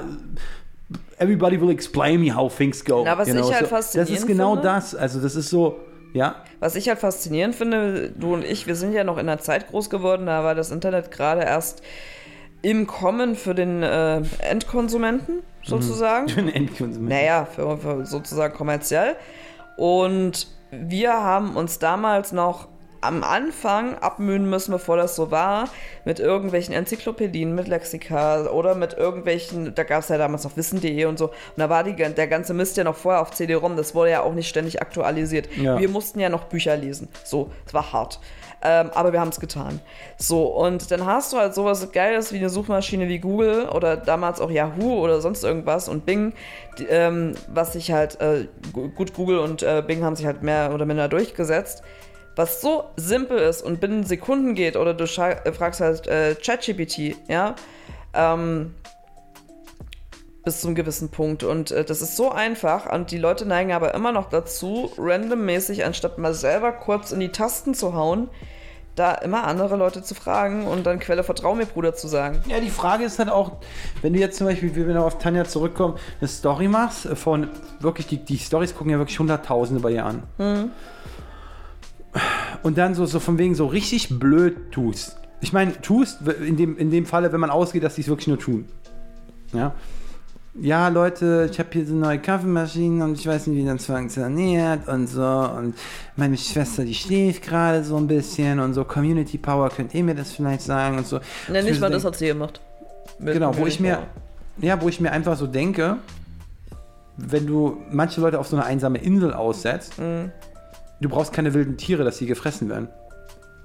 everybody 1.17 1.59
will 1.59 1.71
explain 1.71 2.21
me 2.21 2.33
how 2.33 2.49
things 2.55 2.85
go. 2.85 3.03
Na, 3.03 3.17
was 3.17 3.27
ich 3.27 3.33
halt 3.35 3.43
so, 3.43 3.51
Das 3.51 3.69
faszinierend 3.69 4.17
ist 4.17 4.27
genau 4.27 4.51
finde- 4.51 4.63
das. 4.69 4.95
Also, 4.95 5.19
das 5.19 5.35
ist 5.35 5.49
so, 5.49 5.77
ja. 6.13 6.35
Was 6.59 6.75
ich 6.75 6.89
halt 6.89 6.99
faszinierend 6.99 7.55
finde, 7.55 8.11
du 8.11 8.33
und 8.33 8.43
ich, 8.43 8.67
wir 8.67 8.75
sind 8.75 8.93
ja 8.93 9.03
noch 9.03 9.17
in 9.17 9.29
einer 9.29 9.39
Zeit 9.39 9.69
groß 9.69 9.89
geworden, 9.89 10.25
da 10.25 10.43
war 10.43 10.55
das 10.55 10.71
Internet 10.71 11.11
gerade 11.11 11.41
erst 11.41 11.83
im 12.61 12.87
Kommen 12.87 13.35
für 13.35 13.55
den 13.55 13.83
äh, 13.83 14.21
Endkonsumenten 14.39 15.43
sozusagen. 15.63 16.27
Für 16.29 16.39
einen 16.39 16.49
Endkonsument. 16.49 17.09
Naja, 17.09 17.45
für, 17.45 17.77
für 17.77 18.05
sozusagen 18.05 18.53
kommerziell. 18.53 19.15
Und 19.77 20.47
wir 20.71 21.13
haben 21.13 21.55
uns 21.55 21.79
damals 21.79 22.31
noch 22.31 22.67
am 23.01 23.23
Anfang 23.23 23.95
abmühen 23.99 24.49
müssen, 24.49 24.71
bevor 24.71 24.97
das 24.97 25.15
so 25.15 25.31
war, 25.31 25.69
mit 26.05 26.19
irgendwelchen 26.19 26.73
Enzyklopädien, 26.73 27.55
mit 27.55 27.67
Lexika 27.67 28.47
oder 28.47 28.75
mit 28.75 28.93
irgendwelchen, 28.93 29.73
da 29.75 29.83
gab 29.83 29.99
es 30.01 30.09
ja 30.09 30.17
damals 30.17 30.43
noch 30.43 30.57
wissen.de 30.57 31.05
und 31.05 31.17
so. 31.17 31.25
Und 31.27 31.33
da 31.57 31.69
war 31.69 31.83
die, 31.83 31.93
der 31.95 32.27
ganze 32.27 32.53
Mist 32.53 32.77
ja 32.77 32.83
noch 32.83 32.95
vorher 32.95 33.21
auf 33.21 33.31
CD-ROM, 33.31 33.77
das 33.77 33.95
wurde 33.95 34.11
ja 34.11 34.21
auch 34.21 34.33
nicht 34.33 34.49
ständig 34.49 34.81
aktualisiert. 34.81 35.49
Ja. 35.57 35.79
Wir 35.79 35.89
mussten 35.89 36.19
ja 36.19 36.29
noch 36.29 36.45
Bücher 36.45 36.75
lesen. 36.75 37.07
So, 37.23 37.51
es 37.65 37.73
war 37.73 37.93
hart. 37.93 38.19
Ähm, 38.61 38.89
aber 38.93 39.13
wir 39.13 39.21
haben 39.21 39.29
es 39.29 39.39
getan. 39.39 39.79
So, 40.17 40.47
und 40.47 40.91
dann 40.91 41.05
hast 41.05 41.31
du 41.31 41.37
halt 41.37 41.55
sowas 41.55 41.93
Geiles 41.93 42.33
wie 42.33 42.37
eine 42.39 42.49
Suchmaschine 42.49 43.07
wie 43.07 43.19
Google 43.19 43.69
oder 43.69 43.95
damals 43.95 44.41
auch 44.41 44.51
Yahoo 44.51 44.99
oder 45.01 45.21
sonst 45.21 45.45
irgendwas 45.45 45.87
und 45.87 46.05
Bing, 46.05 46.33
die, 46.77 46.83
ähm, 46.87 47.35
was 47.47 47.71
sich 47.71 47.93
halt, 47.93 48.19
äh, 48.19 48.47
gu- 48.73 48.89
gut, 48.89 49.13
Google 49.13 49.39
und 49.39 49.63
äh, 49.63 49.81
Bing 49.87 50.03
haben 50.03 50.17
sich 50.17 50.25
halt 50.25 50.43
mehr 50.43 50.71
oder 50.73 50.85
minder 50.85 51.07
durchgesetzt. 51.07 51.83
Was 52.39 52.61
so 52.61 52.85
simpel 52.95 53.37
ist 53.37 53.61
und 53.61 53.81
binnen 53.81 54.05
Sekunden 54.05 54.55
geht, 54.55 54.77
oder 54.77 54.93
du 54.93 55.03
äh, 55.03 55.51
fragst 55.51 55.81
halt 55.81 56.07
äh, 56.07 56.35
ChatGPT, 56.35 57.17
ja, 57.27 57.53
ähm, 58.13 58.73
bis 60.45 60.61
zum 60.61 60.73
gewissen 60.73 61.09
Punkt. 61.09 61.43
Und 61.43 61.71
äh, 61.71 61.83
das 61.83 62.01
ist 62.01 62.15
so 62.15 62.31
einfach. 62.31 62.89
Und 62.93 63.11
die 63.11 63.17
Leute 63.17 63.45
neigen 63.45 63.73
aber 63.73 63.93
immer 63.93 64.13
noch 64.13 64.29
dazu, 64.29 64.89
randommäßig, 64.97 65.83
anstatt 65.83 66.17
mal 66.17 66.33
selber 66.33 66.71
kurz 66.71 67.11
in 67.11 67.19
die 67.19 67.27
Tasten 67.27 67.73
zu 67.73 67.93
hauen, 67.93 68.29
da 68.95 69.15
immer 69.15 69.43
andere 69.43 69.75
Leute 69.75 70.01
zu 70.01 70.15
fragen 70.15 70.65
und 70.65 70.85
dann 70.85 70.99
Quelle 70.99 71.23
Vertrau 71.25 71.55
mir, 71.55 71.65
Bruder, 71.65 71.93
zu 71.93 72.07
sagen. 72.07 72.41
Ja, 72.47 72.61
die 72.61 72.69
Frage 72.69 73.03
ist 73.03 73.19
halt 73.19 73.27
auch, 73.27 73.57
wenn 74.01 74.13
du 74.13 74.19
jetzt 74.19 74.37
zum 74.37 74.47
Beispiel, 74.47 74.73
wie 74.77 74.87
wir 74.87 74.93
noch 74.93 75.03
auf 75.03 75.17
Tanja 75.17 75.43
zurückkommen, 75.43 75.97
eine 76.21 76.29
Story 76.29 76.69
machst, 76.69 77.05
äh, 77.05 77.17
von 77.17 77.49
wirklich, 77.81 78.07
die, 78.07 78.23
die 78.23 78.37
Stories 78.37 78.73
gucken 78.73 78.93
ja 78.93 78.97
wirklich 78.97 79.19
Hunderttausende 79.19 79.81
bei 79.81 79.91
ihr 79.91 80.05
an. 80.05 80.23
Und 82.63 82.77
dann 82.77 82.93
so, 82.95 83.05
so 83.05 83.19
von 83.19 83.37
wegen 83.37 83.55
so 83.55 83.67
richtig 83.67 84.19
blöd 84.19 84.71
tust. 84.71 85.17
Ich 85.41 85.53
meine, 85.53 85.79
tust, 85.81 86.19
in 86.45 86.57
dem, 86.57 86.77
in 86.77 86.91
dem 86.91 87.05
Falle, 87.05 87.31
wenn 87.31 87.39
man 87.39 87.49
ausgeht, 87.49 87.83
dass 87.83 87.95
die 87.95 88.01
es 88.01 88.07
wirklich 88.09 88.27
nur 88.27 88.39
tun. 88.39 88.65
Ja. 89.53 89.73
Ja, 90.59 90.89
Leute, 90.89 91.47
ich 91.49 91.59
habe 91.59 91.69
hier 91.71 91.85
so 91.85 91.93
neue 91.95 92.19
Kaffeemaschinen 92.19 93.01
und 93.03 93.17
ich 93.17 93.25
weiß 93.25 93.47
nicht, 93.47 93.63
wie 93.63 93.65
das 93.65 93.85
funktioniert 93.85 94.87
und 94.89 95.07
so. 95.07 95.23
Und 95.23 95.75
meine 96.17 96.35
Schwester, 96.37 96.83
die 96.83 96.95
schläft 96.95 97.43
gerade 97.43 97.83
so 97.83 97.95
ein 97.95 98.07
bisschen 98.07 98.59
und 98.59 98.73
so. 98.73 98.83
Community 98.83 99.37
Power, 99.37 99.69
könnt 99.69 99.93
ihr 99.93 100.03
mir 100.03 100.15
das 100.15 100.31
vielleicht 100.33 100.61
sagen 100.63 100.97
und 100.97 101.07
so. 101.07 101.19
Ne, 101.47 101.59
Ich 101.59 101.65
nicht 101.65 101.79
mal 101.79 101.89
das 101.91 102.03
hat 102.03 102.17
sie 102.17 102.27
gemacht. 102.27 102.59
Mit 103.19 103.35
Genau, 103.35 103.55
wo 103.55 103.67
ich 103.67 103.79
mir, 103.79 103.95
Power. 103.95 104.07
ja, 104.67 104.81
wo 104.81 104.89
ich 104.89 104.99
mir 104.99 105.11
einfach 105.11 105.37
so 105.37 105.47
denke, 105.47 105.97
wenn 107.15 107.45
du 107.45 107.77
manche 107.91 108.19
Leute 108.19 108.39
auf 108.39 108.47
so 108.47 108.57
eine 108.57 108.65
einsame 108.65 108.97
Insel 108.97 109.33
aussetzt, 109.33 109.93
du 111.01 111.09
brauchst 111.09 111.33
keine 111.33 111.53
wilden 111.53 111.77
Tiere, 111.77 112.03
dass 112.03 112.17
sie 112.17 112.25
gefressen 112.25 112.69
werden. 112.69 112.89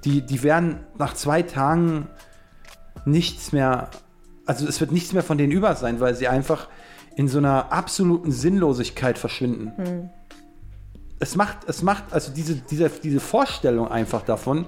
Die, 0.04 0.22
die 0.22 0.42
werden 0.42 0.80
nach 0.98 1.14
zwei 1.14 1.42
Tagen 1.42 2.08
nichts 3.04 3.52
mehr, 3.52 3.90
also 4.46 4.66
es 4.66 4.80
wird 4.80 4.92
nichts 4.92 5.12
mehr 5.12 5.22
von 5.22 5.38
denen 5.38 5.52
über 5.52 5.74
sein, 5.76 6.00
weil 6.00 6.14
sie 6.14 6.28
einfach 6.28 6.68
in 7.16 7.28
so 7.28 7.38
einer 7.38 7.72
absoluten 7.72 8.32
Sinnlosigkeit 8.32 9.18
verschwinden. 9.18 10.10
Es 11.20 11.36
macht, 11.36 11.58
es 11.68 11.82
macht, 11.82 12.12
also 12.12 12.32
diese, 12.32 12.56
diese, 12.56 12.90
diese 12.90 13.20
Vorstellung 13.20 13.88
einfach 13.88 14.22
davon, 14.22 14.66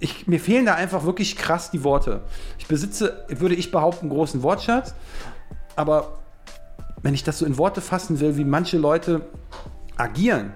ich, 0.00 0.26
mir 0.26 0.40
fehlen 0.40 0.66
da 0.66 0.74
einfach 0.74 1.04
wirklich 1.04 1.36
krass 1.36 1.70
die 1.70 1.82
Worte. 1.82 2.22
Ich 2.58 2.66
besitze, 2.66 3.24
würde 3.28 3.54
ich 3.54 3.70
behaupten, 3.70 4.06
einen 4.06 4.10
großen 4.10 4.42
Wortschatz, 4.42 4.94
aber 5.76 6.18
wenn 7.02 7.14
ich 7.14 7.24
das 7.24 7.38
so 7.38 7.46
in 7.46 7.58
Worte 7.58 7.80
fassen 7.80 8.20
will, 8.20 8.36
wie 8.36 8.44
manche 8.44 8.78
Leute 8.78 9.22
agieren. 9.96 10.52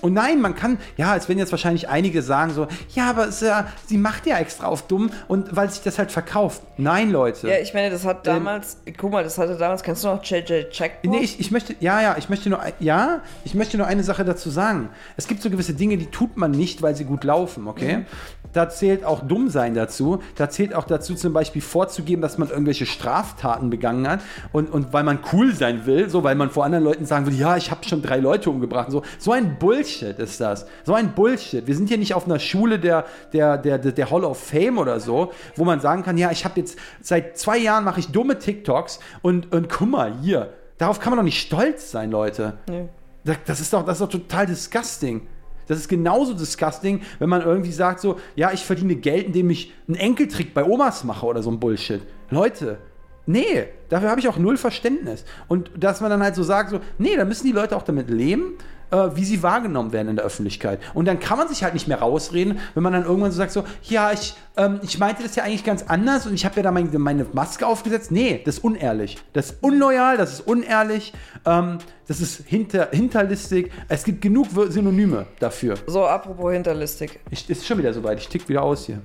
Und 0.00 0.14
nein, 0.14 0.40
man 0.40 0.54
kann, 0.54 0.78
ja, 0.96 1.14
es 1.16 1.28
werden 1.28 1.38
jetzt 1.38 1.52
wahrscheinlich 1.52 1.88
einige 1.88 2.22
sagen 2.22 2.52
so, 2.52 2.68
ja, 2.94 3.10
aber 3.10 3.28
ja, 3.40 3.66
sie 3.86 3.98
macht 3.98 4.26
ja 4.26 4.38
extra 4.38 4.66
auf 4.66 4.86
dumm 4.86 5.10
und 5.28 5.54
weil 5.54 5.70
sich 5.70 5.82
das 5.82 5.98
halt 5.98 6.10
verkauft. 6.10 6.62
Nein, 6.78 7.10
Leute. 7.10 7.48
Ja, 7.48 7.58
ich 7.58 7.74
meine, 7.74 7.90
das 7.90 8.06
hat 8.06 8.26
damals, 8.26 8.78
guck 8.96 9.12
mal, 9.12 9.22
das 9.22 9.36
hatte 9.36 9.56
damals, 9.56 9.82
kennst 9.82 10.04
du 10.04 10.08
noch 10.08 10.24
JJ 10.24 10.70
Checkbook? 10.70 11.12
Nee, 11.12 11.20
ich, 11.20 11.38
ich 11.38 11.50
möchte, 11.50 11.76
ja, 11.80 12.00
ja, 12.00 12.16
ich 12.18 12.28
möchte 12.30 12.48
nur, 12.48 12.60
ja, 12.78 13.20
ich 13.44 13.54
möchte 13.54 13.76
nur 13.76 13.86
eine 13.86 14.02
Sache 14.02 14.24
dazu 14.24 14.48
sagen. 14.48 14.88
Es 15.16 15.26
gibt 15.26 15.42
so 15.42 15.50
gewisse 15.50 15.74
Dinge, 15.74 15.98
die 15.98 16.06
tut 16.06 16.36
man 16.36 16.50
nicht, 16.50 16.80
weil 16.80 16.96
sie 16.96 17.04
gut 17.04 17.24
laufen, 17.24 17.68
okay? 17.68 18.06
Da 18.52 18.68
zählt 18.68 19.04
auch 19.04 19.20
Dummsein 19.20 19.74
dazu. 19.74 20.20
Da 20.36 20.50
zählt 20.50 20.74
auch 20.74 20.84
dazu, 20.84 21.14
zum 21.14 21.32
Beispiel 21.32 21.62
vorzugeben, 21.62 22.22
dass 22.22 22.38
man 22.38 22.48
irgendwelche 22.48 22.86
Straftaten 22.86 23.70
begangen 23.70 24.08
hat 24.08 24.20
und, 24.52 24.70
und 24.70 24.92
weil 24.92 25.04
man 25.04 25.20
cool 25.32 25.54
sein 25.54 25.86
will, 25.86 26.10
so 26.10 26.24
weil 26.24 26.34
man 26.34 26.50
vor 26.50 26.64
anderen 26.64 26.84
Leuten 26.84 27.06
sagen 27.06 27.26
will, 27.26 27.34
ja, 27.34 27.56
ich 27.56 27.70
habe 27.70 27.84
schon 27.84 28.02
drei 28.02 28.18
Leute 28.18 28.50
umgebracht. 28.50 28.90
So, 28.90 29.02
so 29.18 29.32
ein 29.32 29.58
Bullshit 29.58 30.18
ist 30.18 30.40
das. 30.40 30.66
So 30.84 30.94
ein 30.94 31.14
Bullshit. 31.14 31.66
Wir 31.66 31.76
sind 31.76 31.88
hier 31.88 31.98
nicht 31.98 32.14
auf 32.14 32.26
einer 32.26 32.38
Schule 32.38 32.78
der, 32.78 33.04
der, 33.32 33.58
der, 33.58 33.78
der, 33.78 33.92
der 33.92 34.10
Hall 34.10 34.24
of 34.24 34.38
Fame 34.38 34.78
oder 34.78 35.00
so, 35.00 35.32
wo 35.56 35.64
man 35.64 35.80
sagen 35.80 36.02
kann, 36.02 36.18
ja, 36.18 36.30
ich 36.30 36.44
habe 36.44 36.58
jetzt 36.58 36.78
seit 37.00 37.38
zwei 37.38 37.58
Jahren 37.58 37.84
mache 37.84 38.00
ich 38.00 38.08
dumme 38.08 38.38
TikToks 38.38 39.00
und, 39.22 39.52
und 39.52 39.68
guck 39.68 39.88
mal, 39.88 40.14
hier. 40.20 40.52
Darauf 40.78 40.98
kann 40.98 41.10
man 41.10 41.18
doch 41.18 41.24
nicht 41.24 41.40
stolz 41.40 41.90
sein, 41.90 42.10
Leute. 42.10 42.54
Nee. 42.68 42.88
Das, 43.24 43.36
das, 43.44 43.60
ist 43.60 43.72
doch, 43.72 43.84
das 43.84 44.00
ist 44.00 44.00
doch 44.00 44.08
total 44.08 44.46
disgusting. 44.46 45.26
Das 45.70 45.78
ist 45.78 45.88
genauso 45.88 46.34
disgusting, 46.34 47.02
wenn 47.20 47.28
man 47.28 47.42
irgendwie 47.42 47.70
sagt 47.70 48.00
so, 48.00 48.18
ja, 48.34 48.50
ich 48.50 48.64
verdiene 48.64 48.96
Geld, 48.96 49.26
indem 49.26 49.50
ich 49.50 49.72
einen 49.86 49.98
Enkeltrick 49.98 50.52
bei 50.52 50.64
Omas 50.64 51.04
mache 51.04 51.24
oder 51.24 51.44
so 51.44 51.50
ein 51.52 51.60
Bullshit. 51.60 52.00
Leute, 52.28 52.78
nee, 53.26 53.66
dafür 53.88 54.10
habe 54.10 54.20
ich 54.20 54.28
auch 54.28 54.36
null 54.36 54.56
Verständnis. 54.56 55.24
Und 55.48 55.70
dass 55.76 56.00
man 56.00 56.10
dann 56.10 56.22
halt 56.22 56.34
so 56.34 56.42
sagt 56.42 56.70
so, 56.70 56.80
nee, 56.98 57.16
da 57.16 57.24
müssen 57.24 57.46
die 57.46 57.52
Leute 57.52 57.76
auch 57.76 57.82
damit 57.82 58.10
leben, 58.10 58.54
äh, 58.90 59.10
wie 59.14 59.24
sie 59.24 59.42
wahrgenommen 59.42 59.92
werden 59.92 60.08
in 60.08 60.16
der 60.16 60.24
Öffentlichkeit. 60.24 60.80
Und 60.94 61.06
dann 61.06 61.20
kann 61.20 61.38
man 61.38 61.48
sich 61.48 61.62
halt 61.62 61.74
nicht 61.74 61.88
mehr 61.88 62.00
rausreden, 62.00 62.58
wenn 62.74 62.82
man 62.82 62.92
dann 62.92 63.04
irgendwann 63.04 63.30
so 63.30 63.38
sagt 63.38 63.52
so, 63.52 63.64
ja, 63.84 64.12
ich, 64.12 64.34
ähm, 64.56 64.80
ich 64.82 64.98
meinte 64.98 65.22
das 65.22 65.36
ja 65.36 65.44
eigentlich 65.44 65.64
ganz 65.64 65.84
anders 65.84 66.26
und 66.26 66.34
ich 66.34 66.44
habe 66.44 66.56
ja 66.56 66.62
da 66.62 66.70
mein, 66.70 66.90
meine 66.98 67.26
Maske 67.32 67.66
aufgesetzt. 67.66 68.10
Nee, 68.10 68.42
das 68.44 68.58
ist 68.58 68.64
unehrlich. 68.64 69.18
Das 69.32 69.50
ist 69.50 69.62
unloyal, 69.62 70.16
das 70.16 70.34
ist 70.34 70.40
unehrlich, 70.40 71.12
ähm, 71.46 71.78
das 72.08 72.20
ist 72.20 72.46
hinter, 72.46 72.88
hinterlistig. 72.90 73.70
Es 73.88 74.04
gibt 74.04 74.20
genug 74.20 74.48
Synonyme 74.68 75.26
dafür. 75.38 75.74
So, 75.86 76.04
apropos 76.06 76.52
hinterlistig. 76.52 77.20
Ich, 77.30 77.48
ist 77.48 77.66
schon 77.66 77.78
wieder 77.78 77.92
soweit, 77.92 78.18
ich 78.18 78.28
tick 78.28 78.48
wieder 78.48 78.62
aus 78.62 78.86
hier. 78.86 79.00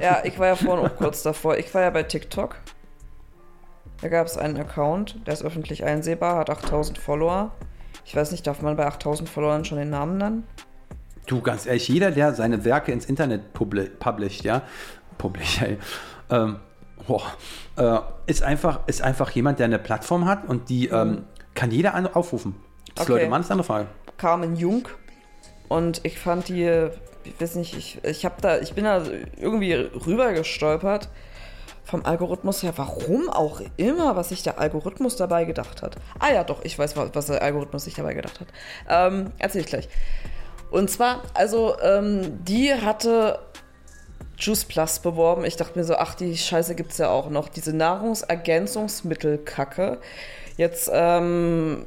Ja, 0.00 0.20
ich 0.24 0.38
war 0.38 0.48
ja 0.48 0.56
vorhin 0.56 0.86
auch 0.86 0.96
kurz 0.96 1.22
davor. 1.22 1.56
Ich 1.56 1.72
war 1.74 1.82
ja 1.82 1.90
bei 1.90 2.02
TikTok. 2.02 2.56
Da 4.02 4.08
gab 4.08 4.26
es 4.26 4.36
einen 4.36 4.56
Account, 4.56 5.16
der 5.26 5.34
ist 5.34 5.44
öffentlich 5.44 5.84
einsehbar, 5.84 6.36
hat 6.36 6.50
8000 6.50 6.98
Follower. 6.98 7.52
Ich 8.04 8.16
weiß 8.16 8.32
nicht, 8.32 8.44
darf 8.46 8.60
man 8.60 8.76
bei 8.76 8.84
8000 8.84 9.28
Followern 9.28 9.64
schon 9.64 9.78
den 9.78 9.90
Namen 9.90 10.18
nennen? 10.18 10.46
Du, 11.26 11.40
ganz 11.40 11.66
ehrlich, 11.66 11.86
jeder, 11.86 12.10
der 12.10 12.34
seine 12.34 12.64
Werke 12.64 12.90
ins 12.90 13.06
Internet 13.06 13.52
publi 13.52 13.88
publisht, 14.00 14.42
ja, 14.42 14.62
publish, 15.18 15.62
ey, 15.62 15.78
ähm, 16.30 16.56
boah, 17.06 17.22
äh, 17.76 18.00
ist, 18.26 18.42
einfach, 18.42 18.80
ist 18.88 19.02
einfach 19.02 19.30
jemand, 19.30 19.60
der 19.60 19.66
eine 19.66 19.78
Plattform 19.78 20.26
hat 20.26 20.48
und 20.48 20.68
die 20.68 20.88
ähm, 20.88 21.24
kann 21.54 21.70
jeder 21.70 21.94
aufrufen. 22.16 22.56
Das 22.96 23.04
Okay. 23.04 23.12
Leute, 23.12 23.30
Mann, 23.30 23.42
ist 23.42 23.46
eine 23.46 23.60
andere 23.60 23.66
Frage. 23.66 23.86
Carmen 24.18 24.56
Jung. 24.56 24.88
Und 25.68 26.00
ich 26.04 26.18
fand 26.18 26.48
die 26.48 26.90
ich 27.24 27.40
weiß 27.40 27.54
nicht, 27.56 27.76
ich, 27.76 28.04
ich 28.04 28.24
habe 28.24 28.34
da, 28.40 28.58
ich 28.58 28.74
bin 28.74 28.84
da 28.84 29.02
irgendwie 29.38 29.72
rüber 29.72 30.32
gestolpert 30.32 31.08
vom 31.84 32.04
Algorithmus 32.04 32.62
her, 32.62 32.72
warum 32.76 33.28
auch 33.28 33.60
immer, 33.76 34.14
was 34.16 34.30
sich 34.30 34.42
der 34.42 34.58
Algorithmus 34.58 35.16
dabei 35.16 35.44
gedacht 35.44 35.82
hat. 35.82 35.96
Ah 36.18 36.32
ja, 36.32 36.42
doch, 36.44 36.64
ich 36.64 36.78
weiß, 36.78 36.96
was 36.96 37.26
der 37.26 37.42
Algorithmus 37.42 37.84
sich 37.84 37.92
dabei 37.94 38.14
gedacht 38.14 38.40
hat. 38.40 38.48
Ähm, 38.88 39.32
erzähl 39.38 39.60
ich 39.62 39.66
gleich. 39.66 39.90
Und 40.70 40.90
zwar, 40.90 41.22
also, 41.34 41.76
ähm, 41.82 42.42
die 42.44 42.72
hatte 42.72 43.40
Juice 44.38 44.64
Plus 44.64 45.00
beworben. 45.00 45.44
Ich 45.44 45.56
dachte 45.56 45.78
mir 45.78 45.84
so, 45.84 45.96
ach, 45.96 46.14
die 46.14 46.34
Scheiße 46.36 46.74
gibt's 46.74 46.98
ja 46.98 47.10
auch 47.10 47.30
noch. 47.30 47.48
Diese 47.48 47.76
Nahrungsergänzungsmittelkacke. 47.76 49.98
Jetzt 50.56 50.90
ähm, 50.92 51.86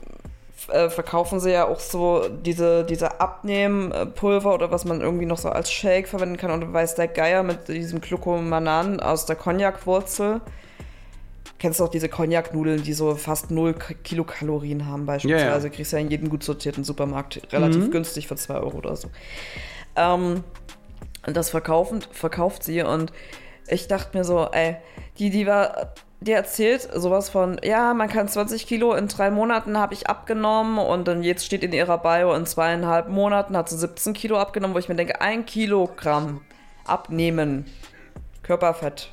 äh, 0.69 0.89
verkaufen 0.89 1.39
sie 1.39 1.51
ja 1.51 1.67
auch 1.67 1.79
so 1.79 2.27
diese, 2.29 2.83
diese 2.85 3.19
Abnehmpulver 3.19 4.53
oder 4.53 4.71
was 4.71 4.85
man 4.85 5.01
irgendwie 5.01 5.25
noch 5.25 5.37
so 5.37 5.49
als 5.49 5.71
Shake 5.71 6.07
verwenden 6.07 6.37
kann. 6.37 6.51
Und 6.51 6.73
weiß 6.73 6.95
der 6.95 7.07
Geier 7.07 7.43
mit 7.43 7.67
diesem 7.67 8.01
Glucomanan 8.01 8.99
aus 8.99 9.25
der 9.25 9.35
Cognac-Wurzel. 9.35 10.41
Kennst 11.57 11.79
du 11.79 11.85
auch 11.85 11.89
diese 11.89 12.09
Cognac-Nudeln, 12.09 12.83
die 12.83 12.93
so 12.93 13.15
fast 13.15 13.49
0 13.49 13.73
K- 13.75 13.93
Kilokalorien 14.03 14.85
haben 14.87 15.05
beispielsweise? 15.05 15.45
Ja, 15.45 15.63
ja. 15.63 15.69
Kriegst 15.69 15.91
du 15.93 15.95
ja 15.97 16.01
in 16.01 16.09
jedem 16.11 16.29
gut 16.29 16.43
sortierten 16.43 16.83
Supermarkt 16.83 17.41
relativ 17.53 17.85
günstig 17.91 18.27
für 18.27 18.35
2 18.35 18.55
Euro 18.55 18.77
oder 18.77 18.95
so. 18.95 19.09
Ähm, 19.95 20.43
und 21.25 21.35
das 21.37 21.49
verkaufen, 21.49 22.03
verkauft 22.11 22.63
sie 22.63 22.81
und 22.83 23.11
ich 23.67 23.87
dachte 23.87 24.15
mir 24.17 24.23
so, 24.23 24.47
ey, 24.51 24.75
die, 25.17 25.29
die 25.31 25.47
war, 25.47 25.93
die 26.21 26.31
erzählt 26.31 26.89
sowas 26.93 27.29
von, 27.29 27.59
ja, 27.63 27.93
man 27.93 28.09
kann 28.09 28.27
20 28.27 28.65
Kilo 28.65 28.93
in 28.93 29.07
drei 29.07 29.29
Monaten 29.29 29.77
habe 29.77 29.93
ich 29.93 30.07
abgenommen 30.07 30.79
und 30.79 31.07
dann 31.07 31.23
jetzt 31.23 31.45
steht 31.45 31.63
in 31.63 31.73
ihrer 31.73 31.97
Bio, 31.97 32.33
in 32.33 32.45
zweieinhalb 32.45 33.09
Monaten 33.09 33.55
hat 33.55 33.69
sie 33.69 33.77
17 33.77 34.13
Kilo 34.13 34.37
abgenommen, 34.37 34.73
wo 34.73 34.79
ich 34.79 34.89
mir 34.89 34.95
denke, 34.95 35.21
ein 35.21 35.45
Kilogramm 35.45 36.41
abnehmen, 36.85 37.65
Körperfett, 38.43 39.09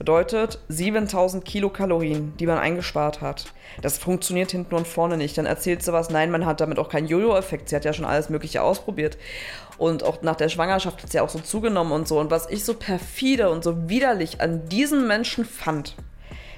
bedeutet 0.00 0.58
7000 0.68 1.44
Kilokalorien, 1.44 2.34
die 2.38 2.46
man 2.46 2.56
eingespart 2.56 3.20
hat. 3.20 3.52
Das 3.82 3.98
funktioniert 3.98 4.50
hinten 4.50 4.74
und 4.74 4.88
vorne 4.88 5.18
nicht. 5.18 5.36
Dann 5.36 5.44
erzählt 5.44 5.82
sie 5.82 5.92
was, 5.92 6.08
nein, 6.08 6.30
man 6.30 6.46
hat 6.46 6.62
damit 6.62 6.78
auch 6.78 6.88
keinen 6.88 7.06
Jojo-Effekt. 7.06 7.68
Sie 7.68 7.76
hat 7.76 7.84
ja 7.84 7.92
schon 7.92 8.06
alles 8.06 8.30
Mögliche 8.30 8.62
ausprobiert. 8.62 9.18
Und 9.76 10.02
auch 10.02 10.22
nach 10.22 10.36
der 10.36 10.48
Schwangerschaft 10.48 11.02
hat 11.02 11.12
sie 11.12 11.20
auch 11.20 11.28
so 11.28 11.38
zugenommen 11.38 11.92
und 11.92 12.08
so. 12.08 12.18
Und 12.18 12.30
was 12.30 12.48
ich 12.48 12.64
so 12.64 12.72
perfide 12.72 13.50
und 13.50 13.62
so 13.62 13.90
widerlich 13.90 14.40
an 14.40 14.70
diesem 14.70 15.06
Menschen 15.06 15.44
fand, 15.44 15.96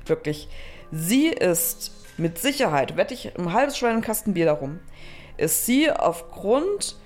wirklich, 0.08 0.48
sie 0.90 1.28
ist 1.28 1.92
mit 2.18 2.38
Sicherheit, 2.38 2.96
wette 2.96 3.14
ich 3.14 3.36
ein 3.38 3.52
halbes 3.52 3.78
Schwein 3.78 3.96
im 3.96 4.02
Kasten 4.02 4.34
Bier 4.34 4.46
darum, 4.46 4.80
ist 5.36 5.66
sie 5.66 5.90
aufgrund 5.90 6.96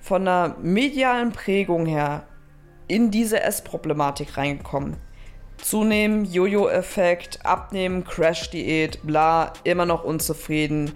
von 0.00 0.22
einer 0.22 0.56
medialen 0.60 1.32
Prägung 1.32 1.86
her 1.86 2.26
in 2.88 3.10
diese 3.10 3.42
Essproblematik 3.42 4.36
reingekommen. 4.36 4.96
Zunehmen, 5.58 6.24
Jojo-Effekt, 6.24 7.44
Abnehmen, 7.44 8.04
Crash-Diät, 8.04 9.00
bla, 9.02 9.52
immer 9.64 9.86
noch 9.86 10.04
unzufrieden, 10.04 10.92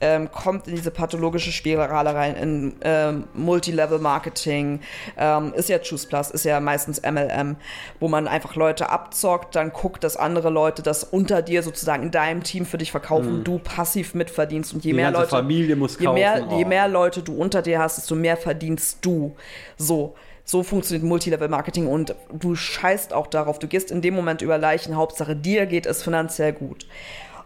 ähm, 0.00 0.30
kommt 0.30 0.68
in 0.68 0.76
diese 0.76 0.90
pathologische 0.90 1.52
Spirale 1.52 2.14
rein, 2.14 2.36
in 2.36 2.74
ähm, 2.82 3.24
Multilevel-Marketing, 3.34 4.80
ähm, 5.16 5.52
ist 5.54 5.68
ja 5.68 5.78
Choose 5.78 6.06
Plus, 6.06 6.30
ist 6.30 6.44
ja 6.44 6.60
meistens 6.60 7.00
MLM, 7.02 7.56
wo 8.00 8.08
man 8.08 8.28
einfach 8.28 8.56
Leute 8.56 8.90
abzockt, 8.90 9.54
dann 9.54 9.72
guckt, 9.72 10.04
dass 10.04 10.16
andere 10.16 10.50
Leute 10.50 10.82
das 10.82 11.04
unter 11.04 11.42
dir 11.42 11.62
sozusagen 11.62 12.02
in 12.02 12.10
deinem 12.10 12.42
Team 12.42 12.66
für 12.66 12.78
dich 12.78 12.90
verkaufen, 12.90 13.44
du 13.44 13.58
passiv 13.58 14.14
mitverdienst 14.14 14.74
und 14.74 14.84
je 14.84 14.90
Die 14.90 14.96
mehr 14.96 15.10
Leute, 15.10 15.28
Familie 15.28 15.76
muss 15.76 15.98
je 15.98 16.08
mehr, 16.08 16.40
kaufen, 16.40 16.58
je 16.58 16.64
oh. 16.64 16.68
mehr 16.68 16.88
Leute 16.88 17.22
du 17.22 17.34
unter 17.34 17.62
dir 17.62 17.78
hast, 17.78 17.98
desto 17.98 18.14
mehr 18.14 18.36
verdienst 18.36 18.98
du. 19.02 19.34
So. 19.76 20.14
So 20.46 20.62
funktioniert 20.62 21.08
Multilevel-Marketing 21.08 21.86
und 21.86 22.14
du 22.30 22.54
scheißt 22.54 23.14
auch 23.14 23.28
darauf. 23.28 23.58
Du 23.58 23.66
gehst 23.66 23.90
in 23.90 24.02
dem 24.02 24.12
Moment 24.12 24.42
über 24.42 24.58
Leichen. 24.58 24.94
Hauptsache, 24.94 25.34
dir 25.34 25.64
geht 25.64 25.86
es 25.86 26.02
finanziell 26.02 26.52
gut. 26.52 26.86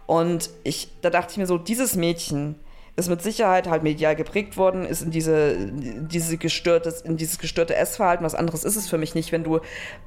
Und 0.09 0.49
ich, 0.63 0.89
da 1.03 1.11
dachte 1.11 1.33
ich 1.33 1.37
mir 1.37 1.45
so, 1.45 1.59
dieses 1.59 1.95
Mädchen 1.95 2.55
ist 2.95 3.09
mit 3.09 3.21
Sicherheit 3.21 3.69
halt 3.69 3.83
medial 3.83 4.15
geprägt 4.15 4.57
worden, 4.57 4.83
ist 4.83 5.03
in 5.03 5.11
diese, 5.11 5.55
diese 5.71 6.37
gestörte, 6.37 6.91
in 7.03 7.15
dieses 7.15 7.37
gestörte 7.37 7.75
Essverhalten. 7.75 8.25
Was 8.25 8.33
anderes 8.33 8.63
ist 8.63 8.75
es 8.75 8.89
für 8.89 8.97
mich 8.97 9.13
nicht, 9.13 9.31
wenn 9.31 9.43
du 9.43 9.59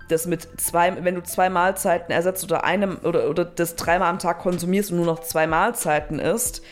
das 0.09 0.27
mit 0.27 0.61
zwei, 0.61 1.05
wenn 1.05 1.15
du 1.15 1.23
zwei 1.23 1.51
Mahlzeiten 1.51 2.11
ersetzt 2.11 2.43
oder 2.43 2.65
einem 2.65 2.99
oder, 3.05 3.31
oder 3.31 3.45
das 3.45 3.77
dreimal 3.77 4.09
am 4.11 4.19
Tag 4.19 4.41
konsumierst 4.41 4.91
und 4.91 4.97
nur 4.97 5.07
noch 5.07 5.21
zwei 5.21 5.47
Mahlzeiten 5.47 6.19
isst 6.19 6.63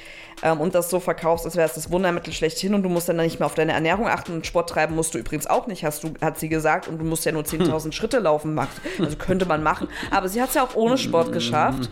ähm, 0.42 0.60
und 0.60 0.74
das 0.74 0.90
so 0.90 0.98
verkaufst, 0.98 1.46
als 1.46 1.54
wäre 1.54 1.68
es 1.68 1.74
das 1.74 1.92
Wundermittel 1.92 2.32
schlechthin 2.32 2.74
und 2.74 2.82
du 2.82 2.88
musst 2.88 3.08
dann 3.08 3.18
nicht 3.18 3.38
mehr 3.38 3.46
auf 3.46 3.54
deine 3.54 3.74
Ernährung 3.74 4.08
achten 4.08 4.32
und 4.32 4.44
Sport 4.44 4.70
treiben 4.70 4.96
musst 4.96 5.14
du 5.14 5.18
übrigens 5.18 5.46
auch 5.46 5.68
nicht, 5.68 5.84
hast 5.84 6.02
du, 6.02 6.14
hat 6.20 6.36
sie 6.40 6.48
gesagt, 6.48 6.88
und 6.88 6.98
du 6.98 7.04
musst 7.04 7.24
ja 7.24 7.30
nur 7.30 7.42
10.000 7.44 7.92
Schritte 7.92 8.18
laufen, 8.18 8.54
Max. 8.54 8.72
Also 8.98 9.16
könnte 9.16 9.46
man 9.46 9.62
machen. 9.62 9.86
Aber 10.10 10.28
sie 10.28 10.42
hat 10.42 10.48
es 10.48 10.56
ja 10.56 10.64
auch 10.64 10.74
ohne 10.74 10.98
Sport 10.98 11.32
geschafft. 11.32 11.88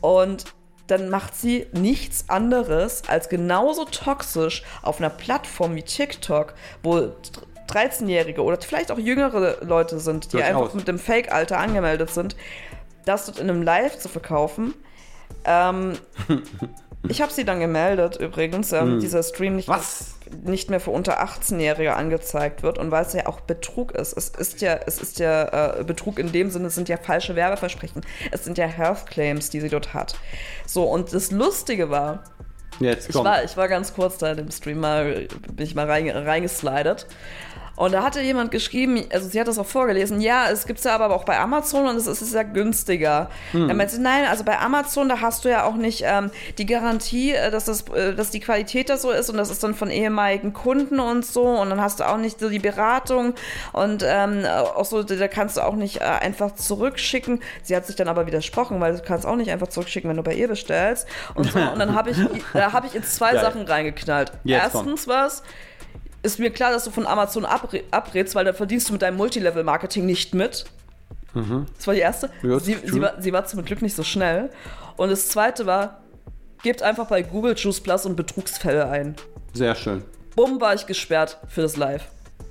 Und 0.00 0.44
dann 0.86 1.10
macht 1.10 1.34
sie 1.34 1.66
nichts 1.72 2.24
anderes 2.28 3.02
als 3.08 3.28
genauso 3.28 3.84
toxisch 3.84 4.62
auf 4.82 4.98
einer 4.98 5.10
Plattform 5.10 5.74
wie 5.74 5.82
TikTok, 5.82 6.54
wo 6.82 7.12
13-Jährige 7.68 8.42
oder 8.42 8.58
vielleicht 8.60 8.90
auch 8.90 8.98
jüngere 8.98 9.62
Leute 9.64 10.00
sind, 10.00 10.32
die 10.32 10.42
einfach 10.42 10.72
mit 10.72 10.88
dem 10.88 10.98
Fake-Alter 10.98 11.58
angemeldet 11.58 12.10
sind, 12.10 12.36
das 13.04 13.26
dort 13.26 13.38
in 13.38 13.50
einem 13.50 13.62
Live 13.62 13.98
zu 13.98 14.08
verkaufen. 14.08 14.74
Ähm, 15.44 15.98
ich 17.08 17.22
habe 17.22 17.32
sie 17.32 17.44
dann 17.44 17.60
gemeldet 17.60 18.16
übrigens, 18.16 18.72
ähm, 18.72 19.00
dieser 19.00 19.22
Stream 19.22 19.56
nicht, 19.56 19.68
Was? 19.68 20.14
nicht 20.44 20.70
mehr 20.70 20.80
für 20.80 20.90
unter 20.90 21.22
18-Jährige 21.22 21.94
angezeigt 21.94 22.62
wird 22.62 22.78
und 22.78 22.90
weil 22.90 23.04
es 23.04 23.12
ja 23.12 23.26
auch 23.26 23.40
Betrug 23.40 23.92
ist. 23.92 24.16
Es 24.16 24.28
ist 24.28 24.60
ja, 24.60 24.78
es 24.86 25.00
ist 25.00 25.18
ja 25.18 25.78
äh, 25.78 25.84
Betrug 25.84 26.18
in 26.18 26.32
dem 26.32 26.50
Sinne, 26.50 26.66
es 26.66 26.74
sind 26.74 26.88
ja 26.88 26.96
falsche 26.96 27.36
Werbeversprechen. 27.36 28.02
Es 28.30 28.44
sind 28.44 28.58
ja 28.58 28.66
Health 28.66 29.06
Claims, 29.06 29.50
die 29.50 29.60
sie 29.60 29.68
dort 29.68 29.94
hat. 29.94 30.16
So, 30.66 30.84
und 30.84 31.12
das 31.12 31.30
Lustige 31.30 31.90
war, 31.90 32.24
Jetzt 32.80 33.08
ich 33.08 33.14
war, 33.16 33.42
ich 33.42 33.56
war 33.56 33.68
ganz 33.68 33.92
kurz 33.92 34.18
da 34.18 34.30
in 34.30 34.36
dem 34.36 34.50
Stream 34.50 34.78
mal, 34.78 35.26
bin 35.52 35.66
ich 35.66 35.74
mal 35.74 35.86
rein, 35.86 36.08
reingeslidet. 36.08 37.06
Und 37.78 37.92
da 37.92 38.02
hatte 38.02 38.20
jemand 38.20 38.50
geschrieben, 38.50 39.04
also 39.12 39.28
sie 39.28 39.38
hat 39.38 39.46
das 39.46 39.56
auch 39.56 39.66
vorgelesen, 39.66 40.20
ja, 40.20 40.50
es 40.50 40.66
gibt's 40.66 40.82
ja 40.82 40.96
aber 40.96 41.14
auch 41.14 41.22
bei 41.22 41.38
Amazon 41.38 41.86
und 41.86 41.94
es 41.94 42.08
ist 42.08 42.34
ja 42.34 42.42
günstiger. 42.42 43.30
Er 43.52 43.74
meinte, 43.74 44.02
nein, 44.02 44.24
also 44.24 44.42
bei 44.42 44.58
Amazon, 44.58 45.08
da 45.08 45.20
hast 45.20 45.44
du 45.44 45.48
ja 45.48 45.62
auch 45.62 45.76
nicht 45.76 46.02
ähm, 46.04 46.32
die 46.58 46.66
Garantie, 46.66 47.34
äh, 47.34 47.52
dass, 47.52 47.66
das, 47.66 47.88
äh, 47.90 48.16
dass 48.16 48.30
die 48.30 48.40
Qualität 48.40 48.90
da 48.90 48.96
so 48.96 49.12
ist 49.12 49.30
und 49.30 49.36
das 49.36 49.48
ist 49.50 49.62
dann 49.62 49.76
von 49.76 49.90
ehemaligen 49.90 50.52
Kunden 50.52 50.98
und 50.98 51.24
so 51.24 51.44
und 51.44 51.70
dann 51.70 51.80
hast 51.80 52.00
du 52.00 52.08
auch 52.08 52.16
nicht 52.16 52.40
so 52.40 52.48
die 52.48 52.58
Beratung 52.58 53.34
und 53.72 54.04
ähm, 54.04 54.44
auch 54.44 54.84
so, 54.84 55.04
da 55.04 55.28
kannst 55.28 55.56
du 55.56 55.60
auch 55.60 55.76
nicht 55.76 56.00
äh, 56.00 56.04
einfach 56.04 56.56
zurückschicken. 56.56 57.40
Sie 57.62 57.76
hat 57.76 57.86
sich 57.86 57.94
dann 57.94 58.08
aber 58.08 58.26
widersprochen, 58.26 58.80
weil 58.80 58.96
du 58.96 59.02
kannst 59.02 59.24
auch 59.24 59.36
nicht 59.36 59.52
einfach 59.52 59.68
zurückschicken, 59.68 60.10
wenn 60.10 60.16
du 60.16 60.24
bei 60.24 60.34
ihr 60.34 60.48
bestellst. 60.48 61.06
Und, 61.36 61.52
so. 61.52 61.60
und 61.60 61.78
dann 61.78 61.94
habe 61.94 62.10
ich, 62.10 62.16
da 62.52 62.72
habe 62.72 62.88
ich 62.88 62.96
in 62.96 63.04
zwei 63.04 63.34
Geil. 63.34 63.40
Sachen 63.40 63.62
reingeknallt. 63.62 64.32
Jetzt 64.42 64.72
komm. 64.72 64.88
Erstens 64.88 65.06
was, 65.06 65.44
ist 66.22 66.38
mir 66.38 66.50
klar, 66.50 66.72
dass 66.72 66.84
du 66.84 66.90
von 66.90 67.06
Amazon 67.06 67.44
abre 67.44 67.82
abrätst, 67.90 68.34
weil 68.34 68.44
da 68.44 68.52
verdienst 68.52 68.88
du 68.88 68.92
mit 68.92 69.02
deinem 69.02 69.16
Multilevel-Marketing 69.16 70.04
nicht 70.04 70.34
mit. 70.34 70.64
Das 71.76 71.86
war 71.86 71.94
die 71.94 72.00
erste. 72.00 72.30
Ja, 72.42 72.58
sie, 72.58 72.76
sie, 72.84 73.00
war, 73.00 73.20
sie 73.20 73.32
war 73.32 73.44
zum 73.44 73.64
Glück 73.64 73.82
nicht 73.82 73.94
so 73.94 74.02
schnell. 74.02 74.50
Und 74.96 75.10
das 75.10 75.28
zweite 75.28 75.66
war, 75.66 76.02
gebt 76.62 76.82
einfach 76.82 77.06
bei 77.06 77.22
Google 77.22 77.54
Juice 77.56 77.80
Plus 77.80 78.06
und 78.06 78.16
Betrugsfälle 78.16 78.88
ein. 78.88 79.14
Sehr 79.52 79.74
schön. 79.74 80.02
Bumm, 80.34 80.60
war 80.60 80.74
ich 80.74 80.86
gesperrt 80.86 81.38
für 81.48 81.62
das 81.62 81.76
Live. 81.76 82.08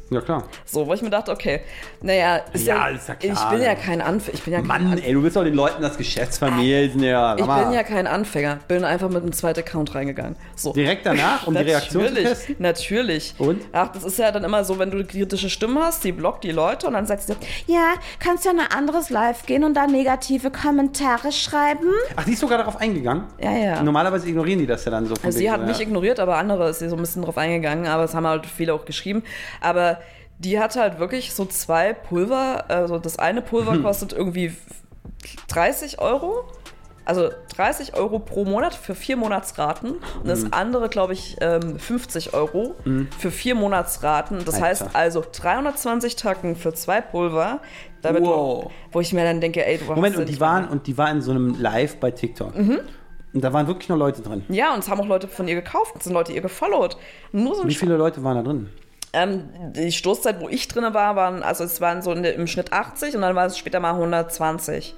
Ja, 0.10 0.22
klar. 0.22 0.44
So, 0.66 0.88
wo 0.88 0.94
ich 0.94 1.02
mir 1.02 1.10
dachte, 1.10 1.32
okay, 1.32 1.62
naja, 2.02 2.38
ist 2.54 2.66
Ja, 2.66 2.90
ja, 2.90 2.96
ist 2.96 3.08
ja 3.10 3.16
klar. 3.16 3.34
ich 3.34 3.58
bin 3.58 3.62
ja 3.66 3.76
kein 3.76 4.02
Anfänger. 4.02 4.36
Ich 4.38 4.44
bin 4.44 4.54
ja 4.54 4.60
kein 4.60 4.68
Mann, 4.68 4.86
Anfänger. 4.86 5.06
ey, 5.08 5.14
du 5.14 5.24
willst 5.24 5.36
doch 5.36 5.44
den 5.44 5.54
Leuten 5.54 5.82
das 5.82 5.98
Geschäft 5.98 6.36
vermählen. 6.36 6.98
Ja, 7.04 7.36
Ich 7.36 7.46
bin 7.46 7.72
ja 7.74 7.84
kein 7.84 8.08
Anfänger. 8.08 8.60
Bin 8.68 8.84
einfach 8.86 9.10
mit 9.10 9.22
einem 9.24 9.34
zweiten 9.34 9.60
Account 9.60 9.96
reingegangen. 9.96 10.36
So. 10.56 10.72
Direkt 10.74 11.06
danach, 11.06 11.46
um 11.48 11.56
die 11.56 11.62
Reaktion 11.62 12.04
zu 12.06 12.10
Natürlich, 12.10 12.28
testen? 12.30 12.56
natürlich. 12.60 13.36
Und? 13.38 13.62
Ach, 13.74 13.92
das 13.92 14.04
ist 14.06 14.18
ja 14.18 14.32
dann 14.32 14.44
immer 14.46 14.64
so, 14.64 14.80
wenn 14.80 14.92
du 14.92 14.98
eine 14.98 15.06
kritische 15.06 15.50
Stimme 15.50 15.82
hast, 15.84 16.04
die 16.04 16.12
blockt 16.14 16.44
die 16.44 16.52
Leute 16.52 16.88
und 16.88 16.94
dann 16.94 17.06
sagt 17.06 17.24
sie, 17.24 17.34
Ja, 17.66 17.94
kannst 18.20 18.46
ja 18.46 18.52
in 18.52 18.60
ein 18.60 18.72
anderes 18.72 19.10
Live 19.10 19.46
gehen 19.46 19.64
und 19.64 19.74
da 19.74 19.88
negative 19.88 20.52
Kommentare 20.52 21.32
schreiben. 21.34 21.88
Ach, 22.16 22.24
die 22.24 22.32
ist 22.32 22.40
sogar 22.40 22.58
darauf 22.60 22.78
eingegangen? 22.78 23.26
ja, 23.42 23.52
ja. 23.52 23.84
Normalerweise 23.84 24.28
ignorieren 24.30 24.60
die 24.60 24.68
das 24.68 24.86
ja 24.86 24.92
dann 24.92 25.06
so. 25.06 25.16
von 25.16 25.26
Also 25.26 25.38
sie 25.40 25.52
hat 25.52 25.66
mich 25.66 25.80
ignoriert, 25.82 26.20
aber 26.20 26.38
andere 26.38 26.70
ist 26.70 26.80
sie 26.80 26.88
so 26.90 26.96
ein 26.96 27.02
bisschen 27.02 27.24
drauf 27.24 27.38
eingegangen, 27.38 27.88
aber 27.88 28.04
es 28.06 28.14
haben 28.14 28.26
halt 28.26 28.46
viele 28.46 28.74
auch 28.74 28.86
geschrieben. 28.86 29.24
Aber 29.62 29.97
die 30.40 30.60
hat 30.60 30.76
halt 30.76 31.00
wirklich 31.00 31.34
so 31.34 31.46
zwei 31.46 31.94
Pulver, 31.94 32.66
also 32.70 32.98
das 33.00 33.18
eine 33.20 33.42
Pulver 33.42 33.74
Hm. 33.74 33.84
kostet 33.84 34.14
irgendwie 34.14 34.54
30 35.50 36.00
Euro. 36.00 36.46
Also 37.06 37.30
30 37.56 37.96
Euro 37.96 38.20
pro 38.20 38.44
Monat 38.44 38.76
für 38.76 38.94
vier 38.94 39.16
Monatsraten 39.16 39.92
und 39.92 40.28
das 40.28 40.52
andere, 40.52 40.90
glaube 40.90 41.14
ich, 41.14 41.38
ähm, 41.40 41.80
50 41.80 42.34
Euro 42.34 42.76
für 43.18 43.32
vier 43.32 43.56
Monatsraten. 43.56 44.44
Das 44.44 44.56
Alter. 44.56 44.66
heißt 44.68 44.86
also 44.92 45.24
320 45.32 46.18
Tacken 46.18 46.58
für 46.58 46.74
zwei 46.74 47.00
Pulver. 47.00 47.62
Wow. 48.04 48.66
du, 48.66 48.72
wo 48.92 49.00
ich 49.00 49.14
mir 49.14 49.24
dann 49.24 49.40
denke, 49.40 49.66
ey, 49.66 49.78
du 49.78 49.86
Moment, 49.86 50.18
und 50.18 50.28
die, 50.28 50.42
waren, 50.42 50.68
und 50.68 50.86
die 50.86 50.98
war 50.98 51.10
in 51.10 51.22
so 51.22 51.32
einem 51.32 51.58
Live 51.58 51.96
bei 51.98 52.12
TikTok. 52.12 52.58
Mhm. 52.58 52.80
Und 53.34 53.42
da 53.42 53.54
waren 53.54 53.68
wirklich 53.68 53.88
noch 53.88 53.98
Leute 53.98 54.22
drin. 54.22 54.44
Ja, 54.50 54.74
und 54.74 54.80
es 54.80 54.90
haben 54.90 55.00
auch 55.00 55.08
Leute 55.08 55.30
von 55.30 55.48
ihr 55.48 55.56
gekauft, 55.56 55.94
es 55.98 56.04
sind 56.04 56.14
Leute 56.14 56.34
ihr 56.34 56.42
gefollowt. 56.42 56.98
Nur 57.32 57.56
so 57.56 57.66
Wie 57.66 57.74
viele 57.74 57.96
Leute 57.96 58.22
waren 58.22 58.36
da 58.36 58.44
drin? 58.44 58.70
Ähm, 59.18 59.50
die 59.74 59.92
Stoßzeit, 59.92 60.40
wo 60.42 60.48
ich 60.48 60.68
drin 60.68 60.94
war, 60.94 61.16
waren, 61.16 61.42
also 61.42 61.64
es 61.64 61.82
waren 61.82 62.04
so 62.04 62.14
der, 62.14 62.36
im 62.36 62.46
Schnitt 62.46 62.72
80 62.72 63.16
und 63.16 63.22
dann 63.22 63.36
war 63.36 63.48
es 63.48 63.58
später 63.58 63.80
mal 63.80 63.94
120. 63.94 64.94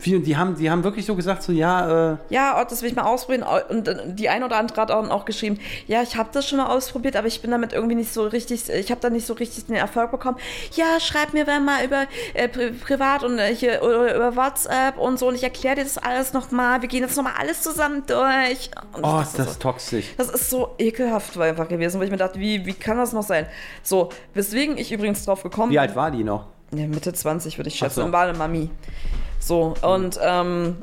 Wie, 0.00 0.14
und 0.16 0.24
die 0.24 0.36
haben, 0.36 0.56
die 0.56 0.70
haben 0.70 0.84
wirklich 0.84 1.06
so 1.06 1.14
gesagt, 1.16 1.42
so, 1.42 1.52
ja, 1.52 2.12
äh, 2.12 2.16
Ja, 2.28 2.60
oh, 2.60 2.64
das 2.68 2.82
will 2.82 2.90
ich 2.90 2.96
mal 2.96 3.04
ausprobieren. 3.04 3.44
Oh, 3.48 3.72
Und 3.72 3.88
äh, 3.88 3.96
die 4.06 4.28
eine 4.28 4.44
oder 4.44 4.56
andere 4.56 4.80
hat 4.80 4.90
auch, 4.90 5.08
auch 5.10 5.24
geschrieben, 5.24 5.58
ja, 5.86 6.02
ich 6.02 6.16
habe 6.16 6.28
das 6.32 6.48
schon 6.48 6.58
mal 6.58 6.66
ausprobiert, 6.66 7.16
aber 7.16 7.26
ich 7.26 7.40
bin 7.40 7.50
damit 7.50 7.72
irgendwie 7.72 7.96
nicht 7.96 8.12
so 8.12 8.26
richtig, 8.26 8.68
ich 8.68 8.90
habe 8.90 9.00
da 9.00 9.10
nicht 9.10 9.26
so 9.26 9.34
richtig 9.34 9.66
den 9.66 9.76
Erfolg 9.76 10.10
bekommen. 10.10 10.38
Ja, 10.74 11.00
schreib 11.00 11.32
mir 11.32 11.44
mal 11.60 11.84
über 11.84 12.06
äh, 12.34 12.48
pri 12.48 12.70
privat 12.70 13.24
und 13.24 13.38
äh, 13.38 13.54
hier 13.54 13.82
oder 13.82 14.14
über 14.14 14.36
WhatsApp 14.36 14.98
und 14.98 15.18
so 15.18 15.28
und 15.28 15.34
ich 15.34 15.42
erkläre 15.42 15.76
dir 15.76 15.84
das 15.84 15.98
alles 15.98 16.32
nochmal. 16.32 16.80
Wir 16.82 16.88
gehen 16.88 17.02
jetzt 17.02 17.16
nochmal 17.16 17.34
alles 17.38 17.62
zusammen 17.62 18.04
durch. 18.06 18.70
Und 18.92 19.04
oh, 19.04 19.18
ich 19.20 19.26
ist 19.26 19.38
das 19.38 19.54
so, 19.54 19.58
toxisch. 19.60 20.06
das 20.16 20.28
ist 20.30 20.50
so 20.50 20.74
ekelhaft 20.78 21.38
einfach 21.38 21.68
gewesen, 21.68 21.98
weil 21.98 22.06
ich 22.06 22.10
mir 22.10 22.16
dachte, 22.18 22.38
wie, 22.38 22.64
wie 22.66 22.74
kann 22.74 22.96
das 22.96 23.12
noch 23.12 23.22
sein? 23.22 23.46
So, 23.82 24.10
weswegen 24.34 24.78
ich 24.78 24.92
übrigens 24.92 25.24
drauf 25.24 25.42
gekommen 25.42 25.72
Wie 25.72 25.78
alt 25.78 25.96
war 25.96 26.10
die 26.10 26.24
noch? 26.24 26.46
ja, 26.72 26.86
Mitte 26.86 27.12
20 27.12 27.58
würde 27.58 27.68
ich 27.68 27.76
schätzen. 27.76 28.00
so. 28.00 28.04
Und 28.04 28.12
war 28.12 28.26
eine 28.26 28.36
Mami. 28.36 28.70
So, 29.38 29.74
und 29.82 30.18
ähm, 30.22 30.76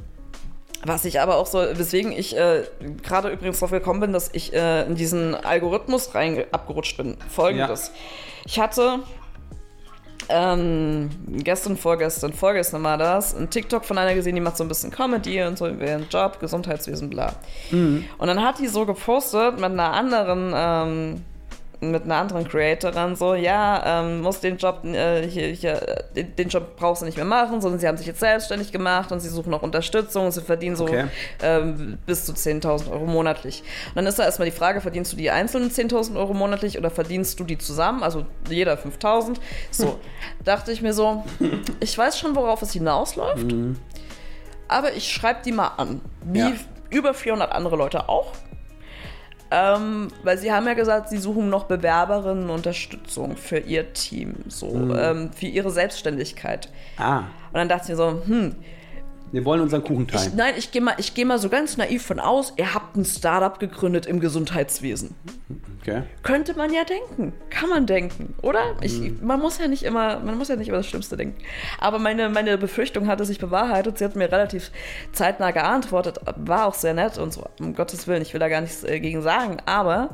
was 0.83 1.05
ich 1.05 1.19
aber 1.19 1.37
auch 1.37 1.47
so, 1.47 1.59
weswegen 1.59 2.11
ich 2.11 2.37
äh, 2.37 2.63
gerade 3.01 3.29
übrigens 3.29 3.59
drauf 3.59 3.71
gekommen 3.71 3.99
bin, 3.99 4.13
dass 4.13 4.29
ich 4.33 4.53
äh, 4.53 4.83
in 4.83 4.95
diesen 4.95 5.33
Algorithmus 5.35 6.13
rein 6.13 6.43
abgerutscht 6.51 6.97
bin. 6.97 7.17
Folgendes. 7.29 7.91
Ich 8.45 8.59
hatte 8.59 8.99
ähm, 10.29 11.09
gestern, 11.27 11.77
vorgestern, 11.77 12.33
vorgestern 12.33 12.83
war 12.83 12.97
das, 12.97 13.35
ein 13.35 13.49
TikTok 13.49 13.85
von 13.85 13.97
einer 13.97 14.15
gesehen, 14.15 14.35
die 14.35 14.41
macht 14.41 14.57
so 14.57 14.63
ein 14.63 14.67
bisschen 14.67 14.91
Comedy 14.91 15.43
und 15.43 15.57
so 15.57 15.67
über 15.67 15.85
ihren 15.85 16.07
Job, 16.09 16.39
Gesundheitswesen, 16.39 17.09
bla. 17.09 17.33
Und 18.17 18.27
dann 18.27 18.43
hat 18.43 18.59
die 18.59 18.67
so 18.67 18.85
gepostet 18.85 19.55
mit 19.55 19.65
einer 19.65 19.93
anderen, 19.93 20.53
ähm, 20.55 21.25
mit 21.91 22.03
einer 22.03 22.15
anderen 22.15 22.47
Creatorin 22.47 23.15
so, 23.15 23.33
ja, 23.36 24.01
ähm, 24.01 24.21
muss 24.21 24.39
den 24.39 24.57
Job, 24.57 24.83
äh, 24.86 25.27
hier, 25.27 25.47
hier, 25.47 26.05
den, 26.15 26.36
den 26.36 26.49
Job 26.49 26.75
brauchst 26.77 27.01
du 27.01 27.05
nicht 27.05 27.15
mehr 27.17 27.25
machen, 27.25 27.61
sondern 27.61 27.79
sie 27.79 27.88
haben 27.88 27.97
sich 27.97 28.07
jetzt 28.07 28.19
selbstständig 28.19 28.71
gemacht 28.71 29.11
und 29.11 29.19
sie 29.19 29.29
suchen 29.29 29.53
auch 29.53 29.61
Unterstützung 29.61 30.25
und 30.25 30.31
sie 30.31 30.41
verdienen 30.41 30.75
so 30.75 30.86
Okay. 30.86 31.05
ähm, 31.41 31.97
bis 32.05 32.25
zu 32.25 32.33
10.000 32.33 32.91
Euro 32.91 33.05
monatlich. 33.05 33.63
Und 33.89 33.95
dann 33.97 34.05
ist 34.07 34.19
da 34.19 34.23
erstmal 34.23 34.49
die 34.49 34.55
Frage, 34.55 34.81
verdienst 34.81 35.13
du 35.13 35.17
die 35.17 35.31
einzelnen 35.31 35.69
10.000 35.71 36.15
Euro 36.17 36.33
monatlich 36.33 36.77
oder 36.77 36.89
verdienst 36.89 37.39
du 37.39 37.43
die 37.43 37.57
zusammen, 37.57 38.03
also 38.03 38.25
jeder 38.49 38.75
5.000? 38.75 39.38
So, 39.71 39.99
dachte 40.43 40.71
ich 40.71 40.81
mir 40.81 40.93
so, 40.93 41.23
ich 41.79 41.97
weiß 41.97 42.17
schon, 42.19 42.36
worauf 42.36 42.61
es 42.61 42.71
hinausläuft, 42.73 43.45
aber 44.67 44.93
ich 44.93 45.11
schreibe 45.11 45.39
die 45.45 45.51
mal 45.51 45.67
an, 45.77 46.01
wie 46.23 46.39
Ja. 46.39 46.51
über 46.89 47.13
400 47.13 47.51
andere 47.51 47.75
Leute 47.75 48.09
auch. 48.09 48.31
Ähm, 49.51 50.07
weil 50.23 50.37
sie 50.37 50.51
haben 50.51 50.65
ja 50.65 50.73
gesagt, 50.73 51.09
sie 51.09 51.17
suchen 51.17 51.49
noch 51.49 51.65
Bewerberinnen 51.65 52.49
Unterstützung 52.49 53.37
für 53.37 53.59
ihr 53.59 53.93
Team, 53.93 54.35
so 54.47 54.67
ähm, 54.95 55.31
für 55.33 55.45
ihre 55.45 55.69
Selbstständigkeit. 55.71 56.69
Ah, 56.97 57.19
Und 57.19 57.25
dann 57.53 57.69
dachte 57.69 57.83
ich 57.83 57.89
mir 57.89 57.95
so, 57.95 58.21
hm, 58.25 58.55
wir 59.36 59.43
wollen 59.43 59.59
unseren 59.59 59.83
Kuchen 59.83 60.07
ich, 60.09 60.15
teilen. 60.15 60.31
nein, 60.38 60.53
ich 60.57 60.71
gehe 60.71 60.81
mal, 60.81 60.95
ich 60.97 61.13
geh 61.13 61.25
mal 61.25 61.38
so 61.39 61.49
ganz 61.49 61.75
naiv 61.75 62.05
von 62.05 62.21
aus, 62.21 62.53
ihr 62.55 62.73
habt 62.73 62.95
ein 62.95 63.03
Startup 63.03 63.59
gegründet 63.59 64.05
im 64.05 64.21
Gesundheitswesen. 64.21 65.13
Okay. 65.81 66.03
Könnte 66.23 66.55
man 66.55 66.73
ja 66.73 66.86
denken. 66.86 67.33
Kann 67.49 67.69
man 67.69 67.86
denken, 67.86 68.33
oder? 68.41 68.77
Ich, 68.79 69.21
man 69.21 69.41
muss 69.41 69.57
ja 69.57 69.67
nicht 69.67 69.83
immer, 69.83 70.19
man 70.21 70.38
muss 70.38 70.47
ja 70.47 70.55
nicht 70.55 70.69
immer 70.69 70.77
das 70.77 70.88
Schlimmste 70.88 71.17
denken. 71.17 71.38
Aber 71.79 71.99
meine, 71.99 72.29
meine 72.29 72.57
Befürchtung 72.57 73.07
hatte 73.07 73.25
sich 73.25 73.38
bewahrheitet. 73.38 73.97
Sie 73.97 74.05
hat 74.05 74.15
mir 74.15 74.31
relativ 74.31 74.71
zeitnah 75.11 75.51
geantwortet, 75.51 76.21
war 76.38 76.65
auch 76.65 76.73
sehr 76.73 76.93
nett 76.93 77.17
und 77.17 77.33
so. 77.33 77.43
Um 77.59 77.75
Gottes 77.75 78.07
Willen, 78.07 78.21
ich 78.21 78.31
will 78.31 78.39
da 78.39 78.47
gar 78.47 78.61
nichts 78.61 78.86
äh, 78.86 79.01
gegen 79.01 79.21
sagen. 79.21 79.57
Aber 79.65 80.11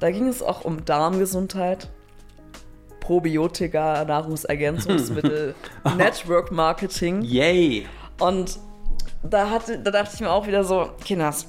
da 0.00 0.10
ging 0.10 0.26
es 0.26 0.42
auch 0.42 0.64
um 0.64 0.84
Darmgesundheit, 0.84 1.88
Probiotika, 2.98 4.04
Nahrungsergänzungsmittel, 4.04 5.54
Network 5.96 6.50
Marketing. 6.50 7.22
Yay! 7.22 7.86
Und 8.18 8.58
da, 9.22 9.50
hatte, 9.50 9.78
da 9.78 9.90
dachte 9.90 10.12
ich 10.14 10.20
mir 10.20 10.30
auch 10.30 10.46
wieder 10.46 10.64
so, 10.64 10.90
Kinders, 11.04 11.46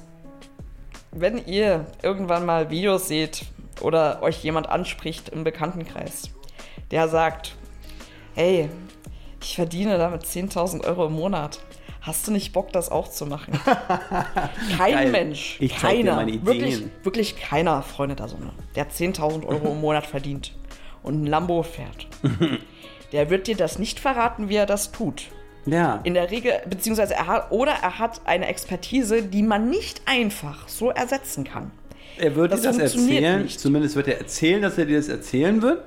wenn 1.12 1.46
ihr 1.46 1.86
irgendwann 2.02 2.44
mal 2.44 2.70
Videos 2.70 3.08
seht 3.08 3.46
oder 3.80 4.22
euch 4.22 4.42
jemand 4.42 4.68
anspricht 4.68 5.28
im 5.30 5.44
Bekanntenkreis, 5.44 6.30
der 6.90 7.08
sagt, 7.08 7.56
hey, 8.34 8.68
ich 9.40 9.54
verdiene 9.54 9.98
damit 9.98 10.24
10.000 10.24 10.84
Euro 10.84 11.06
im 11.06 11.14
Monat. 11.14 11.60
Hast 12.00 12.26
du 12.26 12.32
nicht 12.32 12.52
Bock, 12.52 12.72
das 12.72 12.90
auch 12.90 13.08
zu 13.08 13.26
machen? 13.26 13.52
Kein 14.76 14.92
Geil. 14.92 15.10
Mensch, 15.10 15.56
Ich 15.60 15.76
keiner, 15.76 16.26
wirklich, 16.26 16.84
wirklich 17.02 17.36
keiner, 17.36 17.82
Freunde 17.82 18.14
der 18.14 18.28
Sonne, 18.28 18.52
der 18.76 18.88
10.000 18.88 19.46
Euro 19.46 19.72
im 19.72 19.80
Monat 19.80 20.06
verdient 20.06 20.54
und 21.02 21.22
ein 21.22 21.26
Lambo 21.26 21.62
fährt, 21.62 22.06
der 23.12 23.30
wird 23.30 23.46
dir 23.46 23.56
das 23.56 23.78
nicht 23.78 24.00
verraten, 24.00 24.48
wie 24.48 24.56
er 24.56 24.66
das 24.66 24.92
tut. 24.92 25.24
Ja. 25.70 26.00
In 26.04 26.14
der 26.14 26.30
Regel, 26.30 26.52
beziehungsweise 26.68 27.14
er 27.14 27.26
hat, 27.26 27.50
oder 27.50 27.72
er 27.72 27.98
hat 27.98 28.20
eine 28.24 28.46
Expertise, 28.46 29.22
die 29.22 29.42
man 29.42 29.68
nicht 29.70 30.02
einfach 30.06 30.68
so 30.68 30.90
ersetzen 30.90 31.44
kann. 31.44 31.70
Er 32.18 32.34
wird 32.34 32.52
Das 32.52 32.62
dir 32.62 32.68
das 32.68 32.78
erzählen, 32.78 33.42
nicht. 33.42 33.60
zumindest 33.60 33.94
wird 33.96 34.08
er 34.08 34.18
erzählen, 34.18 34.62
dass 34.62 34.76
er 34.78 34.86
dir 34.86 34.96
das 34.96 35.08
erzählen 35.08 35.62
wird. 35.62 35.82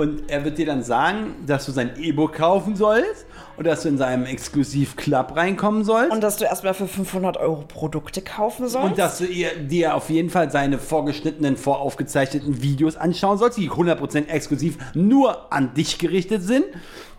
Und 0.00 0.30
er 0.30 0.42
wird 0.46 0.56
dir 0.56 0.64
dann 0.64 0.82
sagen, 0.82 1.34
dass 1.46 1.66
du 1.66 1.72
sein 1.72 1.90
E-Book 1.98 2.32
kaufen 2.32 2.74
sollst 2.74 3.26
und 3.58 3.66
dass 3.66 3.82
du 3.82 3.90
in 3.90 3.98
seinem 3.98 4.24
Exklusiv-Club 4.24 5.36
reinkommen 5.36 5.84
sollst. 5.84 6.10
Und 6.10 6.22
dass 6.22 6.38
du 6.38 6.46
erstmal 6.46 6.72
für 6.72 6.88
500 6.88 7.36
Euro 7.36 7.64
Produkte 7.68 8.22
kaufen 8.22 8.66
sollst. 8.68 8.88
Und 8.88 8.98
dass 8.98 9.18
du 9.18 9.26
ihr, 9.26 9.54
dir 9.56 9.94
auf 9.94 10.08
jeden 10.08 10.30
Fall 10.30 10.50
seine 10.50 10.78
vorgeschnittenen, 10.78 11.58
voraufgezeichneten 11.58 12.62
Videos 12.62 12.96
anschauen 12.96 13.36
sollst, 13.36 13.58
die 13.58 13.70
100% 13.70 14.28
exklusiv 14.28 14.78
nur 14.94 15.52
an 15.52 15.74
dich 15.74 15.98
gerichtet 15.98 16.42
sind. 16.42 16.64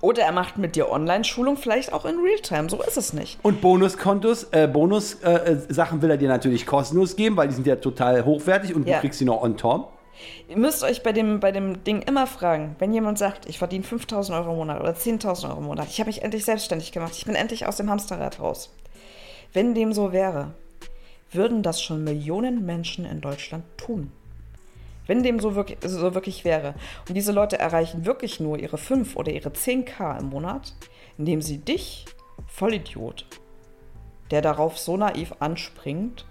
oder 0.02 0.24
er 0.24 0.32
macht 0.32 0.58
mit 0.58 0.76
dir 0.76 0.90
Online-Schulung, 0.90 1.58
vielleicht 1.58 1.94
auch 1.94 2.06
in 2.06 2.16
Realtime. 2.18 2.68
So 2.68 2.82
ist 2.82 2.98
es 2.98 3.14
nicht. 3.14 3.38
Und 3.44 3.62
Bonuskontos, 3.62 4.48
äh, 4.52 4.68
Bonus-Sachen 4.68 5.46
äh, 5.70 5.74
Sachen 5.74 6.02
will 6.02 6.10
er 6.10 6.18
dir 6.18 6.30
natürlich 6.30 6.66
kostenlos 6.66 7.16
geben, 7.16 7.38
weil 7.38 7.48
die 7.48 7.54
sind 7.54 7.68
ja 7.68 7.76
total 7.76 8.26
hochwertig 8.26 8.74
und 8.74 8.88
Ja. 8.88 8.96
du 8.96 9.02
kriegst 9.02 9.20
sie 9.20 9.26
noch 9.26 9.44
on 9.44 9.56
top. 9.58 10.01
Ihr 10.48 10.58
müsst 10.58 10.84
euch 10.84 11.04
bei 11.04 11.12
dem, 11.12 11.40
bei 11.40 11.52
dem 11.52 11.84
Ding 11.84 12.02
immer 12.02 12.28
fragen, 12.28 12.76
wenn 12.80 12.94
jemand 12.94 13.18
sagt, 13.18 13.48
ich 13.48 13.58
verdiene 13.58 13.84
5000 13.84 14.38
Euro 14.38 14.52
im 14.52 14.58
Monat 14.58 14.82
oder 14.82 14.92
10.000 14.92 15.50
Euro 15.50 15.60
im 15.60 15.66
Monat, 15.66 15.88
ich 15.90 16.00
habe 16.00 16.10
mich 16.10 16.22
endlich 16.22 16.46
selbstständig 16.46 16.92
gemacht, 16.92 17.14
ich 17.16 17.26
bin 17.26 17.36
endlich 17.36 17.66
aus 17.66 17.78
dem 17.78 17.90
Hamsterrad 17.90 18.40
raus. 18.40 18.74
Wenn 19.54 19.74
dem 19.74 19.94
so 19.94 20.12
wäre, 20.12 20.54
würden 21.32 21.64
das 21.64 21.82
schon 21.82 22.04
Millionen 22.04 22.66
Menschen 22.66 23.06
in 23.06 23.22
Deutschland 23.22 23.64
tun. 23.78 24.12
Wenn 25.08 25.24
dem 25.24 25.40
so 25.40 25.56
wirklich, 25.56 25.80
so 25.84 26.14
wirklich 26.14 26.46
wäre. 26.46 26.76
Und 27.08 27.16
diese 27.16 27.32
Leute 27.32 27.58
erreichen 27.58 28.06
wirklich 28.06 28.40
nur 28.40 28.60
ihre 28.60 28.78
5 28.78 29.16
oder 29.16 29.32
ihre 29.32 29.50
10k 29.50 30.20
im 30.20 30.30
Monat, 30.30 30.74
indem 31.18 31.42
sie 31.42 31.58
dich, 31.58 32.06
Vollidiot, 32.48 33.26
der 34.30 34.42
darauf 34.42 34.78
so 34.78 34.98
naiv 34.98 35.34
anspringt, 35.40 36.26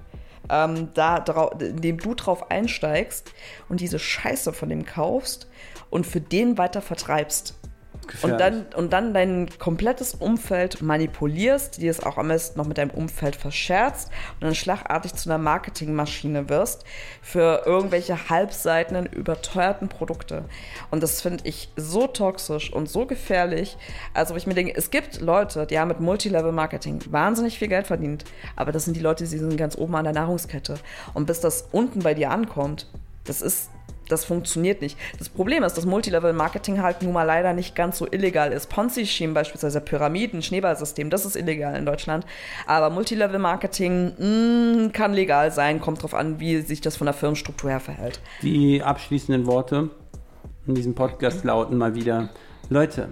ähm, 0.51 0.89
da, 0.95 1.19
indem 1.61 1.99
du 1.99 2.15
drauf 2.15 2.51
einsteigst 2.51 3.33
und 3.69 3.81
diese 3.81 3.99
Scheiße 3.99 4.53
von 4.53 4.69
dem 4.69 4.85
kaufst 4.85 5.49
und 5.91 6.07
für 6.07 6.21
den 6.21 6.59
weiter 6.59 6.83
vertreibst. 6.83 7.60
Und 8.03 8.11
Gefährlich. 8.11 8.39
dann, 8.39 8.67
und 8.75 8.93
dann 8.93 9.15
dein 9.15 9.49
komplettes 9.59 10.15
Umfeld 10.15 10.83
manipulierst, 10.83 11.81
die 11.81 11.89
es 11.89 12.01
auch 12.03 12.19
am 12.19 12.29
besten 12.29 12.59
noch 12.59 12.67
mit 12.67 12.79
deinem 12.79 12.91
Umfeld 12.91 13.37
verscherzt 13.37 14.11
und 14.35 14.45
dann 14.45 14.55
schlagartig 14.55 15.15
zu 15.15 15.29
einer 15.29 15.39
Marketingmaschine 15.39 16.49
wirst 16.49 16.85
für 17.23 17.63
irgendwelche 17.67 18.29
halbseitenen, 18.29 19.07
überteuerten 19.07 19.89
Produkte. 19.89 20.45
Und 20.91 21.03
das 21.03 21.21
finde 21.21 21.45
ich 21.47 21.71
so 21.77 22.07
toxisch 22.07 22.73
und 22.73 22.89
so 22.89 23.07
gefährlich. 23.07 23.77
Also, 24.15 24.35
wo 24.35 24.39
ich 24.39 24.47
mir 24.47 24.55
denke, 24.55 24.75
es 24.75 24.91
gibt 24.91 25.21
Leute, 25.21 25.67
die 25.67 25.79
haben 25.79 25.89
mit 25.89 26.01
Multilevel-Marketing 26.01 27.01
wahnsinnig 27.11 27.59
viel 27.59 27.69
Geld 27.69 27.87
verdient, 27.87 28.25
aber 28.57 28.73
das 28.73 28.85
sind 28.85 28.97
die 28.97 29.01
Leute, 29.01 29.25
die 29.25 29.39
sind 29.39 29.57
ganz 29.57 29.77
oben 29.77 29.95
an 29.95 30.05
der 30.05 30.13
Nahrungskette. 30.13 30.79
Und 31.15 31.27
bis 31.27 31.41
das 31.41 31.69
unten 31.71 32.01
bei 32.01 32.15
dir 32.15 32.31
ankommt, 32.31 32.87
das 33.25 33.43
ist 33.43 33.71
das 34.11 34.25
funktioniert 34.25 34.83
nicht. 34.83 34.99
Das 35.19 35.29
Problem 35.29 35.63
ist, 35.63 35.75
dass 35.77 35.87
Multilevel-Marketing 35.87 36.83
halt 36.83 37.03
nun 37.03 37.13
mal 37.13 37.25
leider 37.25 37.53
nicht 37.53 37.75
ganz 37.75 37.99
so 37.99 38.07
illegal 38.11 38.53
ist. 38.53 38.69
Ponzi-Scheme 38.69 39.35
beispielsweise, 39.35 39.81
Pyramiden, 39.81 40.43
Schneeballsystem, 40.43 41.11
das 41.11 41.25
ist 41.25 41.37
illegal 41.37 41.77
in 41.77 41.87
Deutschland. 41.87 42.27
Aber 42.67 42.91
Multilevel-Marketing 42.91 44.85
mh, 44.87 44.91
kann 44.93 45.13
legal 45.13 45.51
sein, 45.51 45.81
kommt 45.81 46.03
drauf 46.03 46.15
an, 46.15 46.41
wie 46.41 46.61
sich 46.61 46.81
das 46.81 46.97
von 46.97 47.07
der 47.07 47.15
Firmenstruktur 47.15 47.71
her 47.71 47.81
verhält. 47.81 48.21
Die 48.43 48.83
abschließenden 48.83 49.47
Worte 49.47 49.91
in 50.67 50.75
diesem 50.75 50.95
Podcast 50.95 51.45
lauten 51.45 51.77
mal 51.77 51.95
wieder: 51.95 52.29
Leute, 52.69 53.09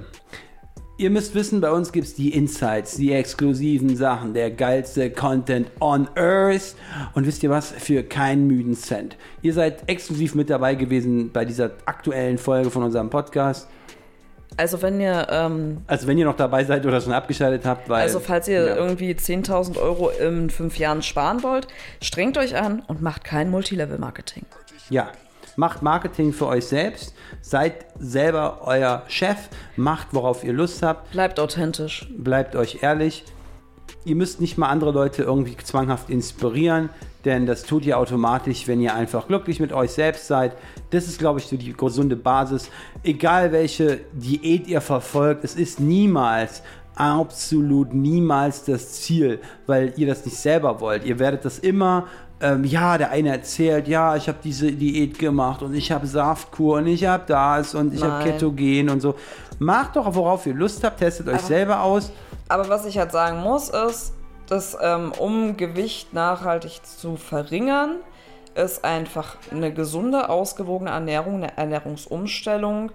ihr 0.99 1.11
müsst 1.11 1.35
wissen, 1.35 1.61
bei 1.61 1.71
uns 1.71 1.93
gibt 1.93 2.09
es 2.09 2.15
die 2.15 2.35
Insights, 2.35 2.97
die 2.97 3.13
exklusiven 3.13 3.97
Sachen, 3.97 4.35
der 4.35 4.51
geilste 4.51 5.11
Content 5.11 5.71
on 5.81 6.09
Earth. 6.17 6.75
Und 7.15 7.27
wisst 7.27 7.43
ihr 7.43 7.51
was? 7.51 7.71
Für 7.71 8.03
keinen 8.03 8.47
müden 8.47 8.75
Cent. 8.75 9.17
Ihr 9.41 9.55
seid 9.55 9.89
exklusiv 9.89 10.35
mit 10.35 10.51
dabei 10.51 10.75
gewesen 10.75 11.31
bei 11.33 11.45
dieser 11.45 11.71
aktuellen 11.87 12.37
Folge 12.37 12.71
von 12.71 12.83
unserem 12.83 13.09
Podcast. 13.11 13.69
Also 14.57 14.83
wenn 14.83 15.01
ihr, 15.01 15.29
ähm, 15.31 15.83
Also, 15.87 16.09
wenn 16.09 16.19
ihr 16.19 16.25
noch 16.25 16.37
dabei 16.37 16.65
seid 16.65 16.85
oder 16.85 17.01
schon 17.01 17.13
abgeschaltet 17.13 17.65
habt, 17.65 17.89
weil. 17.89 18.03
also 18.03 18.19
falls 18.19 18.49
ihr 18.49 18.67
ja. 18.67 18.77
irgendwie 18.77 19.13
10.000 19.13 19.79
Euro 19.79 20.09
in 20.09 20.51
fünf 20.51 20.79
Jahren 20.79 21.03
sparen 21.03 21.45
wollt, 21.45 21.69
strengt 22.03 22.37
euch 22.39 22.57
an 22.57 22.83
und 22.89 23.01
macht 23.01 23.23
kein 23.23 23.51
Multilevel-Marketing. 23.51 24.47
Ja, 24.91 25.13
Macht 25.59 25.83
Marketing 25.83 26.33
für 26.33 26.47
euch 26.47 26.67
selbst. 26.67 27.17
Seid 27.41 27.87
selber 27.99 28.61
euer 28.65 29.03
Chef. 29.09 29.49
Macht, 29.75 30.07
worauf 30.13 30.45
ihr 30.45 30.53
Lust 30.53 30.85
habt. 30.85 31.11
Bleibt 31.11 31.41
authentisch. 31.41 32.07
Bleibt 32.17 32.55
euch 32.55 32.85
ehrlich. 32.85 33.25
Ihr 34.05 34.15
müsst 34.15 34.41
nicht 34.41 34.57
mal 34.57 34.69
andere 34.69 34.93
Leute 34.93 35.25
irgendwie 35.25 35.57
zwanghaft 35.57 36.11
inspirieren, 36.11 36.91
denn 37.25 37.47
das 37.47 37.65
tut 37.65 37.85
ihr 37.85 37.99
automatisch, 37.99 38.69
wenn 38.69 38.81
ihr 38.81 38.95
einfach 38.95 39.27
glücklich 39.27 39.59
mit 39.59 39.73
euch 39.73 39.91
selbst 39.91 40.29
seid. 40.29 40.53
Das 40.91 41.09
ist, 41.09 41.19
glaube 41.19 41.41
ich, 41.41 41.47
so 41.47 41.57
die 41.57 41.73
gesunde 41.73 42.15
Basis. 42.15 42.71
Egal 43.03 43.51
welche 43.51 43.99
Diät 44.13 44.69
ihr 44.69 44.81
verfolgt, 44.81 45.43
es 45.43 45.57
ist 45.57 45.81
niemals 45.81 46.63
absolut 46.99 47.95
niemals 47.95 48.65
das 48.65 48.93
Ziel, 49.01 49.41
weil 49.67 49.95
ihr 49.97 50.07
das 50.07 50.25
nicht 50.25 50.37
selber 50.37 50.81
wollt. 50.81 51.05
Ihr 51.05 51.19
werdet 51.19 51.45
das 51.45 51.59
immer 51.59 52.09
ähm, 52.41 52.65
ja, 52.65 52.99
der 52.99 53.11
eine 53.11 53.31
erzählt, 53.31 53.89
ja, 53.89 54.15
ich 54.17 54.29
habe 54.29 54.39
diese 54.43 54.71
Diät 54.71 55.19
gemacht 55.19 55.63
und 55.63 55.75
ich 55.75 55.91
habe 55.91 56.07
Saftkur 56.07 56.79
und 56.79 56.87
ich 56.87 57.05
habe 57.05 57.25
das 57.27 57.75
und 57.75 57.95
ich 57.95 58.03
habe. 58.03 58.25
Ketogen 58.25 58.91
und 58.91 59.01
so. 59.01 59.15
Macht 59.59 59.97
doch, 59.97 60.15
worauf 60.15 60.47
ihr 60.47 60.55
Lust 60.55 60.85
habt, 60.85 60.99
testet 60.99 61.29
euch 61.29 61.41
selber 61.41 61.83
aus. 61.83 62.13
Aber 62.49 62.69
was 62.69 62.87
ich 62.87 62.97
halt 62.99 63.11
sagen 63.11 63.41
muss, 63.41 63.71
ist, 63.71 64.13
dass 64.47 64.77
ähm, 64.81 65.13
um 65.19 65.57
Gewicht 65.57 66.15
nachhaltig 66.15 66.81
zu 66.85 67.17
verringern, 67.17 67.97
ist 68.55 68.85
einfach 68.85 69.37
eine 69.51 69.73
gesunde, 69.73 70.29
ausgewogene 70.29 70.91
Ernährung, 70.91 71.37
eine 71.37 71.57
Ernährungsumstellung 71.57 72.91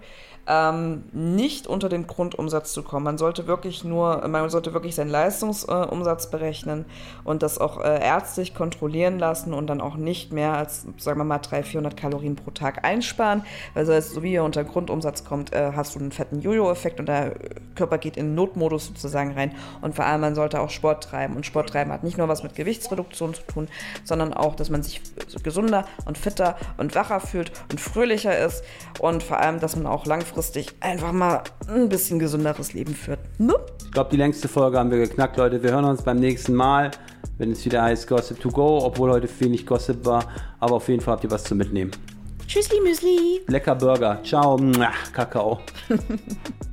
ähm, 0.47 1.03
nicht 1.13 1.67
unter 1.67 1.87
den 1.87 2.05
Grundumsatz 2.05 2.73
zu 2.73 2.83
kommen. 2.83 3.05
Man 3.05 3.17
sollte 3.17 3.47
wirklich 3.47 3.83
nur, 3.83 4.27
man 4.27 4.49
sollte 4.49 4.73
wirklich 4.73 4.95
seinen 4.95 5.09
Leistungsumsatz 5.09 6.25
äh, 6.25 6.29
berechnen 6.29 6.85
und 7.23 7.43
das 7.43 7.59
auch 7.59 7.79
äh, 7.79 8.03
ärztlich 8.03 8.53
kontrollieren 8.53 9.19
lassen 9.19 9.53
und 9.53 9.67
dann 9.67 9.79
auch 9.79 9.95
nicht 9.95 10.33
mehr 10.33 10.53
als, 10.53 10.85
sagen 10.97 11.19
wir 11.19 11.23
mal, 11.23 11.39
300, 11.39 11.65
400 11.65 11.97
Kalorien 11.97 12.35
pro 12.35 12.51
Tag 12.51 12.83
einsparen, 12.83 13.43
weil 13.73 13.85
so 14.01 14.23
wie 14.23 14.33
ihr 14.33 14.43
unter 14.43 14.63
Grundumsatz 14.65 15.23
kommt, 15.23 15.53
äh, 15.53 15.71
hast 15.75 15.95
du 15.95 15.99
einen 15.99 16.11
fetten 16.11 16.41
Jojo-Effekt 16.41 16.99
und 16.99 17.05
der 17.07 17.35
Körper 17.75 17.97
geht 17.97 18.17
in 18.17 18.35
Notmodus 18.35 18.87
sozusagen 18.87 19.31
rein. 19.33 19.55
Und 19.81 19.95
vor 19.95 20.05
allem 20.05 20.21
man 20.21 20.35
sollte 20.35 20.59
auch 20.59 20.69
Sport 20.69 21.03
treiben. 21.03 21.35
Und 21.35 21.45
Sport 21.45 21.69
treiben 21.69 21.91
hat 21.91 22.03
nicht 22.03 22.17
nur 22.17 22.27
was 22.27 22.43
mit 22.43 22.55
Gewichtsreduktion 22.55 23.33
zu 23.33 23.43
tun, 23.43 23.67
sondern 24.03 24.33
auch, 24.33 24.55
dass 24.55 24.69
man 24.69 24.83
sich 24.83 25.01
gesunder 25.43 25.85
und 26.05 26.17
fitter 26.17 26.57
und 26.77 26.95
wacher 26.95 27.19
fühlt 27.19 27.51
und 27.71 27.79
fröhlicher 27.79 28.37
ist. 28.37 28.63
Und 28.99 29.23
vor 29.23 29.39
allem, 29.39 29.59
dass 29.59 29.75
man 29.75 29.85
auch 29.85 30.05
langfristig 30.05 30.32
einfach 30.79 31.11
mal 31.11 31.43
ein 31.67 31.89
bisschen 31.89 32.19
gesünderes 32.19 32.73
Leben 32.73 32.93
führt. 32.93 33.19
Ne? 33.39 33.55
Ich 33.85 33.91
glaube, 33.91 34.09
die 34.11 34.17
längste 34.17 34.47
Folge 34.47 34.77
haben 34.79 34.91
wir 34.91 34.97
geknackt, 34.97 35.37
Leute. 35.37 35.61
Wir 35.61 35.71
hören 35.71 35.85
uns 35.85 36.01
beim 36.01 36.19
nächsten 36.19 36.53
Mal, 36.53 36.91
wenn 37.37 37.51
es 37.51 37.63
wieder 37.65 37.83
heißt 37.83 38.07
Gossip 38.07 38.39
to 38.39 38.49
go, 38.49 38.79
obwohl 38.83 39.11
heute 39.11 39.29
wenig 39.39 39.65
Gossip 39.65 40.05
war. 40.05 40.25
Aber 40.59 40.75
auf 40.75 40.87
jeden 40.89 41.01
Fall 41.01 41.13
habt 41.13 41.23
ihr 41.23 41.31
was 41.31 41.43
zu 41.43 41.55
mitnehmen. 41.55 41.91
Tschüssli 42.47 42.79
Müsli. 42.81 43.41
Lecker 43.47 43.75
Burger. 43.75 44.19
Ciao. 44.23 44.59
Kakao. 45.13 45.59